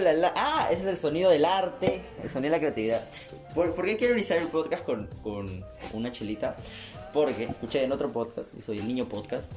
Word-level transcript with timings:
La... 0.00 0.32
ah, 0.36 0.68
ese 0.70 0.82
es 0.82 0.88
el 0.88 0.96
sonido 0.96 1.30
del 1.30 1.44
arte, 1.44 2.00
el 2.22 2.30
sonido 2.30 2.52
de 2.52 2.58
la 2.58 2.60
creatividad. 2.60 3.02
¿Por, 3.54 3.74
por 3.74 3.84
qué 3.84 3.96
quiero 3.96 4.14
iniciar 4.14 4.38
el 4.38 4.48
podcast 4.48 4.84
con, 4.84 5.08
con 5.22 5.64
una 5.92 6.10
chelita? 6.10 6.56
Porque 7.12 7.44
escuché 7.44 7.84
en 7.84 7.92
otro 7.92 8.10
podcast, 8.12 8.54
y 8.58 8.62
soy 8.62 8.78
el 8.78 8.88
niño 8.88 9.08
podcast, 9.08 9.52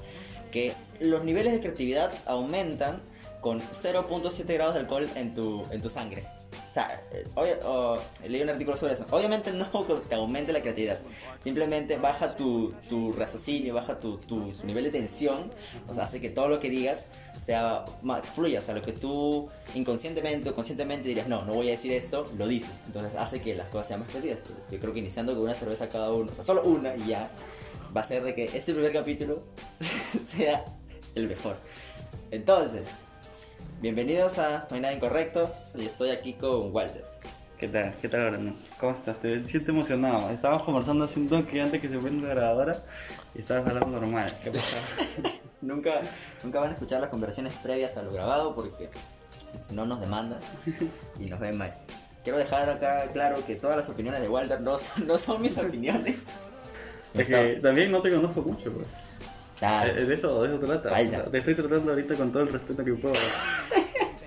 que 0.52 0.74
los 1.00 1.24
niveles 1.24 1.54
de 1.54 1.62
creatividad 1.62 2.12
aumentan 2.26 3.02
con 3.40 3.62
0.7 3.62 4.46
grados 4.54 4.74
de 4.74 4.82
alcohol 4.82 5.10
en 5.16 5.34
tu, 5.34 5.64
en 5.72 5.82
tu 5.82 5.90
sangre. 5.90 6.26
Sea, 6.76 7.02
eh, 7.14 7.26
obvia- 7.36 7.58
oh, 7.64 7.98
leí 8.28 8.42
un 8.42 8.50
artículo 8.50 8.76
sobre 8.76 8.96
eso. 8.96 9.06
Obviamente 9.10 9.50
no 9.54 9.66
te 10.10 10.14
aumente 10.16 10.52
la 10.52 10.60
creatividad. 10.60 11.00
Simplemente 11.40 11.96
baja 11.96 12.36
tu, 12.36 12.74
tu 12.90 13.14
raciocinio, 13.14 13.74
baja 13.74 13.98
tu, 13.98 14.18
tu, 14.18 14.52
tu 14.52 14.68
nivel 14.68 14.84
de 14.84 14.92
tensión. 14.92 15.54
O 15.88 15.94
sea, 15.94 16.04
hace 16.04 16.20
que 16.20 16.30
todo 16.30 16.50
lo 16.50 16.60
que 16.60 16.70
digas 16.70 17.06
sea 17.40 17.86
más, 18.02 18.28
fluya. 18.28 18.60
O 18.60 18.62
sea, 18.62 18.76
lo 18.76 18.82
que 18.82 18.92
tú 18.92 19.48
inconscientemente 19.74 20.50
o 20.50 20.54
conscientemente 20.54 21.08
dirías, 21.08 21.30
no, 21.30 21.46
no 21.46 21.54
voy 21.54 21.70
a 21.70 21.72
decir 21.72 21.94
esto, 21.94 22.30
lo 22.38 22.46
dices. 22.46 22.82
Entonces 22.88 23.16
hace 23.18 23.40
que 23.40 23.56
las 23.56 23.68
cosas 23.68 23.88
sean 23.88 24.02
más 24.02 24.10
creativas. 24.10 24.40
Entonces, 24.40 24.66
yo 24.70 24.78
creo 24.82 24.92
que 24.92 25.00
iniciando 25.00 25.34
con 25.34 25.44
una 25.44 25.54
cerveza 25.54 25.88
cada 25.88 26.12
uno, 26.12 26.30
o 26.30 26.36
sea, 26.36 26.44
solo 26.44 26.64
una 26.64 26.94
y 26.98 27.08
ya, 27.08 27.30
va 27.96 28.02
a 28.02 28.04
ser 28.04 28.22
de 28.22 28.36
que 28.36 28.52
este 28.54 28.74
primer 28.74 28.92
capítulo 28.92 29.40
sea 30.28 30.66
el 31.16 31.30
mejor. 31.30 31.56
Entonces, 32.32 32.82
bienvenidos 33.86 34.40
a 34.40 34.66
No 34.72 34.76
hay 34.78 34.82
nada 34.82 34.96
incorrecto. 34.96 35.54
Y 35.76 35.86
estoy 35.86 36.10
aquí 36.10 36.34
con 36.34 36.74
Walter. 36.74 37.06
¿Qué 37.60 37.68
tal? 37.68 37.94
¿Qué 38.02 38.10
tal, 38.10 38.32
Brandon? 38.32 38.56
¿Cómo 38.80 38.94
estás? 38.94 39.22
Te 39.22 39.48
siento 39.48 39.72
emocionado. 39.74 40.32
Estábamos 40.32 40.64
conversando 40.64 41.06
hace 41.06 41.20
un 41.20 41.30
toque 41.30 41.62
antes 41.62 41.80
que 41.80 41.88
se 41.88 42.00
prenda 42.00 42.30
la 42.30 42.34
grabadora 42.34 42.76
y 43.36 43.42
estabas 43.42 43.68
hablando 43.68 44.00
normal. 44.00 44.34
¿Qué 44.44 44.50
pasa? 44.50 45.04
Nunca, 45.62 46.02
nunca 46.44 46.60
van 46.60 46.70
a 46.70 46.74
escuchar 46.74 47.02
las 47.02 47.10
conversaciones 47.10 47.54
previas 47.54 47.98
a 47.98 48.04
lo 48.04 48.12
grabado 48.12 48.54
porque 48.54 48.88
si 49.58 49.74
no 49.74 49.84
nos 49.86 50.00
demandan 50.00 50.40
y 51.20 51.26
nos 51.26 51.40
ven 51.40 51.58
mal. 51.58 51.74
Quiero 52.24 52.38
dejar 52.38 52.70
acá 52.70 53.10
claro 53.14 53.44
que 53.46 53.56
todas 53.56 53.78
las 53.78 53.90
opiniones 53.90 54.22
de 54.22 54.30
Walter 54.30 54.62
no 54.62 54.78
son, 54.78 55.08
no 55.08 55.18
son 55.18 55.42
mis 55.42 55.58
opiniones. 55.58 56.24
es 57.16 57.28
que 57.28 57.60
también 57.64 57.92
no 57.92 58.00
te 58.02 58.12
conozco 58.12 58.42
mucho, 58.42 58.72
pues. 58.74 58.88
Claro. 59.58 59.92
Eh, 59.92 60.06
De 60.06 60.14
eso, 60.14 60.44
de 60.44 60.50
eso 60.50 60.66
trata. 60.66 60.90
Falta. 60.90 61.24
Te 61.32 61.38
estoy 61.38 61.56
tratando 61.56 61.92
ahorita 61.92 62.16
con 62.16 62.32
todo 62.32 62.44
el 62.44 62.50
respeto 62.52 62.84
que 62.84 62.94
puedo. 62.94 63.16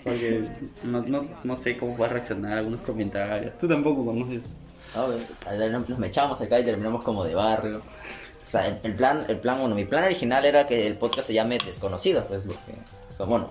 Porque 0.09 0.49
no, 0.85 1.03
no, 1.03 1.29
no 1.45 1.57
sé 1.57 1.77
cómo 1.77 1.97
vas 1.97 2.11
a 2.11 2.15
reaccionar 2.15 2.53
a 2.55 2.59
algunos 2.59 2.81
comentarios. 2.81 3.57
Tú 3.59 3.69
tampoco 3.69 4.05
conoces. 4.05 4.43
No, 4.95 5.09
nos 5.69 5.89
nos 5.89 5.99
mechamos 5.99 6.41
acá 6.41 6.59
y 6.59 6.65
terminamos 6.65 7.05
como 7.05 7.25
de 7.25 7.35
barrio. 7.35 7.79
O 7.79 8.51
sea, 8.51 8.67
el, 8.67 8.79
el 8.83 8.95
plan, 8.95 9.27
el 9.29 9.37
plan, 9.37 9.59
bueno, 9.61 9.75
mi 9.75 9.85
plan 9.85 10.05
original 10.05 10.45
era 10.47 10.67
que 10.67 10.87
el 10.87 10.97
podcast 10.97 11.27
se 11.27 11.35
llame 11.35 11.59
Desconocidos, 11.59 12.25
pues, 12.27 12.41
porque, 12.41 12.73
o 13.11 13.13
sea, 13.13 13.27
bueno, 13.27 13.51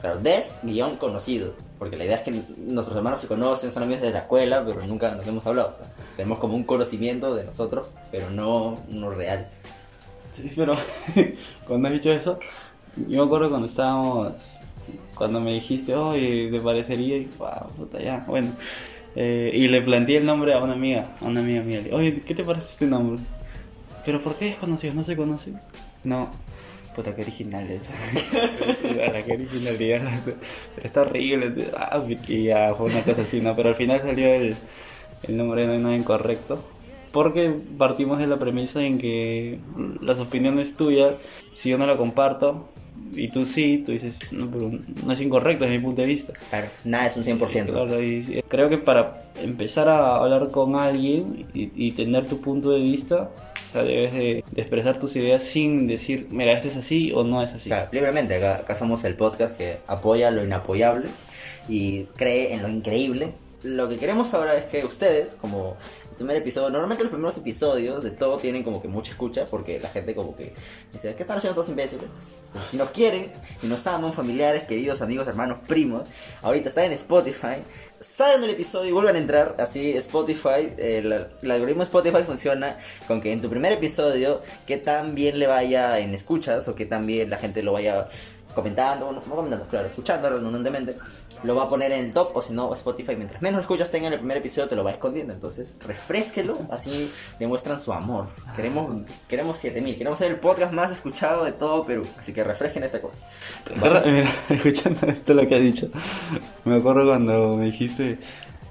claro, 0.00 0.18
des 0.18 0.58
guion 0.62 0.96
conocidos, 0.96 1.58
porque 1.78 1.98
la 1.98 2.04
idea 2.04 2.16
es 2.16 2.22
que 2.22 2.42
nuestros 2.56 2.96
hermanos 2.96 3.20
se 3.20 3.28
conocen, 3.28 3.70
son 3.70 3.82
amigos 3.82 4.00
desde 4.00 4.14
la 4.14 4.20
escuela, 4.20 4.64
pero 4.64 4.82
nunca 4.86 5.14
nos 5.14 5.26
hemos 5.26 5.46
hablado, 5.46 5.70
o 5.70 5.74
sea, 5.74 5.92
tenemos 6.16 6.38
como 6.38 6.56
un 6.56 6.64
conocimiento 6.64 7.34
de 7.34 7.44
nosotros, 7.44 7.86
pero 8.10 8.30
no 8.30 8.80
uno 8.90 9.10
real. 9.10 9.46
Sí, 10.32 10.50
pero 10.56 10.74
cuando 11.68 11.88
has 11.88 11.94
dicho 11.94 12.10
eso, 12.10 12.38
yo 12.96 13.20
me 13.20 13.26
acuerdo 13.26 13.50
cuando 13.50 13.66
estábamos, 13.66 14.32
cuando 15.14 15.40
me 15.40 15.54
dijiste, 15.54 15.94
oye, 15.94 16.48
¿te 16.50 16.60
parecería? 16.60 17.16
Y, 17.16 17.30
wow, 17.38 17.68
puta, 17.76 18.00
ya, 18.00 18.24
bueno. 18.26 18.52
Eh, 19.14 19.50
y 19.54 19.68
le 19.68 19.82
planteé 19.82 20.18
el 20.18 20.26
nombre 20.26 20.54
a 20.54 20.62
una 20.62 20.72
amiga, 20.72 21.14
a 21.20 21.26
una 21.26 21.40
amiga 21.40 21.62
mía. 21.62 21.80
Le 21.82 21.94
Oye, 21.94 22.22
¿qué 22.26 22.34
te 22.34 22.44
parece 22.44 22.68
este 22.70 22.86
nombre? 22.86 23.22
¿Pero 24.04 24.22
por 24.22 24.36
qué 24.36 24.46
desconocidos? 24.46 24.96
¿No 24.96 25.02
se 25.02 25.16
conocen? 25.16 25.60
No. 26.04 26.30
Puta, 26.96 27.14
qué 27.14 27.22
original 27.22 27.70
es. 27.70 27.82
Ala, 28.84 29.22
qué 29.22 29.32
originalidad. 29.32 30.02
Pero 30.24 30.86
está 30.86 31.02
horrible. 31.02 31.68
Ah, 31.76 32.02
y 32.28 32.44
ya 32.44 32.74
fue 32.74 32.90
una 32.90 33.02
cosa 33.02 33.22
así, 33.22 33.40
¿no? 33.40 33.54
Pero 33.56 33.70
al 33.70 33.76
final 33.76 34.00
salió 34.00 34.28
el, 34.28 34.56
el 35.28 35.36
nombre 35.36 35.66
no 35.66 35.78
nada 35.78 35.96
incorrecto. 35.96 36.62
Porque 37.12 37.54
partimos 37.76 38.18
de 38.18 38.26
la 38.26 38.38
premisa 38.38 38.82
en 38.82 38.98
que 38.98 39.60
las 40.00 40.18
opiniones 40.18 40.76
tuyas, 40.76 41.14
si 41.54 41.68
yo 41.68 41.76
no 41.76 41.86
la 41.86 41.98
comparto, 41.98 42.71
y 43.14 43.28
tú 43.28 43.44
sí, 43.44 43.82
tú 43.84 43.92
dices, 43.92 44.18
no, 44.30 44.50
pero 44.50 44.72
no 45.04 45.12
es 45.12 45.20
incorrecto 45.20 45.64
desde 45.64 45.78
mi 45.78 45.84
punto 45.84 46.00
de 46.02 46.08
vista. 46.08 46.32
Claro, 46.50 46.68
nada 46.84 47.06
es 47.06 47.16
un 47.16 47.24
100%. 47.24 47.66
Claro, 47.66 48.02
y 48.02 48.42
creo 48.48 48.68
que 48.68 48.78
para 48.78 49.24
empezar 49.42 49.88
a 49.88 50.16
hablar 50.16 50.50
con 50.50 50.76
alguien 50.76 51.46
y, 51.54 51.70
y 51.74 51.92
tener 51.92 52.26
tu 52.26 52.40
punto 52.40 52.70
de 52.70 52.80
vista, 52.80 53.30
o 53.68 53.72
sea, 53.72 53.82
debes 53.82 54.14
de, 54.14 54.44
de 54.50 54.62
expresar 54.62 54.98
tus 54.98 55.16
ideas 55.16 55.42
sin 55.42 55.86
decir, 55.86 56.26
mira, 56.30 56.52
esto 56.52 56.68
es 56.68 56.76
así 56.76 57.12
o 57.12 57.24
no 57.24 57.42
es 57.42 57.52
así. 57.52 57.68
Claro, 57.68 57.88
libremente, 57.92 58.36
acá, 58.36 58.56
acá 58.56 58.74
somos 58.74 59.04
el 59.04 59.14
podcast 59.14 59.56
que 59.56 59.78
apoya 59.86 60.30
lo 60.30 60.44
inapoyable 60.44 61.08
y 61.68 62.04
cree 62.16 62.54
en 62.54 62.62
lo 62.62 62.68
increíble. 62.68 63.32
Lo 63.62 63.88
que 63.88 63.96
queremos 63.96 64.34
ahora 64.34 64.56
es 64.56 64.64
que 64.64 64.84
ustedes, 64.84 65.36
como 65.40 65.76
el 66.10 66.16
primer 66.16 66.36
episodio, 66.36 66.68
normalmente 66.70 67.04
los 67.04 67.12
primeros 67.12 67.36
episodios 67.38 68.02
de 68.02 68.10
todo 68.10 68.38
tienen 68.38 68.64
como 68.64 68.82
que 68.82 68.88
mucha 68.88 69.12
escucha 69.12 69.44
porque 69.46 69.78
la 69.78 69.88
gente 69.88 70.14
como 70.14 70.34
que 70.36 70.52
dice, 70.92 71.14
¿qué 71.14 71.22
están 71.22 71.38
haciendo 71.38 71.54
todos 71.54 71.68
imbéciles? 71.68 72.06
Entonces, 72.46 72.70
si 72.70 72.76
nos 72.76 72.90
quieren 72.90 73.32
y 73.62 73.66
nos 73.68 73.86
aman, 73.86 74.12
familiares, 74.12 74.64
queridos, 74.64 75.00
amigos, 75.00 75.28
hermanos, 75.28 75.60
primos, 75.66 76.08
ahorita 76.42 76.68
están 76.68 76.86
en 76.86 76.92
Spotify, 76.94 77.62
salen 78.00 78.40
del 78.40 78.50
episodio 78.50 78.90
y 78.90 78.92
vuelven 78.92 79.14
a 79.14 79.18
entrar, 79.20 79.54
así 79.58 79.92
Spotify, 79.96 80.74
el, 80.78 81.12
algoritmo 81.48 81.84
Spotify 81.84 82.24
funciona 82.26 82.78
con 83.06 83.20
que 83.20 83.32
en 83.32 83.40
tu 83.40 83.48
primer 83.48 83.72
episodio, 83.72 84.42
que 84.66 84.76
tan 84.76 85.14
bien 85.14 85.38
le 85.38 85.46
vaya 85.46 86.00
en 86.00 86.14
escuchas 86.14 86.66
o 86.66 86.74
que 86.74 86.84
tan 86.84 87.06
bien 87.06 87.30
la 87.30 87.38
gente 87.38 87.62
lo 87.62 87.72
vaya 87.72 88.08
comentando, 88.54 89.06
bueno, 89.06 89.22
no 89.26 89.34
comentando, 89.34 89.66
claro, 89.66 89.88
escuchando 89.88 90.30
redundantemente, 90.30 90.96
lo 91.42 91.54
va 91.54 91.64
a 91.64 91.68
poner 91.68 91.92
en 91.92 92.06
el 92.06 92.12
top, 92.12 92.36
o 92.36 92.42
si 92.42 92.52
no, 92.52 92.72
Spotify, 92.74 93.16
mientras 93.16 93.42
menos 93.42 93.60
escuchas 93.60 93.90
tenga 93.90 94.06
en 94.06 94.12
el 94.12 94.18
primer 94.18 94.36
episodio, 94.36 94.68
te 94.68 94.76
lo 94.76 94.84
va 94.84 94.92
escondiendo. 94.92 95.32
Entonces, 95.32 95.76
refresquelo, 95.86 96.58
así 96.70 97.10
demuestran 97.38 97.80
su 97.80 97.92
amor. 97.92 98.28
Queremos, 98.54 99.02
queremos 99.28 99.56
7000, 99.56 99.96
queremos 99.96 100.18
ser 100.18 100.30
el 100.30 100.38
podcast 100.38 100.72
más 100.72 100.92
escuchado 100.92 101.44
de 101.44 101.52
todo 101.52 101.84
Perú. 101.84 102.06
Así 102.18 102.32
que 102.32 102.44
refresquen 102.44 102.84
esta 102.84 103.00
cosa. 103.00 103.16
Mira, 104.06 104.30
escuchando 104.48 105.06
esto 105.06 105.34
lo 105.34 105.46
que 105.46 105.56
has 105.56 105.62
dicho, 105.62 105.88
me 106.64 106.76
acuerdo 106.76 107.06
cuando 107.06 107.56
me 107.56 107.66
dijiste, 107.66 108.18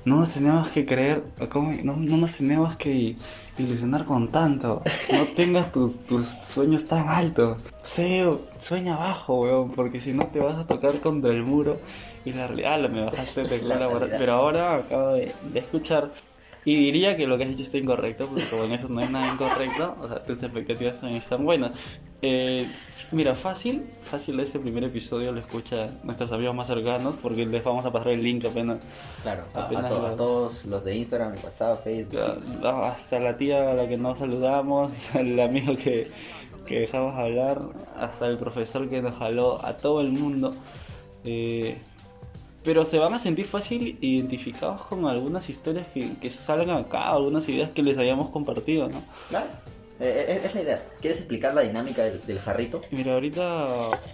no 0.06 0.18
nos 0.18 0.30
tenemos 0.30 0.70
que 0.70 0.86
creer, 0.86 1.24
¿cómo? 1.50 1.74
No, 1.84 1.96
no 1.98 2.18
nos 2.18 2.38
tenemos 2.38 2.76
que 2.78 3.16
ilusionar 3.58 4.06
con 4.06 4.30
tanto, 4.30 4.82
no 5.12 5.24
tengas 5.36 5.72
tus, 5.72 6.06
tus 6.06 6.28
sueños 6.48 6.86
tan 6.86 7.08
altos, 7.08 7.62
sé, 7.84 8.26
sueña 8.60 8.98
bajo, 8.98 9.42
weón, 9.42 9.72
porque 9.72 10.02
si 10.02 10.14
no 10.14 10.26
te 10.28 10.40
vas 10.40 10.56
a 10.56 10.66
tocar 10.66 11.00
contra 11.00 11.32
el 11.32 11.44
muro 11.44 11.80
y 12.26 12.34
la 12.34 12.48
realidad 12.48 12.90
me 12.90 13.04
bajaste 13.04 13.44
de 13.44 13.58
realidad. 13.60 13.90
pero 14.18 14.34
ahora 14.34 14.76
acabo 14.76 15.14
de, 15.14 15.32
de 15.52 15.60
escuchar 15.60 16.12
y 16.64 16.76
diría 16.76 17.16
que 17.18 17.26
lo 17.26 17.38
que 17.38 17.46
has 17.46 17.50
dicho 17.50 17.64
está 17.64 17.78
incorrecto, 17.78 18.28
porque 18.28 18.46
como 18.46 18.64
en 18.66 18.74
eso 18.74 18.88
no 18.88 19.00
hay 19.00 19.10
nada 19.10 19.34
incorrecto, 19.34 19.96
o 20.00 20.08
sea, 20.08 20.24
tus 20.24 20.42
expectativas 20.44 21.00
también 21.00 21.22
están 21.22 21.44
buenas. 21.44 21.72
Eh, 22.22 22.68
mira, 23.14 23.34
fácil, 23.36 23.84
fácil 24.04 24.40
este 24.40 24.60
primer 24.60 24.84
episodio 24.84 25.32
lo 25.32 25.40
escucha 25.40 25.88
nuestros 26.04 26.32
amigos 26.32 26.56
más 26.56 26.68
cercanos, 26.68 27.16
porque 27.22 27.46
les 27.46 27.64
vamos 27.64 27.86
a 27.86 27.92
pasar 27.92 28.10
el 28.10 28.24
link 28.24 28.46
apenas. 28.46 28.80
Claro, 29.24 29.44
a, 29.54 29.60
a 29.60 29.66
Apenas 29.66 29.88
to- 29.92 30.06
a 30.08 30.16
todos 30.16 30.66
los 30.66 30.84
de 30.84 30.96
Instagram, 30.96 31.34
WhatsApp, 31.44 31.84
Facebook. 31.84 32.20
Hasta 32.64 33.20
la 33.20 33.38
tía 33.38 33.72
a 33.72 33.74
la 33.74 33.88
que 33.88 33.98
no 33.98 34.16
saludamos, 34.16 34.92
al 35.16 35.40
amigo 35.40 35.76
que, 35.76 36.10
que 36.66 36.80
dejamos 36.82 37.16
hablar, 37.18 37.62
hasta 37.98 38.28
el 38.28 38.38
profesor 38.38 38.90
que 38.90 39.02
nos 39.02 39.16
jaló, 39.18 39.64
a 39.66 39.78
todo 39.78 40.02
el 40.02 40.12
mundo. 40.12 40.54
Eh, 41.24 41.78
pero 42.64 42.86
se 42.86 43.00
van 43.00 43.14
a 43.16 43.20
sentir 43.20 43.46
fácil 43.46 43.98
identificados 44.02 44.82
con 44.86 45.08
algunas 45.08 45.50
historias 45.50 45.88
que, 45.94 46.14
que 46.20 46.30
salgan 46.30 46.78
acá, 46.78 47.10
algunas 47.10 47.50
ideas 47.50 47.72
que 47.72 47.82
les 47.82 47.98
hayamos 47.98 48.30
compartido, 48.30 48.88
¿no? 48.88 49.02
Claro, 49.30 49.48
eh, 50.02 50.26
eh, 50.28 50.42
es 50.44 50.56
la 50.56 50.62
idea. 50.62 50.84
¿Quieres 51.00 51.20
explicar 51.20 51.54
la 51.54 51.62
dinámica 51.62 52.04
del, 52.04 52.22
del 52.22 52.40
jarrito? 52.40 52.82
Mira, 52.92 53.14
ahorita 53.14 53.68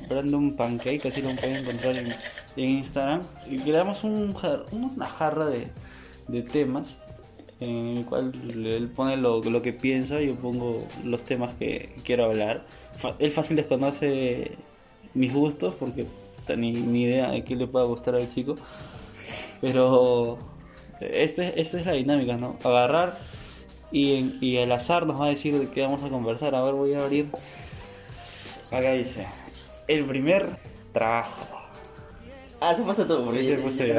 Brandon 0.10 0.56
Pancake, 0.56 1.08
así 1.08 1.22
lo 1.22 1.30
pueden 1.30 1.58
encontrar 1.58 1.96
en, 1.98 2.08
en 2.58 2.70
Instagram, 2.70 3.22
y 3.50 3.58
creamos 3.60 4.04
un 4.04 4.34
jar- 4.34 4.66
una 4.72 5.06
jarra 5.06 5.46
de, 5.46 5.68
de 6.28 6.42
temas 6.42 6.96
en 7.60 7.98
el 7.98 8.06
cual 8.06 8.34
él 8.52 8.92
pone 8.96 9.18
lo, 9.18 9.42
lo 9.42 9.62
que 9.64 9.74
piensa 9.74 10.22
y 10.22 10.28
yo 10.28 10.36
pongo 10.36 10.86
los 11.04 11.24
temas 11.24 11.56
que 11.56 11.96
quiero 12.04 12.26
hablar. 12.26 12.66
Él 13.18 13.32
fácil 13.32 13.56
desconoce 13.56 14.52
mis 15.16 15.34
gustos 15.34 15.74
porque 15.80 16.06
ni, 16.56 16.72
ni 16.72 17.04
idea 17.04 17.32
de 17.32 17.44
qué 17.44 17.56
le 17.56 17.66
pueda 17.66 17.86
gustar 17.86 18.14
al 18.14 18.30
chico. 18.30 18.56
Pero 19.60 20.38
este, 21.00 21.60
esta 21.60 21.80
es 21.80 21.86
la 21.88 21.94
dinámica, 21.94 22.38
¿no? 22.38 22.58
Agarrar 22.64 23.18
y, 23.92 24.36
y 24.42 24.58
el 24.58 24.72
azar 24.72 25.06
nos 25.06 25.20
va 25.22 25.26
a 25.26 25.30
decir 25.30 25.58
de 25.58 25.70
qué 25.70 25.82
vamos 25.82 26.04
a 26.04 26.10
conversar. 26.10 26.54
A 26.56 26.64
ver, 26.64 26.74
voy 26.74 26.94
a 26.94 27.02
abrir. 27.04 27.28
Acá 28.72 28.92
dice, 28.94 29.26
el 29.88 30.06
primer 30.06 30.58
trabajo. 30.94 31.46
Ah, 32.60 32.74
se 32.74 32.84
pasa 32.84 33.06
todo. 33.06 33.24
Porque 33.26 33.42
Ese 33.42 33.58
yo- 33.58 33.62
puse 33.62 33.88
yo 33.88 33.94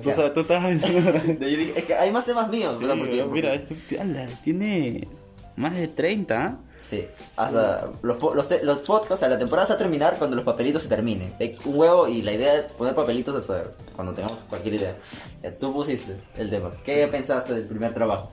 Tú 0.00 0.32
tú 0.34 0.40
estabas 0.40 0.64
mencionando. 0.64 1.12
Yo 1.40 1.46
dije, 1.46 1.72
es 1.76 1.84
que 1.84 1.94
hay 1.94 2.10
más 2.12 2.24
temas 2.26 2.48
míos, 2.50 2.78
¿verdad? 2.78 2.96
Porque 2.98 3.16
yo- 3.16 3.26
Mira, 3.28 3.54
este, 3.54 3.98
ala, 3.98 4.26
tiene 4.44 5.08
más 5.56 5.74
de 5.74 5.88
30. 5.88 6.44
¿ah? 6.44 6.58
Sí, 6.82 7.04
hasta 7.36 7.90
los, 8.02 8.16
po- 8.18 8.34
los, 8.34 8.46
te- 8.46 8.62
los 8.62 8.78
podcasts, 8.80 9.12
o 9.12 9.16
sea, 9.16 9.28
la 9.28 9.38
temporada 9.38 9.66
se 9.66 9.72
va 9.72 9.74
a 9.76 9.78
terminar 9.78 10.16
cuando 10.18 10.36
los 10.36 10.44
papelitos 10.44 10.82
se 10.82 10.88
terminen. 10.88 11.32
Hay 11.40 11.56
un 11.64 11.76
huevo 11.78 12.06
y 12.06 12.22
la 12.22 12.32
idea 12.32 12.54
es 12.54 12.66
poner 12.66 12.94
papelitos 12.94 13.34
hasta 13.34 13.64
cuando 13.96 14.12
tengamos 14.12 14.38
cualquier 14.48 14.74
idea. 14.74 14.94
Ya, 15.42 15.52
tú 15.54 15.72
pusiste 15.72 16.16
el 16.36 16.48
tema. 16.50 16.70
¿Qué 16.84 17.08
pensaste 17.08 17.54
del 17.54 17.64
primer 17.64 17.92
trabajo? 17.94 18.30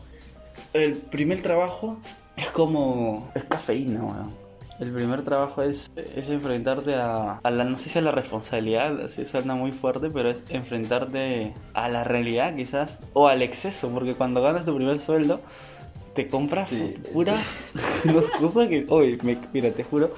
El 0.73 0.93
primer 0.97 1.41
trabajo 1.41 1.97
es 2.35 2.47
como. 2.49 3.31
Es 3.35 3.43
cafeína, 3.43 4.03
weón. 4.03 4.43
El 4.79 4.91
primer 4.91 5.23
trabajo 5.23 5.61
es, 5.61 5.91
es 6.15 6.29
enfrentarte 6.29 6.95
a, 6.95 7.37
a 7.43 7.51
la, 7.51 7.63
no 7.63 7.77
sé 7.77 7.89
si 7.89 7.99
a 7.99 8.01
la 8.01 8.11
responsabilidad, 8.11 9.01
así 9.01 9.23
suena 9.23 9.53
muy 9.53 9.71
fuerte, 9.71 10.09
pero 10.09 10.29
es 10.31 10.41
enfrentarte 10.49 11.53
a 11.75 11.89
la 11.89 12.03
realidad 12.03 12.55
quizás, 12.55 12.97
o 13.13 13.27
al 13.27 13.43
exceso, 13.43 13.89
porque 13.91 14.15
cuando 14.15 14.41
ganas 14.41 14.65
tu 14.65 14.75
primer 14.75 14.99
sueldo, 14.99 15.41
te 16.15 16.27
compras 16.27 16.69
Sí. 16.69 16.95
pura 17.13 17.35
dos 18.03 18.25
cosas 18.31 18.67
que, 18.67 18.85
oye, 18.89 19.17
me- 19.21 19.37
mira, 19.53 19.69
te 19.71 19.83
juro, 19.83 20.15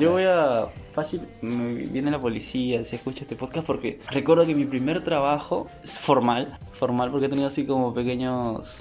yo 0.00 0.12
voy 0.12 0.24
a, 0.24 0.68
fácil, 0.92 1.20
me 1.42 1.74
viene 1.74 2.10
la 2.10 2.18
policía, 2.18 2.84
si 2.86 2.96
escucha 2.96 3.20
este 3.22 3.36
podcast, 3.36 3.66
porque 3.66 4.00
recuerdo 4.10 4.46
que 4.46 4.54
mi 4.54 4.64
primer 4.64 5.04
trabajo 5.04 5.68
es 5.84 5.98
formal, 5.98 6.58
formal 6.72 7.10
porque 7.10 7.26
he 7.26 7.28
tenido 7.28 7.48
así 7.48 7.66
como 7.66 7.92
pequeños 7.94 8.78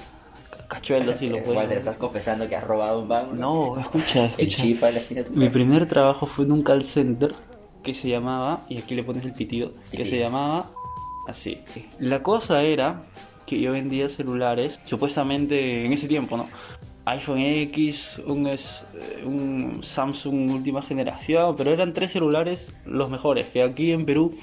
cachuelos, 0.67 1.17
si 1.19 1.29
lo 1.29 1.37
puedo 1.43 1.57
Walter, 1.57 1.77
¿estás 1.77 1.97
confesando 1.97 2.47
que 2.47 2.55
has 2.55 2.63
robado 2.63 3.01
un 3.01 3.07
banco? 3.07 3.33
No, 3.35 3.79
escucha, 3.79 4.25
El 4.37 4.47
escucha. 4.47 4.63
chifa 4.63 4.85
de 4.87 4.91
la 4.93 4.99
esquina 4.99 5.21
de 5.21 5.27
tu 5.29 5.33
Mi 5.33 5.45
casa. 5.45 5.53
primer 5.53 5.87
trabajo 5.87 6.25
fue 6.25 6.45
en 6.45 6.51
un 6.51 6.63
call 6.63 6.83
center 6.83 7.33
que 7.83 7.93
se 7.93 8.09
llamaba, 8.09 8.65
y 8.69 8.77
aquí 8.79 8.95
le 8.95 9.03
pones 9.03 9.23
el 9.25 9.33
pitido, 9.33 9.71
que 9.91 10.05
se 10.05 10.19
llamaba 10.19 10.69
así. 11.27 11.59
La 11.99 12.21
cosa 12.21 12.61
era 12.63 13.01
que 13.45 13.59
yo 13.61 13.71
vendía 13.71 14.09
celulares, 14.09 14.79
supuestamente 14.83 15.85
en 15.85 15.93
ese 15.93 16.07
tiempo, 16.07 16.35
¿no? 16.37 16.45
iPhone 17.05 17.39
X, 17.39 18.19
un, 18.27 18.47
eh, 18.47 18.57
un 19.23 19.79
Samsung 19.81 20.51
última 20.51 20.81
generación, 20.81 21.55
pero 21.55 21.71
eran 21.71 21.93
tres 21.93 22.11
celulares 22.11 22.73
los 22.85 23.09
mejores, 23.09 23.45
que 23.47 23.63
aquí 23.63 23.93
en 23.93 24.05
Perú 24.05 24.33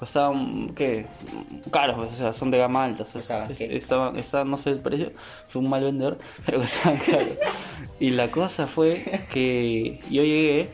costaban, 0.00 0.70
¿qué? 0.74 1.06
Caros, 1.70 1.96
pues, 1.96 2.12
o 2.14 2.16
sea, 2.16 2.32
son 2.32 2.50
de 2.50 2.58
gama 2.58 2.84
alta. 2.84 3.04
o 3.04 3.06
sea, 3.06 3.12
¿Costaban 3.20 3.52
es- 3.52 3.58
qué? 3.58 3.76
estaban, 3.76 4.16
estaban, 4.16 4.50
no 4.50 4.56
sé 4.56 4.70
el 4.70 4.80
precio, 4.80 5.12
fue 5.46 5.62
un 5.62 5.68
mal 5.68 5.84
vendedor, 5.84 6.18
pero 6.46 6.58
costaban 6.58 6.98
caros. 6.98 7.28
y 8.00 8.10
la 8.10 8.28
cosa 8.30 8.66
fue 8.66 9.00
que 9.32 10.00
yo 10.10 10.22
llegué 10.24 10.68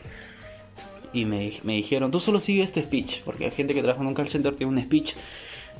y 1.13 1.25
me, 1.25 1.51
me 1.63 1.73
dijeron, 1.73 2.09
tú 2.11 2.19
solo 2.19 2.39
sigue 2.39 2.63
este 2.63 2.81
speech, 2.83 3.21
porque 3.23 3.45
hay 3.45 3.51
gente 3.51 3.73
que 3.73 3.81
trabaja 3.81 4.01
en 4.01 4.07
un 4.07 4.13
call 4.15 4.27
center 4.27 4.55
tiene 4.55 4.71
un 4.73 4.81
speech 4.81 5.13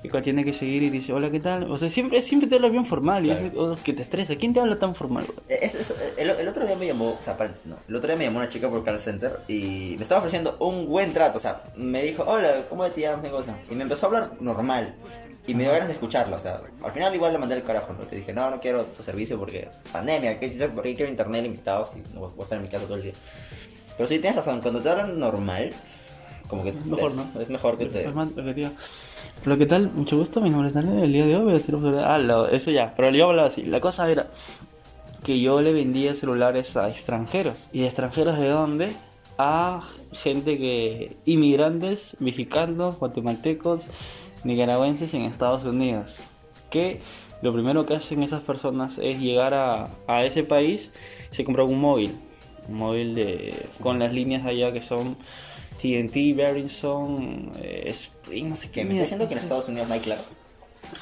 el 0.03 0.11
cual 0.11 0.23
tiene 0.23 0.43
que 0.45 0.53
seguir 0.53 0.83
y 0.83 0.89
dice, 0.89 1.11
hola, 1.13 1.29
¿qué 1.31 1.39
tal? 1.39 1.69
O 1.71 1.77
sea, 1.77 1.89
siempre, 1.89 2.21
siempre 2.21 2.47
te 2.47 2.55
habla 2.55 2.69
bien 2.69 2.85
formal 2.85 3.25
y 3.25 3.29
Claro. 3.29 3.45
es 3.47 3.53
oh, 3.57 3.77
que 3.83 3.93
te 3.93 4.01
estresa. 4.03 4.35
¿Quién 4.35 4.53
te 4.53 4.59
habla 4.59 4.77
tan 4.79 4.93
formal? 4.95 5.25
Eh, 5.49 5.59
Es- 5.61 5.75
es- 5.75 5.93
el, 6.17 6.29
el 6.29 6.47
otro 6.47 6.65
día 6.65 6.75
me 6.75 6.85
llamó, 6.87 7.17
o 7.19 7.23
sea, 7.23 7.35
paréntesis, 7.35 7.67
no. 7.67 7.77
El 7.87 7.95
otro 7.95 8.07
día 8.07 8.17
me 8.17 8.23
llamó 8.25 8.37
una 8.39 8.47
chica 8.47 8.69
por 8.69 8.83
call 8.83 8.99
center 8.99 9.39
y 9.47 9.95
me 9.97 10.03
estaba 10.03 10.19
ofreciendo 10.19 10.55
un 10.59 10.87
buen 10.87 11.13
trato, 11.13 11.37
o 11.37 11.41
sea, 11.41 11.61
me 11.75 12.03
dijo, 12.03 12.23
hola, 12.27 12.51
¿cómo 12.69 12.85
te 12.89 13.01
llamas? 13.01 13.25
Y 13.69 13.75
me 13.75 13.83
empezó 13.83 14.05
a 14.05 14.09
hablar 14.09 14.31
normal. 14.39 14.95
Y 15.47 15.53
me 15.53 15.63
dio 15.63 15.71
ganas 15.71 15.87
de 15.87 15.93
escucharla, 15.93 16.35
o 16.35 16.39
sea, 16.41 16.59
al 16.83 16.91
final 16.91 17.15
igual 17.15 17.31
le 17.31 17.39
mandé 17.39 17.55
el 17.55 17.63
carajo, 17.63 17.93
¿no? 17.93 18.03
Le 18.11 18.17
dije, 18.17 18.33
no, 18.33 18.49
no 18.51 18.59
quiero 18.59 18.83
tu 18.83 19.01
servicio 19.01 19.39
porque 19.39 19.69
pandemia, 19.93 20.37
¿qué, 20.41 20.49
¿por 20.67 20.83
qué 20.83 20.93
quiero 20.93 21.09
internet 21.09 21.41
limitado 21.41 21.85
si 21.85 21.99
no 22.13 22.19
voy 22.19 22.31
a 22.37 22.43
estar 22.43 22.57
en 22.57 22.63
mi 22.63 22.69
casa 22.69 22.83
todo 22.83 22.97
el 22.97 23.03
día? 23.03 23.13
Pero 23.95 24.09
sí, 24.09 24.19
tienes 24.19 24.35
razón, 24.35 24.59
cuando 24.61 24.81
te 24.81 24.89
hablan 24.89 25.17
normal, 25.17 25.73
como 26.47 26.63
que 26.63 26.71
Mejor, 26.71 27.11
es, 27.11 27.17
¿no? 27.17 27.41
es 27.41 27.49
mejor 27.49 27.77
que 27.77 27.85
te... 27.87 28.05
Es 28.07 28.13
más, 28.15 28.29
lo 28.31 28.43
que 28.43 28.53
te 28.53 28.61
digo. 28.61 28.71
Pero 29.43 29.57
¿qué 29.57 29.65
tal? 29.65 29.91
Mucho 29.91 30.17
gusto, 30.17 30.41
mi 30.41 30.49
nombre 30.49 30.69
es 30.69 30.73
Daniel. 30.73 31.03
El 31.03 31.13
día 31.13 31.25
de 31.25 31.35
hoy 31.37 31.43
voy 31.43 31.53
a 31.55 31.59
sobre... 31.59 31.99
Ah, 31.99 32.17
lo- 32.17 32.47
eso 32.47 32.71
ya. 32.71 32.93
Pero 32.95 33.09
yo 33.11 33.29
hablaba 33.29 33.47
así. 33.49 33.63
La 33.63 33.79
cosa 33.79 34.09
era 34.09 34.27
que 35.23 35.39
yo 35.39 35.61
le 35.61 35.73
vendía 35.73 36.15
celulares 36.15 36.75
a 36.77 36.89
extranjeros. 36.89 37.67
¿Y 37.73 37.83
extranjeros 37.83 38.37
de 38.39 38.47
dónde? 38.49 38.91
A 39.37 39.83
gente 40.13 40.57
que... 40.57 41.17
Inmigrantes, 41.25 42.15
mexicanos, 42.19 42.97
guatemaltecos, 42.97 43.85
nicaragüenses 44.43 45.13
en 45.13 45.23
Estados 45.23 45.63
Unidos. 45.65 46.17
Que 46.69 47.01
lo 47.41 47.53
primero 47.53 47.85
que 47.85 47.95
hacen 47.95 48.23
esas 48.23 48.41
personas 48.43 48.97
es 48.97 49.19
llegar 49.19 49.53
a, 49.53 49.87
a 50.07 50.25
ese 50.25 50.43
país 50.43 50.91
y 51.31 51.35
se 51.35 51.43
compran 51.43 51.67
un 51.67 51.79
móvil. 51.79 52.15
Un 52.67 52.75
móvil 52.77 53.13
de, 53.15 53.53
con 53.81 53.99
las 53.99 54.11
líneas 54.13 54.45
allá 54.45 54.73
que 54.73 54.81
son 54.81 55.15
TNT, 55.81 56.35
Verizon, 56.35 57.51
eh, 57.61 57.83
Spring, 57.87 58.49
no 58.49 58.55
sé 58.55 58.67
qué. 58.69 58.81
Que 58.81 58.85
me 58.85 58.91
está 58.91 59.01
diciendo 59.03 59.27
que 59.27 59.33
en 59.33 59.39
Estados 59.39 59.69
Unidos 59.69 59.87
no 59.87 59.93
hay 59.93 59.99
claro. 59.99 60.21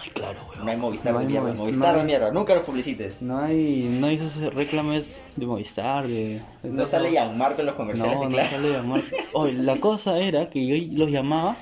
Ay, 0.02 0.10
claro, 0.12 0.40
weón. 0.50 0.66
No 0.66 0.72
hay 0.72 0.78
Movistar 0.78 1.14
No 1.14 1.20
de 1.20 1.26
hay 1.26 1.32
mierda. 1.32 1.48
Movistar, 1.54 1.66
Movistar 1.68 1.88
no 1.90 1.94
de 1.94 2.00
hay- 2.00 2.06
mierda. 2.08 2.32
Nunca 2.32 2.56
lo 2.56 2.64
publicites. 2.64 3.22
No 3.22 3.38
hay, 3.40 3.88
no 4.00 4.08
hay 4.08 4.16
esos 4.16 4.54
reclames 4.54 5.22
de 5.36 5.46
Movistar, 5.46 6.08
de... 6.08 6.42
No 6.64 6.86
sale 6.86 7.12
Marco 7.36 7.62
en 7.62 7.68
los 7.68 7.76
comerciales 7.76 8.16
No, 8.16 8.22
de 8.22 8.26
no 8.30 8.32
Claro. 8.32 8.50
sale 8.50 8.70
llamar. 8.72 9.02
Oye, 9.34 9.54
la 9.54 9.78
cosa 9.78 10.20
era 10.20 10.50
que 10.50 10.66
yo 10.66 10.76
los 10.98 11.12
llamaba 11.12 11.56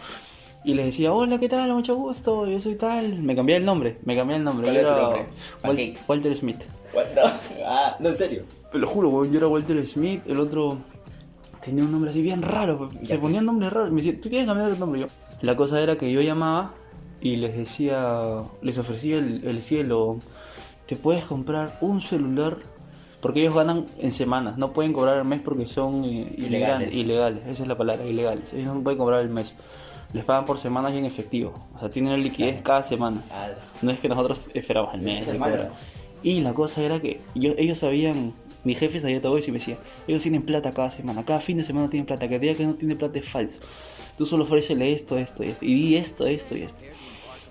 y 0.64 0.74
les 0.74 0.86
decía, 0.86 1.12
hola, 1.14 1.38
¿qué 1.40 1.50
tal? 1.50 1.74
Mucho 1.74 1.96
gusto, 1.96 2.48
yo 2.48 2.60
soy 2.62 2.76
tal. 2.76 3.22
Me 3.22 3.36
cambié 3.36 3.58
el 3.58 3.66
nombre, 3.66 3.98
me 4.06 4.16
cambié 4.16 4.38
el 4.38 4.44
nombre. 4.46 4.66
¿Cuál 4.66 4.78
era 4.78 4.96
tu 4.96 5.02
nombre? 5.02 5.94
Walter 6.08 6.38
Smith. 6.38 6.64
What? 6.94 7.06
No. 7.16 7.22
Ah, 7.66 7.96
no, 8.00 8.10
en 8.10 8.16
serio. 8.16 8.44
Te 8.72 8.78
lo 8.78 8.88
juro, 8.88 9.10
weón, 9.10 9.32
yo 9.32 9.38
era 9.38 9.48
Walter 9.48 9.86
Smith, 9.88 10.22
el 10.28 10.40
otro 10.40 10.78
tenía 11.64 11.84
un 11.84 11.92
nombre 11.92 12.10
así 12.12 12.22
bien 12.22 12.42
raro, 12.42 12.78
weón. 12.78 13.06
se 13.06 13.18
ponía 13.18 13.40
un 13.40 13.46
nombre 13.46 13.70
raro. 13.70 13.90
Me 13.92 14.02
decía, 14.02 14.20
tú 14.20 14.30
tienes 14.30 14.46
que 14.46 14.48
cambiar 14.48 14.72
el 14.72 14.80
nombre 14.80 15.02
yo. 15.02 15.08
La 15.42 15.56
cosa 15.56 15.80
era 15.82 15.98
que 15.98 16.12
yo 16.12 16.22
llamaba 16.22 16.74
y 17.22 17.36
les 17.38 17.56
decía, 17.56 18.42
les 18.62 18.78
ofrecía 18.78 19.18
el, 19.18 19.44
el 19.46 19.62
cielo, 19.62 20.18
te 20.86 20.96
puedes 20.96 21.26
comprar 21.26 21.78
un 21.82 22.02
celular, 22.02 22.58
porque 23.22 23.40
ellos 23.42 23.56
ganan 23.56 23.86
en 24.00 24.12
semanas, 24.12 24.58
no 24.58 24.74
pueden 24.74 24.92
cobrar 24.92 25.18
al 25.20 25.26
mes 25.26 25.40
porque 25.42 25.66
son 25.66 26.04
Ilegales. 26.04 26.94
ilegales, 26.94 27.42
esa 27.48 27.64
es 27.64 27.68
la 27.70 27.78
palabra, 27.78 28.06
ilegales. 28.06 28.52
Ellos 28.54 28.76
no 28.76 28.84
pueden 28.84 28.98
cobrar 29.00 29.22
el 29.22 29.30
mes. 29.30 29.56
Les 30.12 30.24
pagan 30.26 30.46
por 30.46 30.60
semanas 30.60 30.94
y 30.94 30.98
en 30.98 31.06
efectivo. 31.06 31.54
O 31.76 31.80
sea, 31.80 31.90
tienen 31.90 32.22
liquidez 32.22 32.62
cada 32.62 32.84
semana. 32.84 33.22
Ah, 33.32 33.48
No 33.82 33.90
es 33.92 34.00
que 34.00 34.10
nosotros 34.10 34.50
esperamos 34.54 34.94
el 34.94 35.02
mes. 35.02 35.28
El 35.28 35.38
el. 35.42 35.70
Y 36.22 36.42
la 36.42 36.54
cosa 36.54 36.82
era 36.84 37.00
que 37.00 37.20
yo, 37.34 37.54
ellos 37.58 37.80
sabían, 37.80 38.32
mi 38.64 38.76
jefe 38.76 39.00
sabía 39.00 39.22
todo 39.22 39.38
eso 39.38 39.50
y 39.50 39.54
me 39.54 39.60
decía, 39.60 39.78
ellos 40.08 40.22
tienen 40.22 40.44
plata 40.44 40.74
cada 40.74 40.92
semana, 40.92 41.26
cada 41.26 41.40
fin 41.40 41.58
de 41.58 41.64
semana 41.64 41.90
tienen 41.90 42.06
plata, 42.06 42.28
que 42.28 42.40
diga 42.40 42.56
que 42.56 42.66
no 42.66 42.76
tiene 42.76 42.96
plata 42.96 43.20
es 43.20 43.28
falso. 43.28 43.60
Tú 44.18 44.26
solo 44.26 44.44
ofrécele 44.44 44.94
esto, 44.94 45.18
esto 45.18 45.44
y 45.44 45.50
esto, 45.50 45.66
y 45.66 45.74
di 45.74 45.96
esto, 45.96 46.26
esto 46.28 46.56
y 46.56 46.62
esto. 46.62 46.84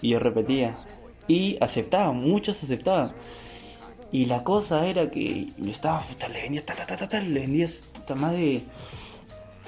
Y 0.00 0.10
yo 0.10 0.18
repetía. 0.18 0.76
Y 1.28 1.56
aceptaban, 1.60 2.20
muchos 2.20 2.62
aceptaban. 2.62 3.12
Y 4.10 4.26
la 4.26 4.44
cosa 4.44 4.86
era 4.86 5.10
que 5.10 5.52
yo 5.56 5.70
estaba, 5.70 6.00
puta, 6.00 6.28
le 6.28 6.42
vendía, 6.42 6.64
ta, 6.64 6.74
le 7.20 7.40
vendía 7.40 7.66
más 8.14 8.32
de 8.32 8.62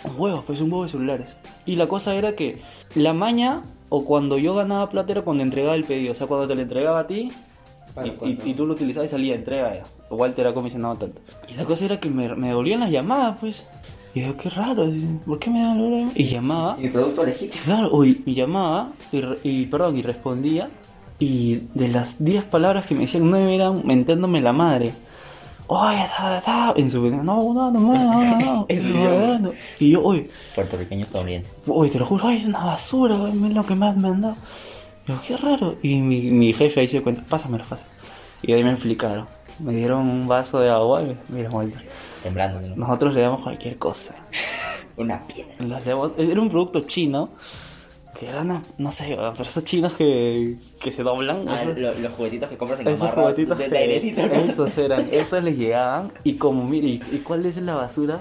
un 0.04 0.20
huevo, 0.20 0.42
pues 0.46 0.60
un 0.60 0.70
huevo 0.70 0.84
de 0.84 0.90
celulares. 0.90 1.36
Y 1.64 1.76
la 1.76 1.86
cosa 1.86 2.14
era 2.14 2.36
que 2.36 2.58
la 2.94 3.12
maña, 3.12 3.62
o 3.88 4.04
cuando 4.04 4.38
yo 4.38 4.54
ganaba 4.54 4.90
plata, 4.90 5.12
era 5.12 5.22
cuando 5.22 5.42
entregaba 5.42 5.74
el 5.74 5.84
pedido. 5.84 6.12
O 6.12 6.14
sea, 6.14 6.26
cuando 6.26 6.46
te 6.46 6.54
lo 6.54 6.60
entregaba 6.60 7.00
a 7.00 7.06
ti, 7.06 7.32
Claro, 7.94 8.12
y, 8.24 8.28
y- 8.30 8.50
y 8.50 8.54
tú 8.54 8.66
lo 8.66 8.74
utilizabas 8.74 9.08
y 9.08 9.10
salía, 9.10 9.34
entrega 9.34 9.74
ya. 9.74 9.84
Walter 10.10 10.46
era 10.46 10.54
comisionado 10.54 10.96
tanto. 10.96 11.20
Y 11.48 11.54
la 11.54 11.64
cosa 11.64 11.84
era 11.86 11.98
que 11.98 12.10
me, 12.10 12.34
me 12.34 12.48
devolvían 12.48 12.80
las 12.80 12.90
llamadas, 12.90 13.36
pues. 13.40 13.66
Y 14.14 14.20
yo, 14.20 14.36
qué 14.36 14.48
raro, 14.50 14.88
¿por 15.26 15.38
qué 15.40 15.50
me 15.50 15.60
dan 15.60 15.80
hora? 15.80 16.08
Y 16.14 16.24
llamaba. 16.24 16.76
Sin 16.76 16.92
producto 16.92 17.24
legítimo. 17.24 17.64
Claro, 17.64 17.90
uy, 17.92 18.22
y 18.26 18.34
llamaba, 18.34 18.90
y, 19.12 19.22
y, 19.42 19.66
perdón, 19.66 19.96
y 19.96 20.02
respondía, 20.02 20.68
y 21.18 21.62
de 21.74 21.88
las 21.88 22.22
10 22.22 22.44
palabras 22.44 22.86
que 22.86 22.94
me 22.94 23.02
decían, 23.02 23.28
9 23.28 23.54
eran 23.54 23.82
mentándome 23.84 24.40
la 24.40 24.52
madre. 24.52 24.92
Oye, 25.66 25.96
ta, 26.16 26.40
ta, 26.40 26.40
ta, 26.42 26.74
en 26.76 26.90
su 26.90 27.02
no, 27.10 27.22
no, 27.22 27.54
no, 27.54 27.70
no, 27.72 27.80
no, 27.80 28.38
no, 28.38 28.66
En 28.68 28.82
su 28.82 28.88
no. 28.90 29.50
Y 29.80 29.90
yo, 29.90 30.04
oye, 30.04 30.28
Puertorriqueño 30.54 31.02
estadounidense. 31.04 31.50
oye, 31.68 31.90
te 31.90 31.98
lo 31.98 32.06
juro, 32.06 32.28
ay, 32.28 32.36
es 32.36 32.46
una 32.46 32.64
basura, 32.64 33.16
es 33.30 33.34
lo 33.34 33.64
que 33.66 33.74
más 33.74 33.96
me 33.96 34.08
han 34.08 34.20
dado. 34.20 34.36
Qué 35.26 35.36
raro. 35.36 35.76
Y 35.82 36.00
mi, 36.00 36.20
mi 36.22 36.52
jefe 36.52 36.80
ahí 36.80 36.86
se 36.88 36.92
dio 36.94 37.02
cuenta, 37.02 37.22
pásamelo, 37.28 37.64
pásamelo. 37.64 37.94
Y 38.42 38.52
ahí 38.52 38.64
me 38.64 38.70
explicaron. 38.70 39.26
Me 39.58 39.72
dieron 39.74 40.08
un 40.08 40.26
vaso 40.26 40.58
de 40.60 40.68
agua 40.70 41.02
y 41.02 41.16
mira, 41.28 41.48
Walter, 41.50 41.86
Temblando. 42.22 42.60
¿no? 42.60 42.74
nosotros 42.76 43.14
le 43.14 43.20
damos 43.20 43.42
cualquier 43.42 43.78
cosa. 43.78 44.14
Una 44.96 45.24
piedra. 45.24 45.54
Las 45.58 45.84
demos- 45.84 46.12
Era 46.18 46.40
un 46.40 46.48
producto 46.48 46.80
chino 46.80 47.30
que 48.18 48.28
eran, 48.28 48.62
no 48.78 48.92
sé, 48.92 49.16
pero 49.16 49.42
esos 49.42 49.64
chinos 49.64 49.92
que, 49.94 50.56
que 50.80 50.92
se 50.92 51.02
doblan. 51.02 51.48
Ah, 51.48 51.62
esos- 51.62 51.78
lo- 51.78 51.94
los 51.94 52.12
juguetitos 52.12 52.48
que 52.48 52.56
compras 52.56 52.80
en 52.80 52.88
esos 52.88 53.00
Gamarra 53.00 53.22
juguetitos 53.22 53.58
de, 53.58 53.78
airecito, 53.78 54.20
esos 54.22 54.78
eran, 54.78 55.08
esos 55.10 55.42
les 55.42 55.56
llegaban 55.58 56.12
y 56.24 56.34
como 56.34 56.64
mire, 56.64 56.88
¿y 56.88 57.00
y 57.12 57.18
cuál 57.18 57.44
es 57.46 57.56
la 57.58 57.74
basura? 57.74 58.20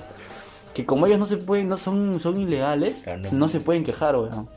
Que 0.74 0.86
como 0.86 1.06
ellos 1.06 1.20
no 1.20 1.28
se 1.28 1.38
pueden, 1.38 1.70
no 1.70 1.78
son, 1.78 2.20
son 2.20 2.40
ilegales, 2.42 3.02
Claro, 3.04 3.22
no. 3.22 3.30
no 3.32 3.48
se 3.48 3.60
pueden 3.60 3.84
quejar, 3.84 4.16
weón. 4.16 4.50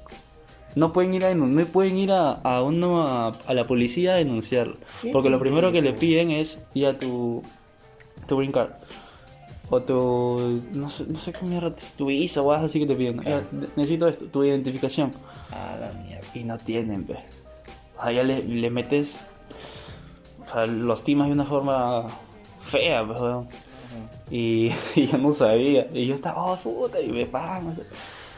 No 0.76 0.92
pueden 0.92 1.12
ir 1.14 1.24
a 1.24 1.34
no 1.34 1.66
pueden 1.66 1.96
ir 1.98 2.12
a, 2.12 2.30
a 2.32 2.62
una 2.62 3.28
a 3.28 3.54
la 3.54 3.64
policía 3.64 4.12
a 4.12 4.16
denunciarlo. 4.16 4.76
¿Qué 5.02 5.10
Porque 5.10 5.30
lo 5.30 5.40
primero 5.40 5.72
que 5.72 5.82
le 5.82 5.92
piden 5.92 6.30
es 6.30 6.58
ir 6.74 6.86
a 6.86 6.96
tu 6.98 7.42
tu 8.28 8.36
green 8.36 8.52
card 8.52 8.70
o 9.70 9.82
tu 9.82 10.62
no 10.74 10.88
sé, 10.88 11.04
no 11.08 11.18
sé 11.18 11.32
qué 11.32 11.44
mierda 11.44 11.72
tu 11.98 12.06
visa 12.06 12.40
o 12.42 12.52
algo 12.52 12.66
así 12.66 12.78
que 12.78 12.86
te 12.86 12.94
piden. 12.94 13.16
De- 13.16 13.68
necesito 13.74 14.06
esto, 14.06 14.26
tu 14.26 14.44
identificación 14.44 15.10
A 15.50 15.76
la 15.76 15.92
mierda. 15.92 16.26
y 16.34 16.44
no 16.44 16.56
tienen, 16.58 17.04
pues. 17.04 17.18
O 17.98 18.02
sea, 18.02 18.12
ya 18.12 18.22
le, 18.22 18.42
le 18.44 18.70
metes 18.70 19.20
o 20.46 20.48
sea, 20.52 20.66
los 20.66 21.02
timas 21.02 21.26
de 21.28 21.32
una 21.32 21.44
forma 21.46 22.06
fea, 22.62 23.04
pues. 23.04 23.18
Y, 24.30 24.70
y 24.94 25.06
yo 25.06 25.18
no 25.18 25.32
sabía. 25.32 25.86
Y 25.92 26.06
yo 26.06 26.14
estaba, 26.14 26.44
oh, 26.52 26.56
puta, 26.56 27.00
y 27.00 27.08
me 27.10 27.26
pagan. 27.26 27.68
no 27.68 27.74
sé. 27.74 27.82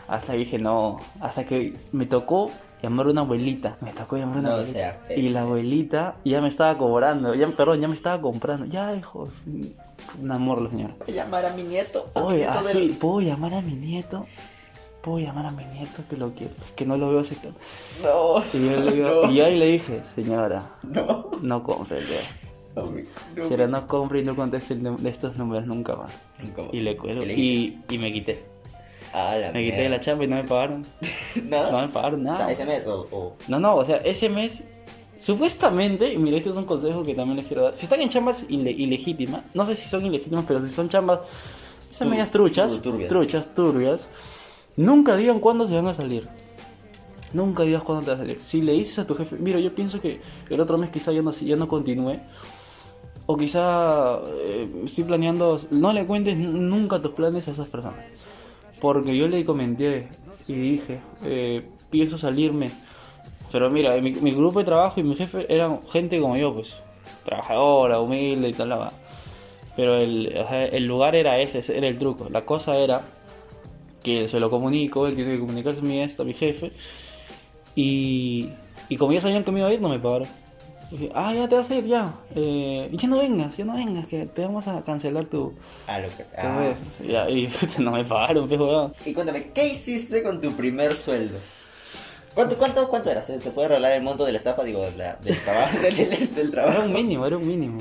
Hasta 0.08 0.32
que 0.32 0.38
dije, 0.38 0.58
no. 0.58 0.98
Hasta 1.20 1.44
que 1.44 1.74
me 1.92 2.06
tocó 2.06 2.50
llamar 2.82 3.06
a 3.06 3.10
una 3.10 3.20
abuelita. 3.22 3.76
Me 3.80 3.92
tocó 3.92 4.16
llamar 4.16 4.36
a 4.36 4.40
una 4.40 4.48
No 4.48 4.54
abuelita. 4.56 4.96
sea 5.06 5.16
y 5.16 5.28
la 5.28 5.42
abuelita 5.42 6.16
ya 6.24 6.40
me 6.40 6.48
estaba 6.48 6.76
cobrando. 6.78 7.34
Ya, 7.34 7.48
perdón, 7.54 7.80
ya 7.80 7.88
me 7.88 7.94
estaba 7.94 8.20
comprando. 8.20 8.66
Ya, 8.66 8.94
hijo. 8.96 9.28
Un 10.20 10.30
amor 10.32 10.62
la 10.62 10.70
señora. 10.70 10.94
Voy 11.06 11.12
a 11.18 11.24
llamar 11.24 11.44
a 11.46 11.52
mi 11.54 11.62
nieto. 11.64 12.06
a 12.14 12.20
mi 12.20 12.26
Oye, 12.26 12.36
nieto 12.38 12.52
así, 12.52 12.78
del- 12.78 12.90
¿puedo 12.96 13.20
llamar 13.20 13.54
a 13.54 13.60
mi 13.60 13.74
nieto? 13.74 14.24
¿Puedo 15.02 15.18
llamar 15.18 15.46
a 15.46 15.50
mi 15.50 15.64
nieto 15.64 16.02
que 16.08 16.16
lo 16.16 16.30
quiero? 16.32 16.52
Que 16.76 16.86
no 16.86 16.96
lo 16.96 17.10
veo 17.10 17.20
hace 17.20 17.34
tanto. 17.36 17.58
No. 18.02 18.42
Y 18.54 18.64
yo, 18.70 18.80
le 18.84 18.92
digo- 18.92 19.26
no, 19.26 19.30
y 19.30 19.40
ahí 19.40 19.58
le 19.58 19.66
dije, 19.66 20.02
señora, 20.14 20.70
No. 20.82 21.30
no 21.42 21.62
compre. 21.62 22.00
No, 22.74 22.84
no. 23.36 23.44
Señora, 23.44 23.66
no 23.66 23.86
compre 23.86 24.20
y 24.20 24.24
no 24.24 24.34
conteste 24.36 24.76
num- 24.76 25.04
estos 25.06 25.36
números 25.36 25.66
nunca 25.66 25.96
más. 25.96 26.12
Nunca 26.42 26.62
más. 26.62 26.74
Y 26.74 26.80
le 26.80 26.96
cuelgo. 26.96 27.22
¿Y 27.22 27.26
le 27.26 27.34
Y, 27.34 27.82
y 27.90 27.98
me 27.98 28.12
quité. 28.12 28.44
La 29.12 29.50
Me 29.52 29.64
quité 29.64 29.82
de 29.82 29.88
la 29.88 30.00
chamba 30.00 30.24
y 30.24 30.28
no 30.28 30.36
me 30.36 30.44
pagaron. 30.44 30.84
¿Nada? 31.44 31.70
No 31.70 31.80
me 31.80 31.88
pagaron 31.88 32.20
O 32.20 32.24
nada. 32.24 32.36
sea, 32.38 32.50
ese 32.50 32.64
mes 32.66 32.86
o... 32.86 33.06
o- 33.10 33.36
No, 33.48 33.58
no, 33.60 33.76
o 33.76 33.84
sea, 33.84 33.96
ese 33.98 34.28
mes, 34.28 34.64
supuestamente, 35.18 36.12
y 36.12 36.18
mira, 36.18 36.36
este 36.36 36.50
es 36.50 36.56
un 36.56 36.64
consejo 36.64 37.02
que 37.04 37.14
también 37.14 37.36
les 37.38 37.46
quiero 37.46 37.64
dar. 37.64 37.74
Si 37.74 37.84
están 37.86 38.00
en 38.00 38.10
chambas 38.10 38.44
ile- 38.48 38.70
ilegítimas, 38.72 39.42
no 39.54 39.66
sé 39.66 39.74
si 39.74 39.88
son 39.88 40.04
ilegítimas, 40.06 40.44
pero 40.46 40.62
si 40.64 40.70
son 40.70 40.88
chambas, 40.88 41.20
son 41.90 42.06
Tur- 42.06 42.10
medias 42.10 42.30
truchas, 42.30 42.72
tur- 42.72 42.82
turbias. 42.82 43.08
truchas, 43.08 43.54
turbias, 43.54 44.08
nunca 44.76 45.16
digan 45.16 45.40
cuándo 45.40 45.66
se 45.66 45.74
van 45.74 45.88
a 45.88 45.94
salir. 45.94 46.28
Nunca 47.32 47.62
digas 47.64 47.82
cuándo 47.82 48.04
te 48.04 48.10
vas 48.10 48.18
a 48.20 48.22
salir. 48.22 48.40
Si 48.40 48.62
le 48.62 48.72
dices 48.72 48.98
a 49.00 49.06
tu 49.06 49.14
jefe, 49.14 49.36
mira, 49.38 49.58
yo 49.60 49.74
pienso 49.74 50.00
que 50.00 50.20
el 50.48 50.60
otro 50.60 50.78
mes 50.78 50.90
quizá 50.90 51.12
ya 51.12 51.20
no, 51.22 51.30
ya 51.32 51.56
no 51.56 51.68
continúe, 51.68 52.16
o 53.26 53.36
quizá 53.36 54.20
eh, 54.26 54.66
estoy 54.84 55.04
planeando, 55.04 55.60
no 55.70 55.92
le 55.92 56.06
cuentes 56.06 56.38
nunca 56.38 57.00
tus 57.02 57.12
planes 57.12 57.46
a 57.48 57.50
esas 57.50 57.68
personas. 57.68 57.96
Porque 58.80 59.16
yo 59.16 59.28
le 59.28 59.44
comenté 59.44 60.08
y 60.47 60.54
dije, 60.54 61.00
eh, 61.25 61.68
pienso 61.90 62.18
salirme. 62.18 62.70
Pero 63.50 63.70
mira, 63.70 63.97
mi, 64.00 64.12
mi 64.12 64.32
grupo 64.32 64.58
de 64.58 64.64
trabajo 64.64 65.00
y 65.00 65.02
mi 65.02 65.14
jefe 65.14 65.47
eran 65.52 65.80
gente 65.90 66.20
como 66.20 66.37
yo, 66.37 66.54
pues. 66.54 66.76
Trabajadora, 67.25 68.00
humilde 68.00 68.49
y 68.49 68.52
tal. 68.52 68.68
la. 68.70 68.92
Pero 69.76 69.97
el, 69.97 70.35
o 70.37 70.49
sea, 70.49 70.66
el 70.66 70.87
lugar 70.87 71.14
era 71.14 71.38
ese, 71.38 71.61
ese 71.61 71.78
era 71.78 71.87
el 71.88 71.99
truco. 71.99 72.28
La 72.30 72.44
cosa 72.44 72.76
era 72.76 73.02
que 74.02 74.28
se 74.28 74.40
lo 74.40 74.50
comunico, 74.50 75.06
él 75.06 75.14
tiene 75.14 75.32
que 75.32 75.40
comunicarse 75.40 75.80
a 75.80 75.85
mi 75.85 76.02
a 76.02 76.25
mi 76.25 76.35
jefe. 76.35 76.73
Y, 77.75 78.49
y 78.88 78.97
como 78.97 79.12
ya 79.12 79.20
sabían 79.20 79.44
que 79.44 79.52
me 79.52 79.61
iba 79.61 79.68
a 79.68 79.73
ir, 79.73 79.80
no 79.80 79.88
me 79.88 79.99
pagaron. 79.99 80.28
Dije, 80.90 81.11
ah, 81.14 81.35
ya 81.35 81.47
te 81.49 81.54
vas 81.54 81.71
a 81.71 81.75
ir, 81.75 81.87
ya. 81.87 82.14
Eh, 82.35 82.88
ya 82.92 83.09
no 83.09 83.18
vengas, 83.18 83.57
ya 83.59 83.64
no 83.64 83.75
vengas, 83.75 84.07
que 84.07 84.25
te 84.26 84.42
vamos 84.42 84.66
a 84.68 84.80
cancelar 84.83 85.26
tu... 85.26 85.52
Ah, 85.87 85.99
lo 86.00 86.09
que... 86.09 86.23
tu 86.25 86.30
ah. 86.38 86.59
vez". 86.59 86.76
Ya, 87.07 87.28
y 87.28 87.49
no 87.78 87.90
me 87.92 88.04
pagaron, 88.04 88.49
pues, 88.49 88.59
weón. 88.59 88.92
Y 89.04 89.12
cuéntame, 89.12 89.50
¿qué 89.52 89.68
hiciste 89.68 90.23
con 90.23 90.40
tu 90.40 90.52
primer 90.52 90.97
sueldo? 90.97 91.38
¿Cuánto, 92.35 92.57
cuánto, 92.57 92.88
cuánto 92.88 93.11
era? 93.11 93.23
¿Se, 93.23 93.38
puede 93.50 93.66
arreglar 93.66 93.92
el 93.92 94.02
monto 94.02 94.25
de 94.25 94.33
la 94.33 94.38
estafa? 94.38 94.64
Digo, 94.64 94.87
la- 94.97 95.16
del 95.16 95.38
trabajo. 95.42 95.78
del, 95.83 95.97
del- 95.97 96.35
del 96.35 96.49
Era 96.49 96.62
trabajo. 96.64 96.83
un 96.87 96.92
mínimo, 96.95 97.26
era 97.26 97.37
un 97.37 97.47
mínimo. 97.47 97.78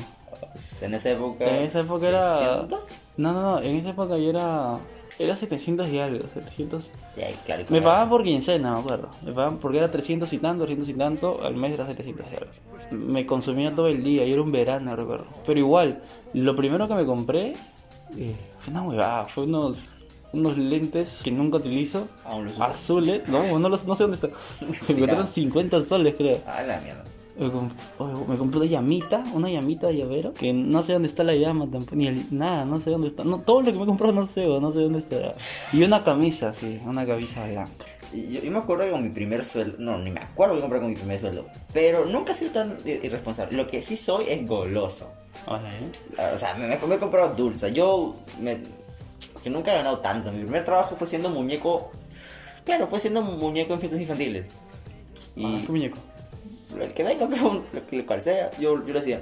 En 0.82 0.94
esa 0.94 1.12
época... 1.12 1.46
En 1.46 1.64
esa 1.64 1.80
época 1.82 2.08
era... 2.10 2.38
600. 2.40 2.84
No, 3.18 3.34
no, 3.34 3.42
no, 3.42 3.62
en 3.62 3.78
esa 3.78 3.90
época 3.90 4.18
yo 4.18 4.30
era... 4.32 4.74
Era 5.20 5.36
700 5.36 5.88
y 5.90 5.98
algo, 6.00 6.26
700... 6.34 6.92
Ya, 7.18 7.28
claro, 7.46 7.64
y 7.68 7.74
Me 7.74 7.82
pagaban 7.82 8.10
por 8.10 8.24
quincena, 8.24 8.74
me 8.74 8.80
acuerdo. 8.80 9.10
Me 9.26 9.32
pagaban 9.32 9.58
porque 9.58 9.80
era 9.80 9.90
300 9.90 10.32
y 10.34 10.38
tanto, 10.38 10.66
300 10.66 10.90
y 10.90 10.94
tanto, 10.94 11.44
al 11.44 11.56
mes 11.56 11.74
era 11.74 11.88
700 11.88 12.26
y 12.32 12.36
algo. 12.36 12.52
Me 12.92 13.26
consumía 13.26 13.74
todo 13.74 13.88
el 13.88 14.04
día 14.04 14.26
y 14.26 14.32
era 14.32 14.42
un 14.44 14.52
verano, 14.52 14.96
recuerdo. 14.96 15.26
Pero 15.46 15.60
igual, 15.60 16.04
lo 16.34 16.56
primero 16.56 16.88
que 16.88 16.94
me 16.94 17.06
compré 17.06 17.54
eh, 18.16 18.36
fue 18.60 18.72
una 18.72 18.84
huevada, 18.84 19.26
fue 19.26 19.46
unos, 19.46 19.90
unos 20.34 20.56
lentes 20.58 21.22
que 21.24 21.32
nunca 21.32 21.58
utilizo, 21.58 22.08
azules, 22.62 23.28
no, 23.28 23.58
no, 23.58 23.70
los- 23.70 23.86
no 23.86 23.96
sé 23.96 24.04
dónde 24.04 24.16
están. 24.16 24.32
Me 24.88 25.00
costaron 25.00 25.28
50 25.28 25.82
soles, 25.82 26.14
creo. 26.16 26.40
Ah, 26.46 26.62
la 26.62 26.80
mierda. 26.80 27.04
Me, 27.40 28.38
compré 28.38 28.58
una 28.60 28.66
llamita, 28.66 29.24
una 29.34 29.50
llamita 29.50 29.88
de 29.88 29.98
llavero, 29.98 30.34
que 30.34 30.52
no 30.54 30.82
sé 30.82 30.94
dónde 30.94 31.08
está 31.08 31.24
la 31.24 31.36
llama 31.36 31.68
tampoco, 31.70 31.96
ni 31.96 32.08
el- 32.08 32.26
nada, 32.32 32.66
no 32.66 32.80
sé 32.80 32.90
dónde 32.90 33.08
está. 33.08 33.24
No, 33.24 33.40
todo 33.42 33.62
lo 33.62 33.72
que 33.72 33.78
me 33.78 33.86
compró 33.86 34.12
no 34.12 34.26
sé, 34.26 34.48
no 34.48 34.72
sé 34.72 34.80
dónde 34.80 35.00
está. 35.00 35.36
Y 35.72 35.84
una 35.84 36.04
camisa, 36.04 36.54
sí, 36.54 36.80
una 36.86 37.06
camisa 37.06 37.46
blanca. 37.48 37.86
Yo, 38.14 38.42
yo 38.42 38.52
me 38.52 38.58
acuerdo 38.58 38.86
que 38.86 38.92
con 38.92 39.04
mi 39.04 39.10
primer 39.10 39.44
sueldo, 39.46 39.76
no, 39.80 39.98
ni 40.00 40.10
me 40.10 40.22
acuerdo 40.22 40.56
que 40.56 40.62
compré 40.62 40.80
con 40.80 40.90
mi 40.90 40.96
primer 40.96 41.20
sueldo, 41.20 41.46
pero 41.74 42.06
nunca 42.06 42.32
he 42.32 42.36
sido 42.36 42.52
tan 42.52 42.78
irresponsable. 42.86 43.56
Lo 43.56 43.68
que 43.70 43.82
sí 43.84 43.98
soy 43.98 44.26
es 44.30 44.48
goloso. 44.48 45.08
Hola, 45.46 45.70
¿eh? 45.72 46.32
O 46.34 46.38
sea, 46.38 46.56
me, 46.56 46.68
me, 46.68 46.76
he 46.76 46.98
comprado 47.00 47.36
dulce. 47.36 47.72
Yo, 47.72 48.16
me, 48.42 48.60
que 49.44 49.50
nunca 49.50 49.74
he 49.74 49.78
ganado 49.78 50.00
tanto. 50.00 50.32
Mi 50.32 50.42
primer 50.42 50.66
trabajo 50.66 50.96
fue 50.98 51.06
siendo 51.06 51.30
muñeco, 51.30 51.92
claro, 52.66 52.88
fue 52.88 53.00
siendo 53.00 53.22
muñeco 53.22 53.74
en 53.74 53.80
fiestas 53.80 54.02
infantiles. 54.02 54.54
Y 55.36 55.46
Ah, 55.46 55.62
¿Qué 55.66 55.72
muñeco? 55.72 55.98
El 56.80 56.94
que 56.94 57.04
venga, 57.04 57.28
pero 57.30 57.64
lo 57.92 58.06
cual 58.06 58.22
sea, 58.22 58.52
yo, 58.60 58.86
yo 58.86 58.94
lo 58.94 59.00
hacía. 59.00 59.22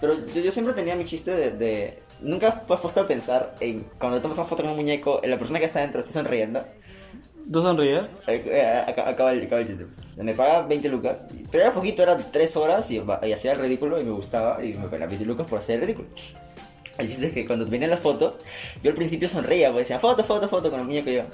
Pero 0.00 0.14
yo, 0.26 0.40
yo 0.42 0.50
siempre 0.52 0.74
tenía 0.74 0.94
mi 0.96 1.04
chiste 1.04 1.30
de, 1.32 1.50
de- 1.52 2.02
Nunca 2.20 2.48
he 2.48 2.66
puesto 2.66 3.00
a 3.00 3.06
pensar 3.06 3.54
en 3.60 3.80
cuando 3.98 4.22
tomas 4.22 4.38
una 4.38 4.46
foto 4.46 4.62
con 4.62 4.70
un 4.70 4.76
muñeco, 4.78 5.20
la 5.24 5.36
persona 5.38 5.58
que 5.58 5.66
está 5.66 5.80
dentro 5.80 6.00
está 6.00 6.12
sonriendo. 6.14 6.64
¿Tú 7.52 7.60
sonríes? 7.62 8.04
Eh, 8.26 8.42
eh, 8.46 8.84
Acaba 8.90 9.32
el, 9.32 9.44
acaba 9.46 9.60
el 9.60 9.66
chiste. 9.68 9.86
Me 10.16 10.34
pagaba 10.34 10.66
20 10.66 10.88
lucas, 10.88 11.24
pero 11.50 11.64
era 11.64 11.72
poquito, 11.74 12.02
era 12.02 12.16
3 12.16 12.56
horas 12.56 12.90
y, 12.90 13.02
y 13.22 13.32
hacía 13.32 13.52
el 13.52 13.58
ridículo 13.60 14.00
y 14.00 14.04
me 14.04 14.10
gustaba 14.12 14.64
y 14.64 14.72
me 14.72 14.88
pagaba 14.88 15.06
20 15.06 15.26
lucas 15.26 15.46
por 15.46 15.58
hacer 15.58 15.76
el 15.76 15.82
ridículo. 15.82 16.08
El 16.98 17.08
chiste 17.08 17.26
es 17.26 17.32
que 17.34 17.46
cuando 17.46 17.66
venían 17.66 17.90
las 17.90 18.00
fotos, 18.00 18.38
yo 18.82 18.90
al 18.90 18.96
principio 18.96 19.28
sonreía, 19.28 19.70
pues 19.70 19.82
decía 19.84 19.98
foto, 19.98 20.24
foto, 20.24 20.48
foto 20.48 20.70
con 20.70 20.80
el 20.80 20.86
muñeco 20.86 21.10
yo. 21.10 21.24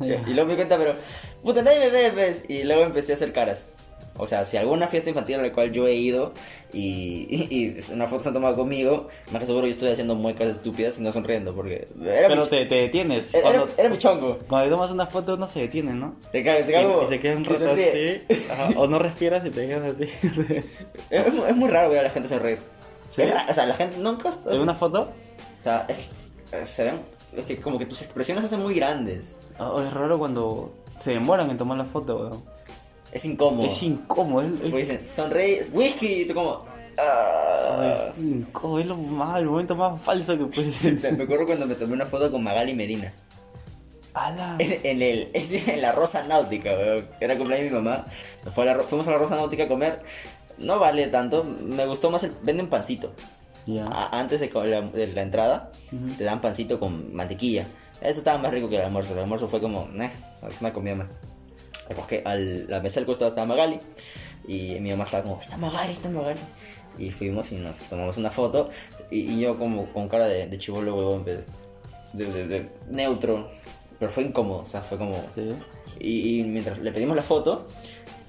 Ya. 0.00 0.24
Y 0.26 0.32
luego 0.32 0.46
me 0.46 0.52
di 0.52 0.56
cuenta, 0.56 0.78
pero 0.78 0.94
puta, 1.42 1.62
nadie 1.62 1.78
me 1.78 1.90
ve, 1.90 2.10
pues. 2.14 2.42
Y 2.48 2.64
luego 2.64 2.82
empecé 2.82 3.12
a 3.12 3.14
hacer 3.16 3.32
caras. 3.34 3.70
O 4.16 4.26
sea, 4.28 4.44
si 4.44 4.56
alguna 4.56 4.86
fiesta 4.86 5.10
infantil 5.10 5.36
a 5.40 5.42
la 5.42 5.52
cual 5.52 5.72
yo 5.72 5.88
he 5.88 5.94
ido 5.94 6.32
y, 6.72 7.26
y, 7.28 7.48
y 7.88 7.92
una 7.92 8.06
foto 8.06 8.22
se 8.22 8.28
han 8.28 8.34
tomado 8.34 8.54
conmigo, 8.54 9.08
más 9.32 9.40
que 9.40 9.46
seguro 9.46 9.66
yo 9.66 9.72
estoy 9.72 9.90
haciendo 9.90 10.14
muecas 10.14 10.48
estúpidas 10.48 10.98
y 11.00 11.02
no 11.02 11.10
sonriendo 11.12 11.52
porque 11.54 11.88
era, 12.00 12.28
Pero 12.28 12.42
mi, 12.42 12.48
te, 12.48 12.66
te 12.66 12.74
detienes. 12.76 13.34
era, 13.34 13.42
Cuando, 13.42 13.68
era 13.76 13.88
mi 13.88 13.98
chongo. 13.98 14.38
cuando 14.48 14.66
te 14.66 14.70
tomas 14.70 14.90
una 14.92 15.06
foto 15.06 15.36
no 15.36 15.48
se 15.48 15.60
detiene, 15.62 15.94
¿no? 15.94 16.14
Se 16.30 16.44
caga, 16.44 16.64
se 16.64 16.70
Y, 16.70 16.74
cago. 16.74 17.02
y 17.04 17.08
se 17.08 17.18
queda 17.18 17.36
un 17.36 17.42
y 17.42 17.48
rato 17.48 17.70
así. 17.72 18.22
ajá, 18.52 18.68
o 18.76 18.86
no 18.86 18.98
respiras 19.00 19.44
y 19.46 19.50
te 19.50 19.66
quedas 19.66 19.94
así. 19.94 20.04
Es, 21.10 21.26
es 21.26 21.56
muy 21.56 21.68
raro 21.70 21.90
ver 21.90 21.98
a 21.98 22.02
la 22.04 22.10
gente 22.10 22.28
sonreír. 22.28 22.58
¿Sí? 23.10 23.22
Es 23.22 23.34
ra- 23.34 23.46
o 23.48 23.54
sea, 23.54 23.66
la 23.66 23.74
gente 23.74 23.98
nunca... 23.98 24.30
¿En 24.50 24.60
una 24.60 24.74
foto? 24.74 25.12
O 25.58 25.62
sea, 25.62 25.86
es 25.88 25.96
que, 26.50 26.58
eh, 26.58 26.66
se 26.66 26.84
ven... 26.84 27.00
Es 27.36 27.46
que 27.46 27.56
como 27.60 27.78
que 27.80 27.86
tus 27.86 28.00
expresiones 28.02 28.42
se 28.42 28.46
hacen 28.46 28.60
muy 28.60 28.74
grandes. 28.74 29.40
Oh, 29.58 29.80
es 29.82 29.92
raro 29.92 30.18
cuando 30.20 30.72
se 31.00 31.10
demoran 31.10 31.50
en 31.50 31.58
tomar 31.58 31.76
la 31.78 31.84
foto, 31.84 32.16
weón. 32.16 32.53
Es 33.14 33.24
incómodo. 33.24 33.66
Es 33.68 33.82
incómodo. 33.82 34.42
Es, 34.46 34.60
es- 34.60 34.74
dicen, 34.74 35.08
sonreí, 35.08 35.60
whisky, 35.72 36.22
y 36.22 36.26
tú 36.26 36.34
como... 36.34 36.58
ah. 36.98 38.10
es 38.12 38.18
incómodo, 38.22 38.80
es 38.80 38.86
lo 38.86 38.96
más, 38.96 39.38
el 39.38 39.46
momento 39.46 39.74
más 39.76 40.00
falso 40.02 40.36
que 40.36 40.44
puede 40.46 40.72
ser. 40.98 41.12
Me 41.16 41.24
acuerdo 41.24 41.46
cuando 41.46 41.66
me 41.66 41.74
tomé 41.76 41.94
una 41.94 42.06
foto 42.06 42.30
con 42.30 42.42
Magali 42.42 42.74
Medina. 42.74 43.12
¡Hala! 44.14 44.56
En, 44.58 44.80
en 44.84 45.02
el, 45.02 45.28
en 45.34 45.80
la 45.82 45.92
Rosa 45.92 46.22
Náutica, 46.24 46.70
weón. 46.70 47.08
Era 47.20 47.36
cumpleaños 47.36 47.70
de 47.72 47.78
mi 47.78 47.84
mamá. 47.84 48.04
Nos 48.44 48.54
fue 48.54 48.68
a 48.68 48.74
la 48.74 48.82
fuimos 48.82 49.06
a 49.08 49.12
la 49.12 49.18
Rosa 49.18 49.34
Náutica 49.36 49.64
a 49.64 49.68
comer. 49.68 50.02
No 50.58 50.78
vale 50.78 51.06
tanto. 51.08 51.42
Me 51.44 51.84
gustó 51.86 52.10
más 52.10 52.22
el... 52.22 52.32
Venden 52.42 52.68
pancito. 52.68 53.12
Ya. 53.66 53.86
A- 53.86 54.18
antes 54.20 54.38
de, 54.40 54.50
la, 54.68 54.82
de 54.82 55.06
la 55.08 55.22
entrada, 55.22 55.72
te 56.18 56.22
dan 56.24 56.40
pancito 56.40 56.78
con 56.78 57.12
mantequilla. 57.14 57.66
Eso 58.00 58.18
estaba 58.20 58.38
más 58.38 58.52
rico 58.52 58.68
que 58.68 58.76
el 58.76 58.82
almuerzo. 58.82 59.14
El 59.14 59.20
almuerzo 59.20 59.48
fue 59.48 59.60
como, 59.60 59.88
"Nah, 59.92 60.06
es 60.48 60.60
una 60.60 60.72
comida 60.72 60.94
más. 60.94 61.10
Porque 61.96 62.22
al, 62.24 62.68
la 62.68 62.80
mesa 62.80 63.00
del 63.00 63.06
costado 63.06 63.28
estaba 63.28 63.46
Magali. 63.46 63.80
Y 64.46 64.78
mi 64.80 64.90
mamá 64.90 65.04
estaba 65.04 65.22
como, 65.22 65.40
está 65.40 65.56
Magali, 65.56 65.92
está 65.92 66.08
Magali. 66.08 66.40
Y 66.98 67.10
fuimos 67.10 67.50
y 67.52 67.56
nos 67.56 67.78
tomamos 67.80 68.16
una 68.16 68.30
foto. 68.30 68.70
Y, 69.10 69.32
y 69.32 69.40
yo 69.40 69.58
como 69.58 69.92
con 69.92 70.08
cara 70.08 70.26
de, 70.26 70.46
de 70.46 70.58
chivolo, 70.58 70.94
huevón, 70.96 71.24
de, 71.24 71.44
de, 72.12 72.46
de- 72.46 72.70
neutro. 72.90 73.50
Pero 73.98 74.10
fue 74.10 74.24
incómodo, 74.24 74.60
o 74.60 74.66
sea, 74.66 74.80
fue 74.82 74.98
como... 74.98 75.14
Sí. 75.34 75.48
Y, 76.00 76.40
y 76.40 76.44
mientras 76.44 76.78
le 76.78 76.90
pedimos 76.92 77.14
la 77.16 77.22
foto, 77.22 77.66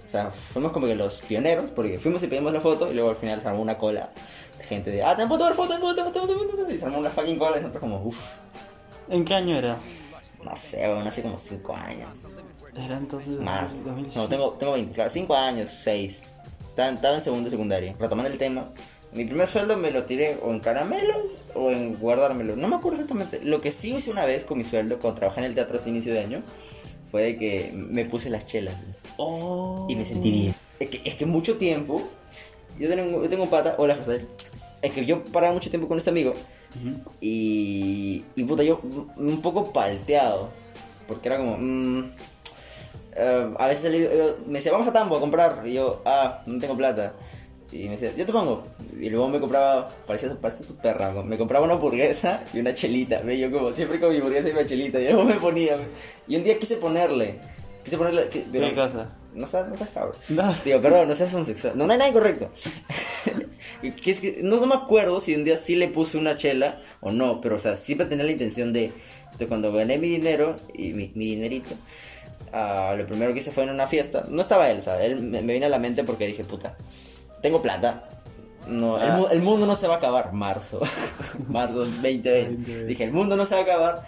o 0.03 0.07
sea, 0.07 0.29
fuimos 0.29 0.71
como 0.71 0.85
que 0.85 0.95
los 0.95 1.21
pioneros, 1.21 1.71
porque 1.71 1.97
fuimos 1.97 2.21
y 2.23 2.27
pedimos 2.27 2.53
la 2.53 2.61
foto 2.61 2.91
y 2.91 2.93
luego 2.93 3.09
al 3.09 3.15
final 3.15 3.41
se 3.41 3.47
armó 3.47 3.61
una 3.63 3.75
cola 3.77 4.11
de 4.59 4.63
gente 4.63 4.91
de, 4.91 5.03
ah, 5.03 5.15
te 5.17 5.25
puedo 5.25 5.39
tomar 5.39 5.53
foto, 5.55 5.73
te 5.73 5.79
puedo 5.79 5.95
tomar 5.95 6.13
foto, 6.13 6.27
te 6.27 6.33
puedo 6.33 6.47
tomar 6.47 6.65
foto", 6.65 6.71
y 6.71 6.77
se 6.77 6.85
armó 6.85 6.99
una 6.99 7.09
fucking 7.09 7.39
cola 7.39 7.57
y 7.57 7.61
nosotros 7.61 7.81
como, 7.81 7.97
uff, 8.03 8.23
¿En 9.09 9.25
qué 9.25 9.33
año 9.33 9.55
era? 9.57 9.77
No 10.43 10.55
sé, 10.55 10.81
weón, 10.87 11.07
hace 11.07 11.23
como 11.23 11.39
5 11.39 11.75
años. 11.75 12.19
Era 12.75 12.97
entonces. 12.97 13.39
Más. 13.39 13.83
2007. 13.85 14.19
No, 14.19 14.27
tengo, 14.27 14.51
tengo 14.53 14.73
20, 14.73 14.93
claro, 14.93 15.09
5 15.09 15.35
años, 15.35 15.69
6. 15.83 16.29
Estaba, 16.67 16.89
estaba 16.89 17.15
en 17.15 17.21
segundo 17.21 17.45
de 17.45 17.51
secundaria. 17.51 17.95
Retomando 17.99 18.31
el 18.31 18.37
tema, 18.37 18.69
mi 19.13 19.23
primer 19.25 19.47
sueldo 19.47 19.77
me 19.77 19.91
lo 19.91 20.03
tiré 20.03 20.37
o 20.43 20.51
en 20.51 20.59
caramelo 20.59 21.13
o 21.53 21.71
en 21.71 21.95
guardármelo. 21.95 22.55
No 22.57 22.67
me 22.67 22.75
acuerdo 22.75 22.99
exactamente. 22.99 23.39
Lo 23.43 23.61
que 23.61 23.71
sí 23.71 23.95
hice 23.95 24.11
una 24.11 24.25
vez 24.25 24.43
con 24.43 24.57
mi 24.57 24.63
sueldo 24.65 24.99
cuando 24.99 25.19
trabajé 25.19 25.39
en 25.41 25.45
el 25.47 25.55
teatro 25.55 25.77
este 25.77 25.89
inicio 25.89 26.13
de 26.13 26.19
año 26.19 26.43
fue 27.09 27.23
de 27.23 27.37
que 27.37 27.71
me 27.73 28.03
puse 28.05 28.29
las 28.29 28.45
chelas 28.45 28.75
Oh. 29.17 29.85
y 29.89 29.95
me 29.95 30.03
sentí 30.03 30.31
bien. 30.31 30.55
Es 30.79 30.89
que, 30.89 31.01
es 31.05 31.15
que 31.15 31.25
mucho 31.25 31.55
tiempo, 31.55 32.01
yo 32.77 32.89
tengo, 32.89 33.23
yo 33.23 33.29
tengo 33.29 33.43
un 33.43 33.49
pata, 33.49 33.75
hola 33.77 33.95
José, 33.95 34.25
es 34.81 34.91
que 34.91 35.05
yo 35.05 35.23
paraba 35.23 35.53
mucho 35.53 35.69
tiempo 35.69 35.87
con 35.87 35.97
este 35.97 36.09
amigo 36.09 36.33
y, 37.21 38.23
y 38.35 38.43
puta, 38.43 38.63
yo 38.63 38.81
un 39.15 39.41
poco 39.41 39.71
palteado. 39.71 40.49
Porque 41.07 41.27
era 41.29 41.37
como. 41.37 41.57
mm, 41.57 42.11
eh, 43.15 43.49
a 43.57 43.67
veces 43.67 43.85
salí- 43.91 44.03
yo- 44.03 44.37
me 44.47 44.59
decía, 44.59 44.71
vamos 44.71 44.87
a 44.87 44.93
Tambo 44.93 45.17
a 45.17 45.19
comprar. 45.19 45.63
Y 45.65 45.73
yo, 45.73 46.01
ah, 46.05 46.41
no 46.45 46.59
tengo 46.59 46.75
plata. 46.77 47.13
Y 47.71 47.85
me 47.85 47.91
decía, 47.91 48.11
yo 48.15 48.25
te 48.25 48.31
pongo. 48.31 48.63
Y 48.99 49.09
luego 49.09 49.27
me 49.27 49.39
compraba, 49.39 49.89
parecía, 50.07 50.33
parecía 50.39 50.65
súper 50.65 50.97
raro. 50.97 51.23
Me 51.23 51.37
compraba 51.37 51.65
una 51.65 51.73
hamburguesa 51.73 52.43
y 52.53 52.59
una 52.59 52.73
chelita. 52.73 53.21
¿ve? 53.21 53.37
Yo, 53.39 53.51
como 53.51 53.73
siempre 53.73 53.99
con 53.99 54.09
mi 54.11 54.17
hamburguesa 54.17 54.49
y 54.49 54.53
mi 54.53 54.65
chelita. 54.65 54.99
Y 54.99 55.05
luego 55.07 55.23
me 55.23 55.35
ponía. 55.35 55.75
¿ve? 55.75 55.83
Y 56.27 56.35
un 56.37 56.43
día 56.43 56.57
quise 56.59 56.77
ponerle. 56.77 57.39
Quise 57.83 57.97
ponerle. 57.97 58.29
que- 58.29 58.45
pero- 58.51 58.67
¿Qué 58.69 58.75
cosa? 58.75 59.17
no 59.33 59.45
seas, 59.45 59.67
no 59.67 59.75
seas 59.75 59.89
cabrón. 59.89 60.15
No. 60.29 60.55
Digo, 60.63 60.79
perdón, 60.79 61.09
no 61.09 61.15
seas 61.15 61.33
homosexual. 61.33 61.73
No, 61.77 61.85
no 61.85 61.91
hay 61.91 61.97
nada 61.99 62.09
incorrecto. 62.09 62.49
que 64.03 64.11
es 64.11 64.19
que, 64.21 64.39
no, 64.41 64.59
no 64.59 64.65
me 64.67 64.75
acuerdo 64.75 65.19
si 65.19 65.35
un 65.35 65.43
día 65.43 65.57
sí 65.57 65.75
le 65.75 65.87
puse 65.89 66.17
una 66.17 66.35
chela 66.35 66.81
o 67.01 67.11
no, 67.11 67.41
pero 67.41 67.55
o 67.55 67.59
sea, 67.59 67.75
siempre 67.75 68.07
tenía 68.07 68.25
la 68.25 68.31
intención 68.31 68.71
de. 68.73 68.91
de 69.37 69.47
cuando 69.47 69.71
gané 69.73 69.97
mi 69.97 70.07
dinero 70.07 70.55
y 70.73 70.93
mi, 70.93 71.11
mi 71.15 71.25
dinerito, 71.31 71.75
ah, 72.53 72.93
lo 72.97 73.05
primero 73.05 73.33
que 73.33 73.39
hice 73.39 73.51
fue 73.51 73.63
en 73.63 73.69
una 73.71 73.87
fiesta. 73.87 74.23
No 74.29 74.41
estaba 74.41 74.69
él, 74.69 74.79
o 74.79 74.81
sea, 74.81 75.03
él 75.03 75.17
me, 75.21 75.41
me 75.41 75.53
vino 75.53 75.65
a 75.65 75.69
la 75.69 75.79
mente 75.79 76.03
porque 76.03 76.27
dije, 76.27 76.43
puta, 76.43 76.75
tengo 77.41 77.61
plata. 77.61 78.03
No, 78.67 78.97
el, 78.99 79.09
Ah. 79.11 79.17
mu- 79.17 79.27
el 79.27 79.41
mundo 79.41 79.65
no 79.67 79.75
se 79.75 79.87
va 79.87 79.95
a 79.95 79.97
acabar. 79.97 80.33
Marzo. 80.33 80.79
Marzo 81.49 81.79
2020. 81.85 82.45
2020. 82.45 82.85
Dije, 82.85 83.03
el 83.03 83.11
mundo 83.13 83.35
no 83.35 83.45
se 83.45 83.53
va 83.55 83.61
a 83.61 83.63
acabar. 83.63 84.05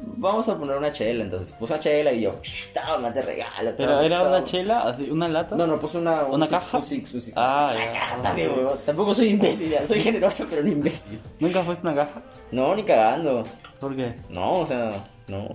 Vamos 0.00 0.48
a 0.48 0.56
poner 0.56 0.76
una 0.76 0.92
chela, 0.92 1.24
entonces 1.24 1.52
puse 1.58 1.72
una 1.72 1.80
chela 1.82 2.12
y 2.12 2.20
yo, 2.20 2.36
toma, 2.72 3.12
te 3.12 3.20
regalo. 3.20 3.72
Pero 3.76 3.90
toma, 3.94 4.06
era 4.06 4.18
toma". 4.20 4.30
una 4.30 4.44
chela, 4.44 4.96
una 5.10 5.28
lata. 5.28 5.56
No, 5.56 5.66
no, 5.66 5.78
puse 5.80 5.98
una... 5.98 6.22
un 6.22 6.34
¿Una 6.34 6.46
six- 6.46 6.50
caja? 6.58 6.78
Un 6.78 6.82
six, 6.84 7.14
un 7.14 7.20
six. 7.20 7.36
Ah, 7.36 7.72
Una 7.74 7.84
ya. 7.84 7.92
caja 7.92 8.22
también, 8.22 8.50
huevón. 8.56 8.78
Tampoco 8.86 9.12
soy 9.12 9.26
imbécil, 9.30 9.70
ya. 9.70 9.84
soy 9.88 10.00
generoso, 10.00 10.46
pero 10.48 10.62
no 10.62 10.68
imbécil. 10.68 11.20
¿Nunca 11.40 11.62
fuiste 11.64 11.84
una 11.84 11.96
caja? 11.96 12.22
No, 12.52 12.76
ni 12.76 12.84
cagando. 12.84 13.42
¿Por 13.80 13.96
qué? 13.96 14.14
No, 14.30 14.60
o 14.60 14.66
sea, 14.66 14.92
no. 15.26 15.48